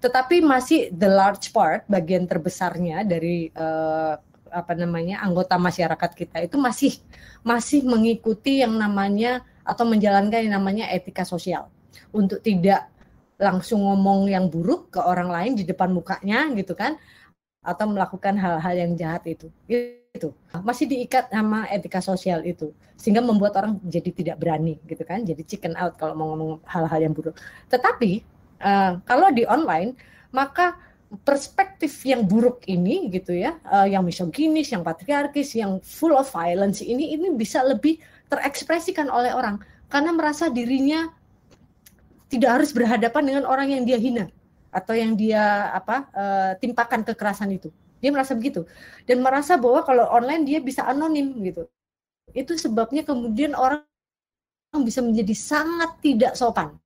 [0.00, 4.16] Tetapi masih the large part bagian terbesarnya dari uh,
[4.48, 6.96] apa namanya anggota masyarakat kita itu masih
[7.44, 11.68] masih mengikuti yang namanya atau menjalankan yang namanya etika sosial
[12.14, 12.88] untuk tidak
[13.36, 16.96] langsung ngomong yang buruk ke orang lain di depan mukanya gitu kan
[17.60, 19.50] atau melakukan hal-hal yang jahat itu
[20.16, 20.32] itu
[20.64, 25.42] masih diikat sama etika sosial itu sehingga membuat orang jadi tidak berani gitu kan jadi
[25.44, 27.36] chicken out kalau mau ngomong hal-hal yang buruk.
[27.68, 28.24] Tetapi
[28.64, 29.92] uh, kalau di online
[30.32, 30.80] maka
[31.22, 36.82] perspektif yang buruk ini gitu ya, uh, yang misoginis, yang patriarkis, yang full of violence
[36.82, 41.06] ini ini bisa lebih terekspresikan oleh orang karena merasa dirinya
[42.26, 44.26] tidak harus berhadapan dengan orang yang dia hina
[44.74, 47.70] atau yang dia apa uh, timpakan kekerasan itu.
[48.02, 48.68] Dia merasa begitu
[49.08, 51.64] dan merasa bahwa kalau online dia bisa anonim gitu.
[52.34, 53.82] Itu sebabnya kemudian orang
[54.84, 56.76] bisa menjadi sangat tidak sopan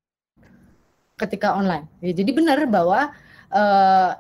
[1.21, 1.85] ketika online.
[2.01, 3.13] Ya, jadi benar bahwa
[3.53, 4.11] uh,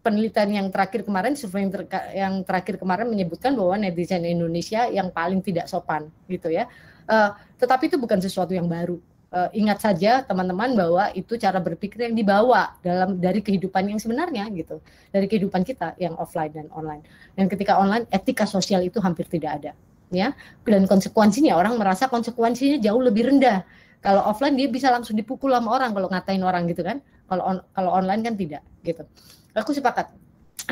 [0.00, 1.82] penelitian yang terakhir kemarin, survei yang, ter
[2.16, 6.64] yang terakhir kemarin menyebutkan bahwa netizen Indonesia yang paling tidak sopan, gitu ya.
[7.04, 8.96] Uh, tetapi itu bukan sesuatu yang baru.
[9.28, 14.48] Uh, ingat saja teman-teman bahwa itu cara berpikir yang dibawa dalam dari kehidupan yang sebenarnya
[14.56, 14.80] gitu,
[15.12, 17.04] dari kehidupan kita yang offline dan online.
[17.36, 19.72] Dan ketika online, etika sosial itu hampir tidak ada,
[20.08, 20.32] ya.
[20.64, 23.68] Dan konsekuensinya orang merasa konsekuensinya jauh lebih rendah.
[24.00, 27.56] Kalau offline dia bisa langsung dipukul sama orang kalau ngatain orang gitu kan kalau on,
[27.76, 29.04] kalau online kan tidak gitu.
[29.52, 30.08] Aku sepakat.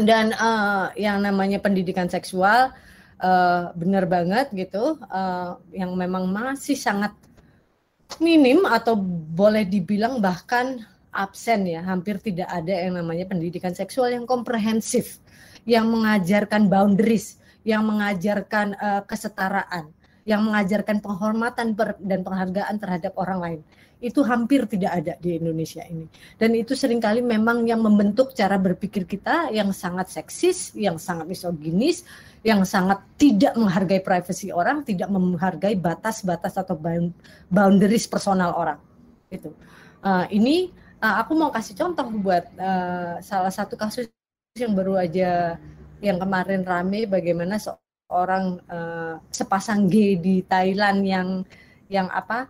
[0.00, 2.72] Dan uh, yang namanya pendidikan seksual
[3.20, 7.12] uh, benar banget gitu, uh, yang memang masih sangat
[8.22, 8.96] minim atau
[9.34, 15.20] boleh dibilang bahkan absen ya, hampir tidak ada yang namanya pendidikan seksual yang komprehensif,
[15.64, 19.88] yang mengajarkan boundaries, yang mengajarkan uh, kesetaraan,
[20.28, 21.72] yang mengajarkan penghormatan
[22.04, 23.60] dan penghargaan terhadap orang lain
[23.96, 26.04] itu hampir tidak ada di Indonesia ini.
[26.36, 31.24] Dan itu sering kali memang yang membentuk cara berpikir kita yang sangat seksis, yang sangat
[31.24, 32.04] misoginis,
[32.44, 36.76] yang sangat tidak menghargai privasi orang, tidak menghargai batas-batas atau
[37.48, 38.78] boundaries personal orang.
[39.32, 39.56] Itu.
[40.04, 40.70] Uh, ini
[41.00, 44.12] uh, aku mau kasih contoh buat uh, salah satu kasus
[44.56, 45.56] yang baru aja
[46.04, 51.28] yang kemarin rame bagaimana seorang uh, sepasang gay di Thailand yang
[51.88, 52.48] yang apa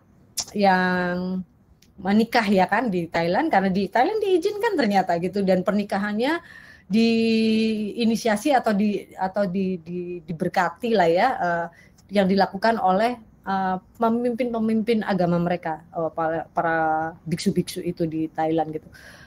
[0.57, 1.43] yang
[1.97, 6.45] menikah ya kan di Thailand karena di Thailand diizinkan ternyata gitu dan pernikahannya
[6.87, 11.67] diinisiasi atau di atau di, di diberkati lah ya uh,
[12.13, 16.77] yang dilakukan oleh uh, pemimpin-pemimpin agama mereka uh, para, para
[17.27, 18.87] biksu-biksu itu di Thailand gitu.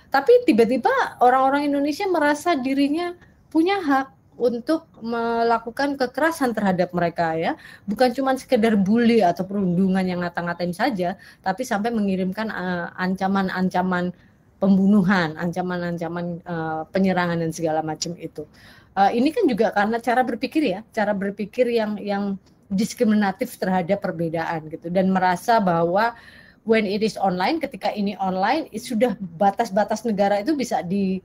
[0.09, 3.13] Tapi tiba-tiba orang-orang Indonesia merasa dirinya
[3.51, 4.07] punya hak
[4.39, 7.59] untuk melakukan kekerasan terhadap mereka ya.
[7.83, 14.27] Bukan cuma sekedar bully atau perundungan yang ngata-ngatain saja tapi sampai mengirimkan eh, ancaman-ancaman uh,
[14.59, 18.47] pembunuhan ancaman-ancaman uh, penyerangan dan segala macam itu.
[18.95, 20.79] Uh, ini kan juga karena cara berpikir ya.
[20.95, 22.23] Cara berpikir yang yang
[22.71, 24.87] diskriminatif terhadap perbedaan gitu.
[24.87, 26.15] Dan merasa bahwa
[26.67, 31.23] when it is online ketika ini online sudah batas-batas negara itu bisa di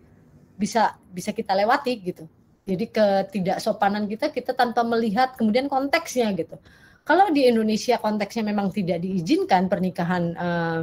[0.54, 2.24] bisa bisa kita lewati gitu
[2.64, 6.56] jadi ketidaksopanan kita kita tanpa melihat kemudian konteksnya gitu.
[7.04, 10.80] Kalau di Indonesia konteksnya memang tidak diizinkan pernikahan uh,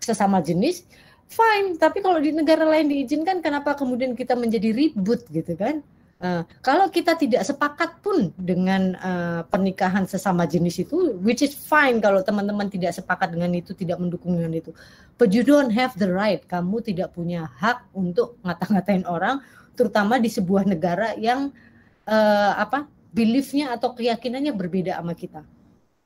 [0.00, 0.88] sesama jenis,
[1.28, 1.76] fine.
[1.76, 5.84] Tapi kalau di negara lain diizinkan, kenapa kemudian kita menjadi ribut gitu kan?
[6.20, 11.96] Uh, kalau kita tidak sepakat pun dengan uh, pernikahan sesama jenis itu, which is fine
[11.96, 14.76] kalau teman-teman tidak sepakat dengan itu, tidak mendukung dengan itu.
[15.16, 19.40] But you don't have the right, kamu tidak punya hak untuk ngata-ngatain orang,
[19.72, 21.56] terutama di sebuah negara yang
[22.04, 22.84] uh, apa
[23.16, 25.40] beliefnya atau keyakinannya berbeda sama kita.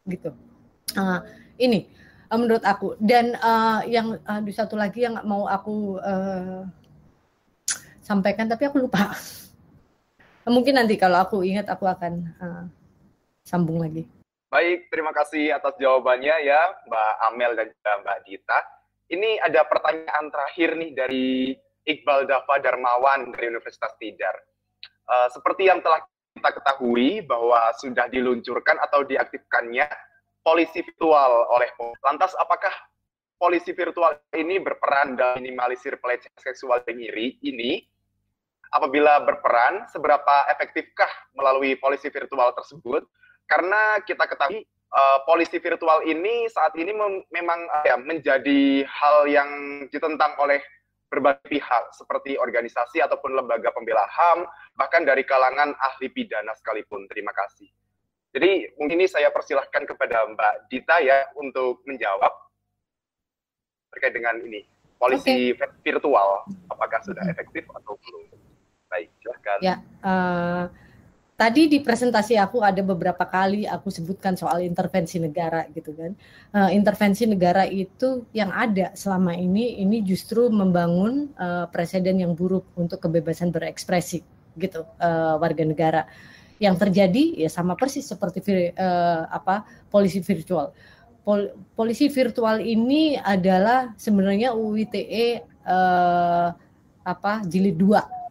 [0.06, 0.30] Gitu.
[0.94, 1.26] Uh,
[1.58, 1.90] ini
[2.30, 2.94] uh, menurut aku.
[3.02, 6.62] Dan uh, yang uh, satu lagi yang mau aku uh,
[7.98, 9.10] sampaikan tapi aku lupa
[10.48, 12.64] mungkin nanti kalau aku ingat aku akan uh,
[13.44, 14.04] sambung lagi
[14.48, 18.58] baik terima kasih atas jawabannya ya Mbak Amel dan juga Mbak Dita
[19.12, 21.26] ini ada pertanyaan terakhir nih dari
[21.84, 24.32] Iqbal Dava Darmawan dari Universitas Tidar.
[25.04, 26.00] Uh, seperti yang telah
[26.34, 29.84] kita ketahui bahwa sudah diluncurkan atau diaktifkannya
[30.40, 31.68] polisi virtual oleh
[32.00, 32.72] Lantas apakah
[33.36, 37.84] polisi virtual ini berperan dalam minimalisir pelecehan seksual iri ini?
[38.74, 41.06] Apabila berperan, seberapa efektifkah
[41.38, 43.06] melalui polisi virtual tersebut?
[43.46, 49.30] Karena kita ketahui uh, polisi virtual ini saat ini mem memang uh, ya, menjadi hal
[49.30, 49.50] yang
[49.94, 50.58] ditentang oleh
[51.06, 54.42] berbagai pihak seperti organisasi ataupun lembaga pembela HAM,
[54.74, 57.06] bahkan dari kalangan ahli pidana sekalipun.
[57.06, 57.70] Terima kasih.
[58.34, 62.34] Jadi mungkin ini saya persilahkan kepada Mbak Dita ya untuk menjawab
[63.94, 64.66] terkait dengan ini
[64.98, 65.70] polisi okay.
[65.86, 68.43] virtual apakah sudah efektif atau belum.
[68.94, 69.58] Baik, silahkan.
[69.58, 69.74] Ya,
[70.06, 70.70] uh,
[71.34, 76.14] tadi di presentasi aku ada beberapa kali aku sebutkan soal intervensi negara gitu kan.
[76.54, 82.70] Uh, intervensi negara itu yang ada selama ini ini justru membangun uh, presiden yang buruk
[82.78, 84.22] untuk kebebasan berekspresi
[84.62, 86.02] gitu uh, warga negara.
[86.62, 90.70] Yang terjadi ya sama persis seperti uh, apa polisi virtual.
[91.26, 96.54] Pol polisi virtual ini adalah sebenarnya UU ITE uh,
[97.02, 98.23] apa jilid dua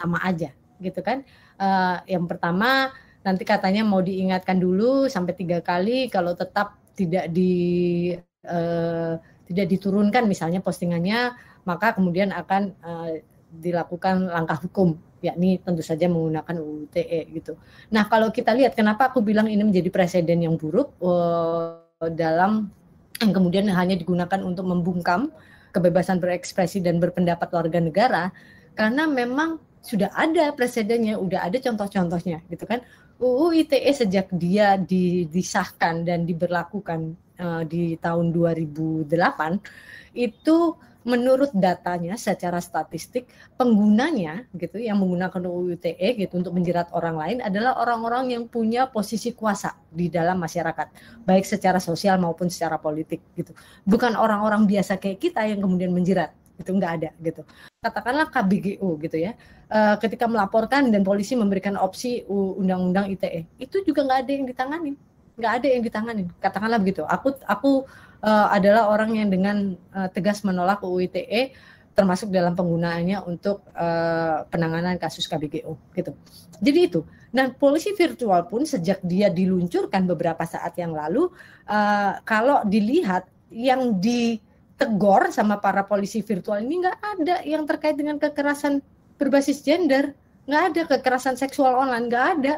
[0.00, 0.50] sama aja
[0.80, 1.22] gitu kan
[1.60, 2.88] uh, yang pertama
[3.20, 8.16] nanti katanya mau diingatkan dulu sampai tiga kali kalau tetap tidak di
[8.48, 11.36] uh, tidak diturunkan misalnya postingannya
[11.68, 13.12] maka kemudian akan uh,
[13.52, 17.52] dilakukan langkah hukum yakni tentu saja menggunakan UU ITE gitu.
[17.92, 21.76] Nah kalau kita lihat kenapa aku bilang ini menjadi presiden yang buruk uh,
[22.16, 22.72] dalam
[23.20, 25.28] yang kemudian hanya digunakan untuk membungkam
[25.76, 28.24] kebebasan berekspresi dan berpendapat warga negara
[28.72, 32.84] karena memang sudah ada presidennya, udah ada contoh-contohnya gitu kan.
[33.20, 34.80] UU ITE sejak dia
[35.28, 39.08] disahkan dan diberlakukan uh, di tahun 2008
[40.16, 43.24] itu menurut datanya secara statistik
[43.56, 48.84] penggunanya gitu yang menggunakan UU ITE gitu untuk menjerat orang lain adalah orang-orang yang punya
[48.84, 50.92] posisi kuasa di dalam masyarakat
[51.24, 53.56] baik secara sosial maupun secara politik gitu
[53.88, 57.42] bukan orang-orang biasa kayak kita yang kemudian menjerat itu nggak ada gitu.
[57.80, 59.32] Katakanlah KBGU gitu ya.
[59.72, 64.92] Uh, ketika melaporkan dan polisi memberikan opsi undang-undang ITE itu juga nggak ada yang ditangani
[65.40, 67.88] nggak ada yang ditangani katakanlah begitu aku aku
[68.20, 71.56] uh, adalah orang yang dengan uh, tegas menolak UU ITE
[71.90, 76.12] termasuk dalam penggunaannya untuk uh, penanganan kasus KBGU gitu.
[76.62, 77.00] Jadi itu.
[77.34, 81.28] Nah, polisi virtual pun sejak dia diluncurkan beberapa saat yang lalu,
[81.68, 84.38] uh, kalau dilihat yang di
[84.80, 88.80] tegor sama para polisi virtual ini nggak ada yang terkait dengan kekerasan
[89.20, 90.16] berbasis gender,
[90.48, 92.54] nggak ada kekerasan seksual online, nggak ada.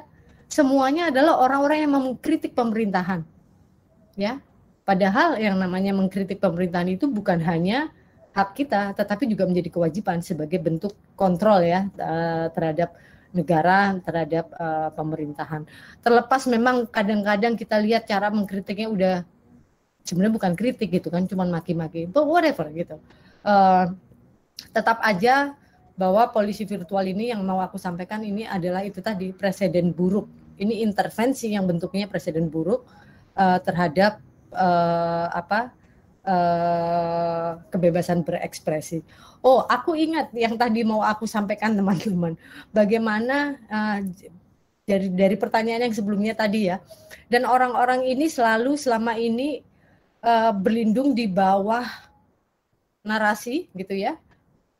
[0.47, 3.27] Semuanya adalah orang-orang yang mengkritik pemerintahan,
[4.15, 4.39] ya.
[4.87, 7.91] Padahal yang namanya mengkritik pemerintahan itu bukan hanya
[8.39, 12.95] hak kita, tetapi juga menjadi kewajiban sebagai bentuk kontrol ya eh, terhadap
[13.33, 15.65] negara terhadap uh, pemerintahan.
[16.05, 19.17] Terlepas memang kadang-kadang kita lihat cara mengkritiknya udah
[20.03, 22.99] sebenarnya bukan kritik gitu kan cuman maki-maki but whatever gitu
[23.47, 23.91] uh,
[24.75, 25.55] tetap aja
[25.95, 30.27] bahwa polisi virtual ini yang mau aku sampaikan ini adalah itu tadi presiden buruk
[30.59, 32.85] ini intervensi yang bentuknya presiden buruk
[33.37, 34.21] uh, terhadap
[34.53, 35.73] uh, apa
[36.27, 39.03] uh, kebebasan berekspresi.
[39.43, 42.39] Oh, aku ingat yang tadi mau aku sampaikan teman-teman.
[42.71, 43.99] Bagaimana uh,
[44.87, 46.79] dari dari pertanyaan yang sebelumnya tadi ya.
[47.27, 49.65] Dan orang-orang ini selalu selama ini
[50.23, 51.85] uh, berlindung di bawah
[53.03, 54.17] narasi gitu ya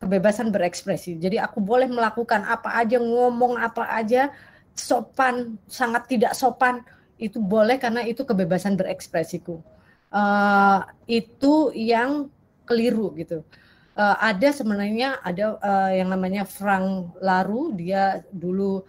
[0.03, 1.15] kebebasan berekspresi.
[1.15, 4.35] Jadi aku boleh melakukan apa aja, ngomong apa aja,
[4.75, 6.83] sopan, sangat tidak sopan
[7.23, 9.63] itu boleh karena itu kebebasan berekspresiku.
[10.11, 12.27] Uh, itu yang
[12.67, 13.47] keliru gitu.
[13.95, 18.83] Uh, ada sebenarnya ada uh, yang namanya Frank Laru, dia dulu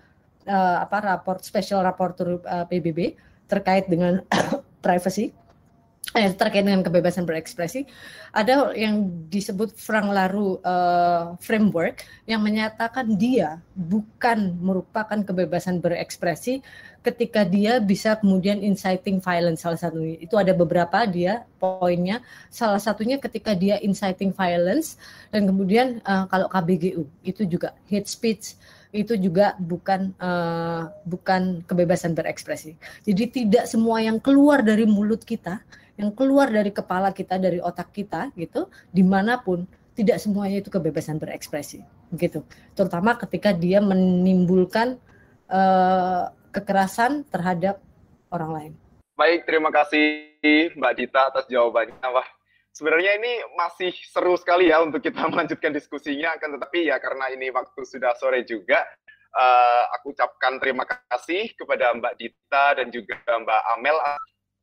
[0.50, 3.14] uh, apa raport special rapporteur uh, PBB
[3.46, 4.26] terkait dengan
[4.84, 5.30] privacy
[6.12, 7.88] eh, terkait dengan kebebasan berekspresi
[8.36, 16.60] ada yang disebut Frank Laru uh, framework yang menyatakan dia bukan merupakan kebebasan berekspresi
[17.04, 22.20] ketika dia bisa kemudian inciting violence salah satunya itu ada beberapa dia poinnya
[22.52, 25.00] salah satunya ketika dia inciting violence
[25.32, 28.60] dan kemudian uh, kalau KBGU itu juga hate speech
[28.94, 32.78] itu juga bukan uh, bukan kebebasan berekspresi.
[33.02, 35.66] Jadi tidak semua yang keluar dari mulut kita
[35.98, 40.74] yang keluar dari kepala kita, dari otak kita gitu, di mana pun tidak semuanya itu
[40.74, 41.86] kebebasan berekspresi,
[42.18, 42.42] gitu.
[42.74, 44.98] Terutama ketika dia menimbulkan
[45.54, 47.78] uh, kekerasan terhadap
[48.34, 48.74] orang lain.
[49.14, 50.34] Baik, terima kasih
[50.74, 52.02] Mbak Dita atas jawabannya.
[52.02, 52.26] Wah,
[52.74, 57.54] sebenarnya ini masih seru sekali ya untuk kita melanjutkan diskusinya, akan tetapi ya karena ini
[57.54, 58.82] waktu sudah sore juga,
[59.38, 63.98] uh, aku ucapkan terima kasih kepada Mbak Dita dan juga Mbak Amel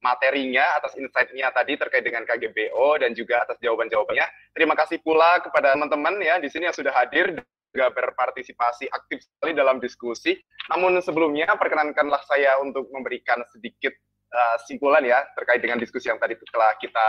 [0.01, 4.27] materinya, atas insight-nya tadi terkait dengan KGBO dan juga atas jawaban-jawabannya.
[4.57, 7.37] Terima kasih pula kepada teman-teman ya di sini yang sudah hadir
[7.71, 10.35] juga berpartisipasi aktif sekali dalam diskusi.
[10.73, 13.95] Namun sebelumnya perkenankanlah saya untuk memberikan sedikit
[14.35, 17.09] uh, simpulan ya terkait dengan diskusi yang tadi telah kita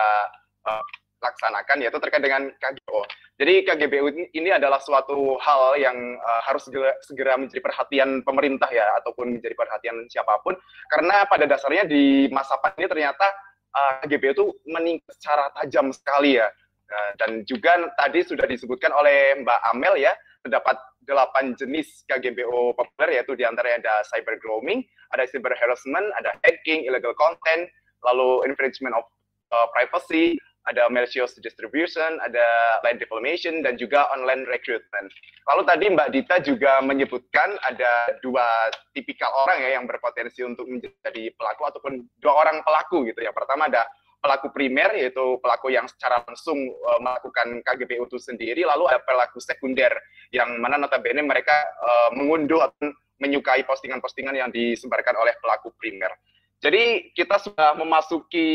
[0.69, 0.83] uh,
[1.21, 3.05] laksanakan yaitu terkait dengan KGBO.
[3.37, 8.85] Jadi KGBO ini adalah suatu hal yang uh, harus segera, segera menjadi perhatian pemerintah ya
[9.01, 10.57] ataupun menjadi perhatian siapa pun
[10.89, 13.29] karena pada dasarnya di masa pandemi ternyata
[13.73, 16.49] uh, KGBO itu meningkat secara tajam sekali ya.
[16.91, 20.11] Uh, dan juga tadi sudah disebutkan oleh Mbak Amel ya
[20.43, 20.75] terdapat
[21.05, 26.85] delapan jenis KGBO populer yaitu di antaranya ada cyber grooming, ada cyber harassment, ada hacking,
[26.85, 27.69] illegal content,
[28.05, 29.05] lalu infringement of
[29.53, 30.37] uh, privacy,
[30.69, 32.45] ada malicious distribution, ada
[32.85, 35.09] line defamation, dan juga online recruitment.
[35.49, 41.33] Lalu tadi Mbak Dita juga menyebutkan ada dua tipikal orang ya yang berpotensi untuk menjadi
[41.33, 43.25] pelaku ataupun dua orang pelaku gitu.
[43.25, 43.89] Yang pertama ada
[44.21, 49.41] pelaku primer yaitu pelaku yang secara langsung uh, melakukan KGBU itu sendiri, lalu ada pelaku
[49.41, 49.97] sekunder
[50.29, 56.13] yang mana notabene mereka uh, mengunduh atau menyukai postingan-postingan yang disebarkan oleh pelaku primer.
[56.61, 58.49] Jadi kita sudah memasuki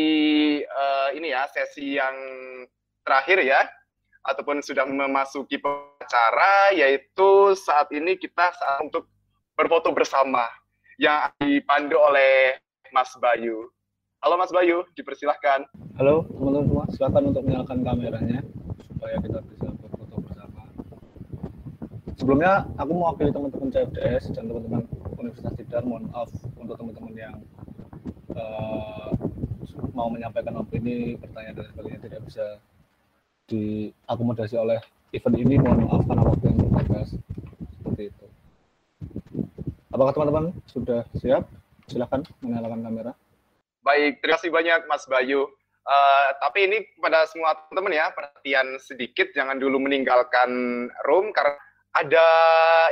[0.62, 2.14] uh, ini ya sesi yang
[3.02, 3.66] terakhir ya
[4.22, 5.58] ataupun sudah memasuki
[5.98, 9.10] acara yaitu saat ini kita saat untuk
[9.58, 10.46] berfoto bersama
[11.02, 12.54] yang dipandu oleh
[12.94, 13.74] Mas Bayu.
[14.22, 15.66] Halo Mas Bayu, dipersilahkan.
[15.98, 18.38] Halo teman-teman semua, silakan untuk menyalakan kameranya
[18.86, 20.62] supaya kita bisa berfoto bersama.
[22.14, 24.86] Sebelumnya aku mewakili teman-teman CFDS dan teman-teman
[25.18, 27.34] Universitas Tidar, mohon maaf untuk teman-teman yang
[28.36, 29.10] uh,
[29.96, 32.46] mau menyampaikan opini, pertanyaan dan sebagainya tidak bisa
[33.48, 34.78] diakomodasi oleh
[35.16, 37.08] event ini, mohon maaf karena waktu yang terbatas
[37.80, 38.26] seperti itu.
[39.90, 41.48] Apakah teman-teman sudah siap?
[41.88, 43.12] Silahkan menyalakan kamera.
[43.86, 45.46] Baik, terima kasih banyak Mas Bayu.
[45.86, 50.50] Uh, tapi ini kepada semua teman-teman ya, perhatian sedikit, jangan dulu meninggalkan
[51.06, 51.54] room karena
[51.94, 52.26] ada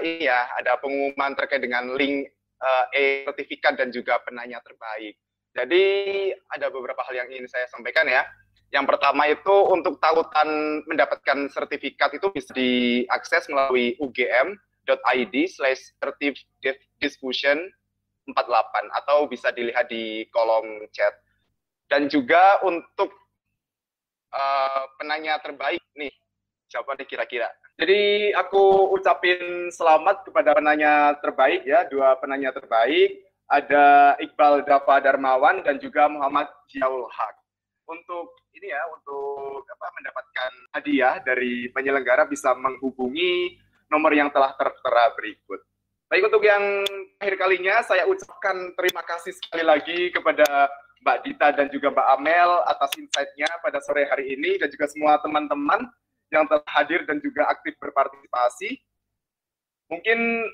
[0.00, 2.30] ini ya, ada pengumuman terkait dengan link
[2.62, 5.18] uh, e-sertifikat dan juga penanya terbaik.
[5.54, 5.84] Jadi
[6.50, 8.26] ada beberapa hal yang ingin saya sampaikan ya.
[8.74, 15.94] Yang pertama itu untuk tautan mendapatkan sertifikat itu bisa diakses melalui ugm.id slash
[16.98, 17.70] discussion
[18.26, 21.14] 48 atau bisa dilihat di kolom chat.
[21.86, 23.14] Dan juga untuk
[24.34, 26.10] uh, penanya terbaik nih,
[26.66, 27.46] siapa nih kira-kira?
[27.78, 35.60] Jadi aku ucapin selamat kepada penanya terbaik ya, dua penanya terbaik ada Iqbal Dafa Darmawan
[35.64, 37.36] dan juga Muhammad Jiaul Haq.
[37.84, 43.60] Untuk ini ya, untuk apa mendapatkan hadiah dari penyelenggara bisa menghubungi
[43.92, 45.60] nomor yang telah tertera berikut.
[46.08, 46.84] Baik untuk yang
[47.20, 50.70] akhir kalinya saya ucapkan terima kasih sekali lagi kepada
[51.04, 55.20] Mbak Dita dan juga Mbak Amel atas insight-nya pada sore hari ini dan juga semua
[55.20, 55.84] teman-teman
[56.32, 58.80] yang telah hadir dan juga aktif berpartisipasi.
[59.92, 60.48] Mungkin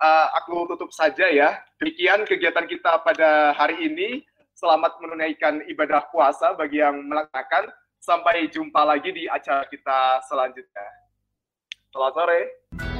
[0.00, 1.60] uh, aku tutup saja ya.
[1.78, 4.22] Demikian kegiatan kita pada hari ini.
[4.54, 7.74] Selamat menunaikan ibadah puasa bagi yang melaksanakan.
[7.98, 10.86] Sampai jumpa lagi di acara kita selanjutnya.
[11.90, 12.93] Selamat sore.